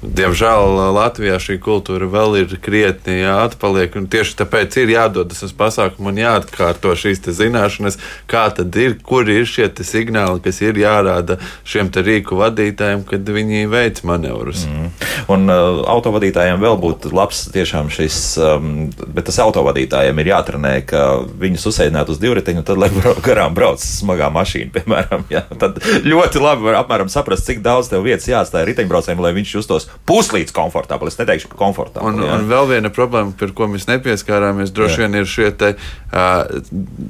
Diemžēl 0.02 0.80
Latvijā 0.96 1.36
šī 1.38 1.60
kultūra 1.62 2.08
vēl 2.10 2.40
ir 2.40 2.56
krietni 2.58 3.20
atpaliek, 3.22 3.94
un 4.00 4.08
tieši 4.10 4.34
tāpēc 4.40 4.74
ir 4.82 4.90
jādodas 4.96 5.44
uz 5.46 5.52
pasākumu 5.54 6.10
un 6.10 6.18
jāatkārto 6.18 6.90
šīs 6.98 7.22
zināšanas, 7.22 8.00
kā 8.26 8.48
tad 8.50 8.74
ir, 8.82 8.96
kur 8.98 9.30
ir 9.30 9.46
šie 9.46 9.68
signāli, 9.86 10.42
kas 10.42 10.58
ir 10.64 10.80
jārāda 10.82 11.38
šiem 11.62 11.92
rīku 11.94 12.40
vadītājiem, 12.40 13.04
kad 13.06 13.30
viņi 13.30 13.70
veic 13.70 14.00
manevrus. 14.08 14.64
Mm. 14.66 14.90
Un 15.30 15.46
uh, 15.54 15.84
autovadītājiem 15.94 16.58
vēl 16.58 16.80
būtu 16.82 17.14
labs 17.14 17.44
tiešām 17.54 17.92
šis, 17.94 18.18
um, 18.42 18.90
bet 19.06 19.28
tas 19.30 19.38
autovadītājiem 19.44 20.18
ir 20.18 20.32
jātrenē, 20.32 20.74
ka 20.88 21.04
viņus 21.22 21.68
uzsēdināt 21.70 22.10
uz 22.10 22.18
divriteņu, 22.22 22.66
tad, 22.66 22.82
lai 22.82 22.90
garām 23.22 23.54
brauc 23.54 23.78
smagā 23.86 24.32
mašīna, 24.34 24.74
piemēram, 24.80 25.28
jā, 25.30 25.46
tad 25.62 25.78
ļoti 26.02 26.42
labi 26.42 26.66
var 26.66 26.82
apmēram 26.82 27.12
saprast, 27.12 27.46
cik 27.46 27.62
daudz 27.62 27.92
tev 27.92 28.02
vietas 28.08 28.26
jāstāja 28.26 28.66
riteņbraucējiem, 28.72 29.22
lai 29.22 29.34
viņš 29.38 29.56
justos 29.60 29.91
puslīdz 30.08 30.54
komfortabli. 30.56 31.12
Es 31.12 31.18
neteikšu, 31.20 31.52
ka 31.52 31.58
komfortabli. 31.60 32.10
Un, 32.10 32.22
jā. 32.26 32.36
un 32.36 32.48
vēl 32.50 32.68
viena 32.74 32.92
problēma, 32.94 33.34
par 33.38 33.54
ko 33.56 33.68
mēs 33.70 33.88
nepieskārāmies, 33.90 34.74
droši 34.74 34.98
jā. 34.98 35.06
vien 35.06 35.20
ir 35.20 35.30
šie 35.30 35.48
te, 35.58 35.72
uh, 35.76 36.42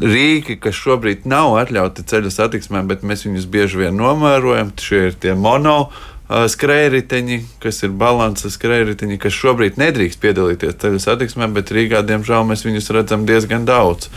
rīki, 0.05 0.59
kas 0.63 0.79
šobrīd 0.79 1.29
nav 1.31 1.57
atļauti 1.63 2.07
ceļu 2.13 2.33
satiksmē, 2.35 2.85
bet 2.89 3.07
mēs 3.07 3.27
viņus 3.29 3.51
bieži 3.53 3.85
vien 3.85 4.01
novērojam. 4.01 4.75
Šie 4.83 5.07
ir 5.11 5.21
tie 5.23 5.37
mono 5.39 5.91
skrējriteņi, 6.33 7.39
kas 7.61 7.83
ir 7.85 7.93
balances 7.99 8.55
skrējriteņi, 8.57 9.19
kas 9.21 9.35
šobrīd 9.37 9.79
nedrīkst 9.81 10.21
piedalīties 10.23 10.79
ceļu 10.81 11.01
satiksmē, 11.03 11.49
bet 11.53 11.73
Rīgā, 11.75 12.01
diemžēl, 12.09 12.47
mēs 12.49 12.65
viņus 12.65 12.93
redzam 12.97 13.27
diezgan 13.29 13.67
daudz. 13.69 14.09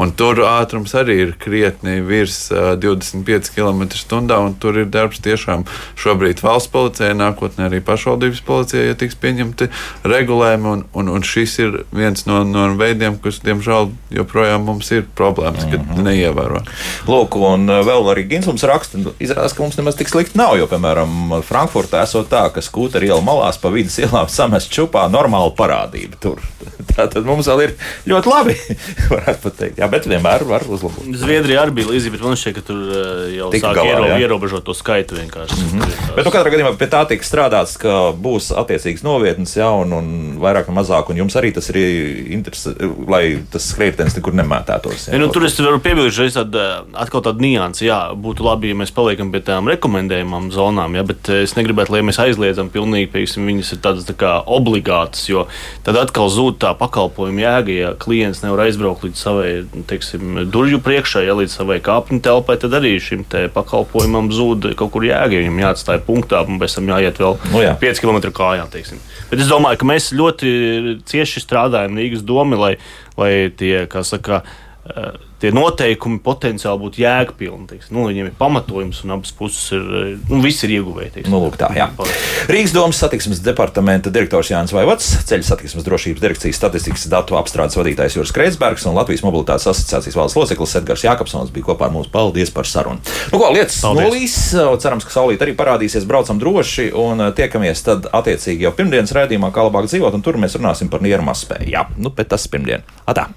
Un 0.00 0.10
tur 0.18 0.40
ātrums 0.42 0.94
arī 0.98 1.16
ir 1.22 1.32
krietni 1.38 2.00
virs 2.02 2.48
uh, 2.50 2.74
25 2.80 3.52
km/h. 3.54 4.40
Tur 4.62 4.80
ir 4.80 4.88
darbs 4.90 5.22
tiešām 5.22 5.62
šobrīd 6.00 6.42
valsts 6.42 6.72
policijai, 6.72 7.14
nākotnē 7.18 7.68
arī 7.68 7.80
pašvaldības 7.84 8.42
policijai, 8.46 8.88
ja 8.88 8.98
tiks 8.98 9.18
pieņemti 9.22 9.70
regulējumi. 10.02 10.70
Un, 10.74 10.84
un, 10.98 11.12
un 11.14 11.26
šis 11.26 11.56
ir 11.62 11.80
viens 11.94 12.26
no, 12.26 12.42
no 12.48 12.66
veidiem, 12.80 13.20
kas, 13.22 13.38
diemžēl, 13.44 13.92
joprojām 14.18 14.66
mums 14.66 14.90
ir 14.94 15.06
problēmas, 15.16 15.68
kad 15.68 15.80
mm 15.80 15.94
-hmm. 15.94 16.08
neievēro. 16.08 16.62
Lūk, 17.10 17.38
un 17.38 17.70
vēl 17.86 18.10
arī 18.14 18.26
Ginsums 18.34 18.66
raksta, 18.66 18.98
izrādās, 19.22 19.54
ka 19.54 19.62
mums 19.62 19.78
nemaz 19.78 19.98
tik 20.00 20.10
slikti 20.10 20.38
nav. 20.38 20.58
Jo, 20.58 20.66
piemēram, 20.70 21.40
Frankfurtā 21.46 22.02
esot 22.02 22.30
tā, 22.32 22.48
ka 22.50 22.64
skūteri 22.64 23.12
iela 23.12 23.22
malās 23.22 23.60
pa 23.60 23.70
vidas 23.70 23.98
ielām 23.98 24.28
samest 24.28 24.72
čupā 24.74 25.06
normāla 25.10 25.54
parādība. 25.54 26.18
Tur. 26.20 26.42
Tātad 26.96 27.26
mums 27.26 27.48
vēl 27.50 27.64
ir 27.66 27.74
ļoti 28.08 28.30
labi. 28.30 28.56
Jā, 29.80 29.88
bet 29.90 30.08
vienmēr 30.08 30.44
var 30.48 30.64
uzlabot. 30.68 31.06
Zviedrija 31.18 31.64
arī 31.64 31.78
bija 31.80 31.90
līdzīga, 31.92 32.16
bet 32.16 32.24
man 32.26 32.38
šķiet, 32.38 32.56
ka 32.58 32.64
tur 32.68 32.80
uh, 32.84 33.24
jau 33.34 33.50
Tika 33.54 33.70
sāk 33.70 33.80
galā, 33.80 33.94
iero, 33.94 34.18
ierobežot 34.24 34.66
to 34.66 34.74
skaitu 34.76 35.18
vienkārši. 35.18 35.58
Mm 35.60 35.80
-hmm. 35.80 36.14
Bet, 36.16 36.24
nu, 36.24 36.32
katrā 36.34 36.52
gadījumā 36.52 36.74
pie 36.78 36.88
tā 36.92 37.02
tiks 37.08 37.30
strādāts, 37.30 37.76
ka 37.80 38.12
būs 38.26 38.50
attiecīgas 38.54 39.04
novietnes, 39.06 39.56
ja, 39.56 39.70
un, 39.70 39.92
un 39.92 40.38
vairāk 40.42 40.68
un 40.68 40.78
mazāk, 40.78 41.10
un 41.10 41.22
jums 41.22 41.36
arī 41.36 41.52
tas 41.54 41.70
ir 41.70 41.78
interesanti, 42.36 42.90
lai 43.08 43.38
tas 43.50 43.68
skrejtens 43.70 44.16
nekur 44.16 44.34
nemētētos. 44.34 45.08
Ja, 45.12 45.18
nu, 45.18 45.28
tur 45.28 45.44
es 45.44 45.58
varu 45.60 45.80
piebilst, 45.80 46.18
ka 46.18 46.44
tāda, 46.44 46.84
atkal 46.92 47.22
tāda 47.22 47.40
nianse, 47.40 47.84
jā, 47.86 48.00
būtu 48.14 48.44
labi, 48.44 48.68
ja 48.72 48.78
mēs 48.78 48.92
paliekam 48.94 49.32
pie 49.32 49.40
tām 49.40 49.68
rekomendējumām 49.68 50.50
zonām, 50.54 50.94
ja, 50.98 51.02
bet 51.06 51.28
es 51.28 51.56
negribētu, 51.58 51.94
lai 51.94 52.02
mēs 52.02 52.20
aizliedzam 52.22 52.70
pilnīgi, 52.74 53.10
piemēram, 53.12 53.50
viņas 53.50 53.72
ir 53.76 53.82
tādas 53.84 54.08
tā 54.08 54.16
kā 54.18 54.34
obligātas, 54.46 55.28
jo 55.28 55.46
tad 55.86 55.98
atkal 56.00 56.30
zūd 56.32 56.58
tā 56.62 56.73
pakalpojuma 56.78 57.42
jēga, 57.42 57.74
ja 57.74 57.92
klients 58.00 58.42
nevar 58.44 58.64
aizbraukt 58.66 59.06
līdz 59.06 59.20
savai 59.20 59.50
teiksim, 59.90 60.42
durvju 60.52 60.80
priekšā, 60.84 61.24
ja 61.26 61.36
līdz 61.38 61.56
savai 61.58 61.78
kāpņu 61.84 62.20
telpai, 62.24 62.58
tad 62.62 62.76
arī 62.78 62.96
šim 63.02 63.24
pakalpojumam 63.54 64.32
zūd 64.34 64.72
kaut 64.78 64.94
kur 64.94 65.06
jēga. 65.06 65.40
Viņam 65.42 65.62
jāatstāj 65.64 66.02
punktā, 66.06 66.42
un 66.48 66.60
pēc 66.62 66.78
tam 66.78 66.92
jāiet 66.94 67.22
vēl 67.22 67.38
no 67.38 67.54
nu 67.56 67.64
jā. 67.64 67.76
5 67.80 68.04
km 68.04 68.20
kājām. 68.34 68.70
Teiksim. 68.74 69.00
Bet 69.30 69.42
es 69.42 69.50
domāju, 69.50 69.80
ka 69.80 69.88
mēs 69.88 70.12
ļoti 70.16 70.52
cieši 71.08 71.42
strādājam 71.44 71.98
Rīgas 71.98 72.26
domu, 72.26 72.60
lai, 72.60 72.76
lai 73.20 73.32
tie, 73.56 73.86
kā 73.90 74.04
saka, 74.06 74.42
uh, 74.42 74.63
tie 75.40 75.50
noteikumi 75.54 76.20
potenciāli 76.24 76.80
būtu 76.80 77.00
jēgpilni. 77.02 77.66
Teiks. 77.68 77.90
Nu, 77.94 78.06
viņiem 78.08 78.28
ir 78.30 78.36
pamatojums, 78.38 79.00
un 79.04 79.14
abas 79.16 79.32
puses 79.36 79.72
ir, 79.76 79.84
nu, 80.28 80.40
ir 80.44 80.74
ieguvēji. 80.76 81.24
Nu, 81.28 81.40
lūk, 81.44 81.56
tā, 81.60 81.70
jā. 81.76 81.88
Rīgas 82.50 82.74
domas 82.76 83.00
satiksmes 83.00 83.42
departamenta 83.44 84.12
direktors 84.14 84.52
Jānis 84.52 84.74
Vaivots, 84.76 85.10
ceļu 85.28 85.46
satiksmes 85.48 85.86
drošības 85.86 86.24
direkcijas 86.24 86.60
statistikas 86.60 87.06
datu 87.12 87.38
apstrādes 87.40 87.78
vadītājs 87.80 88.18
Juris 88.18 88.34
Kreisbergs 88.36 88.84
un 88.88 88.96
Latvijas 88.98 89.24
mobilitātes 89.26 89.68
asociācijas 89.72 90.18
valdes 90.18 90.36
loceklis 90.38 90.76
Edgars 90.80 91.04
Jākapsons 91.06 91.52
bija 91.54 91.70
kopā 91.70 91.88
ar 91.88 91.94
mums. 91.96 92.10
Paldies 92.14 92.52
par 92.54 92.68
sarunu. 92.68 93.00
Nu, 93.32 93.40
ko, 93.40 93.48
lietas 93.54 93.80
nolīs, 93.84 94.36
cerams, 94.84 95.08
ka 95.08 95.16
saulīt 95.16 95.44
arī 95.44 95.56
parādīsies, 95.58 96.08
braucam 96.08 96.40
droši 96.40 96.90
un 97.00 97.24
tiekamies 97.36 97.84
tad 97.88 98.10
attiecīgi 98.12 98.68
jau 98.68 98.74
pirmdienas 98.76 99.14
rēdījumā, 99.16 99.50
kā 99.54 99.66
labāk 99.66 99.88
dzīvot, 99.90 100.14
un 100.14 100.24
tur 100.24 100.38
mēs 100.40 100.58
runāsim 100.60 100.92
par 100.92 101.04
niermaspēju. 101.04 101.72
Jā, 101.74 101.88
nu, 101.98 102.14
bet 102.14 102.32
tas 102.32 102.46
pirmdien. 102.52 102.86
Atā! 103.10 103.32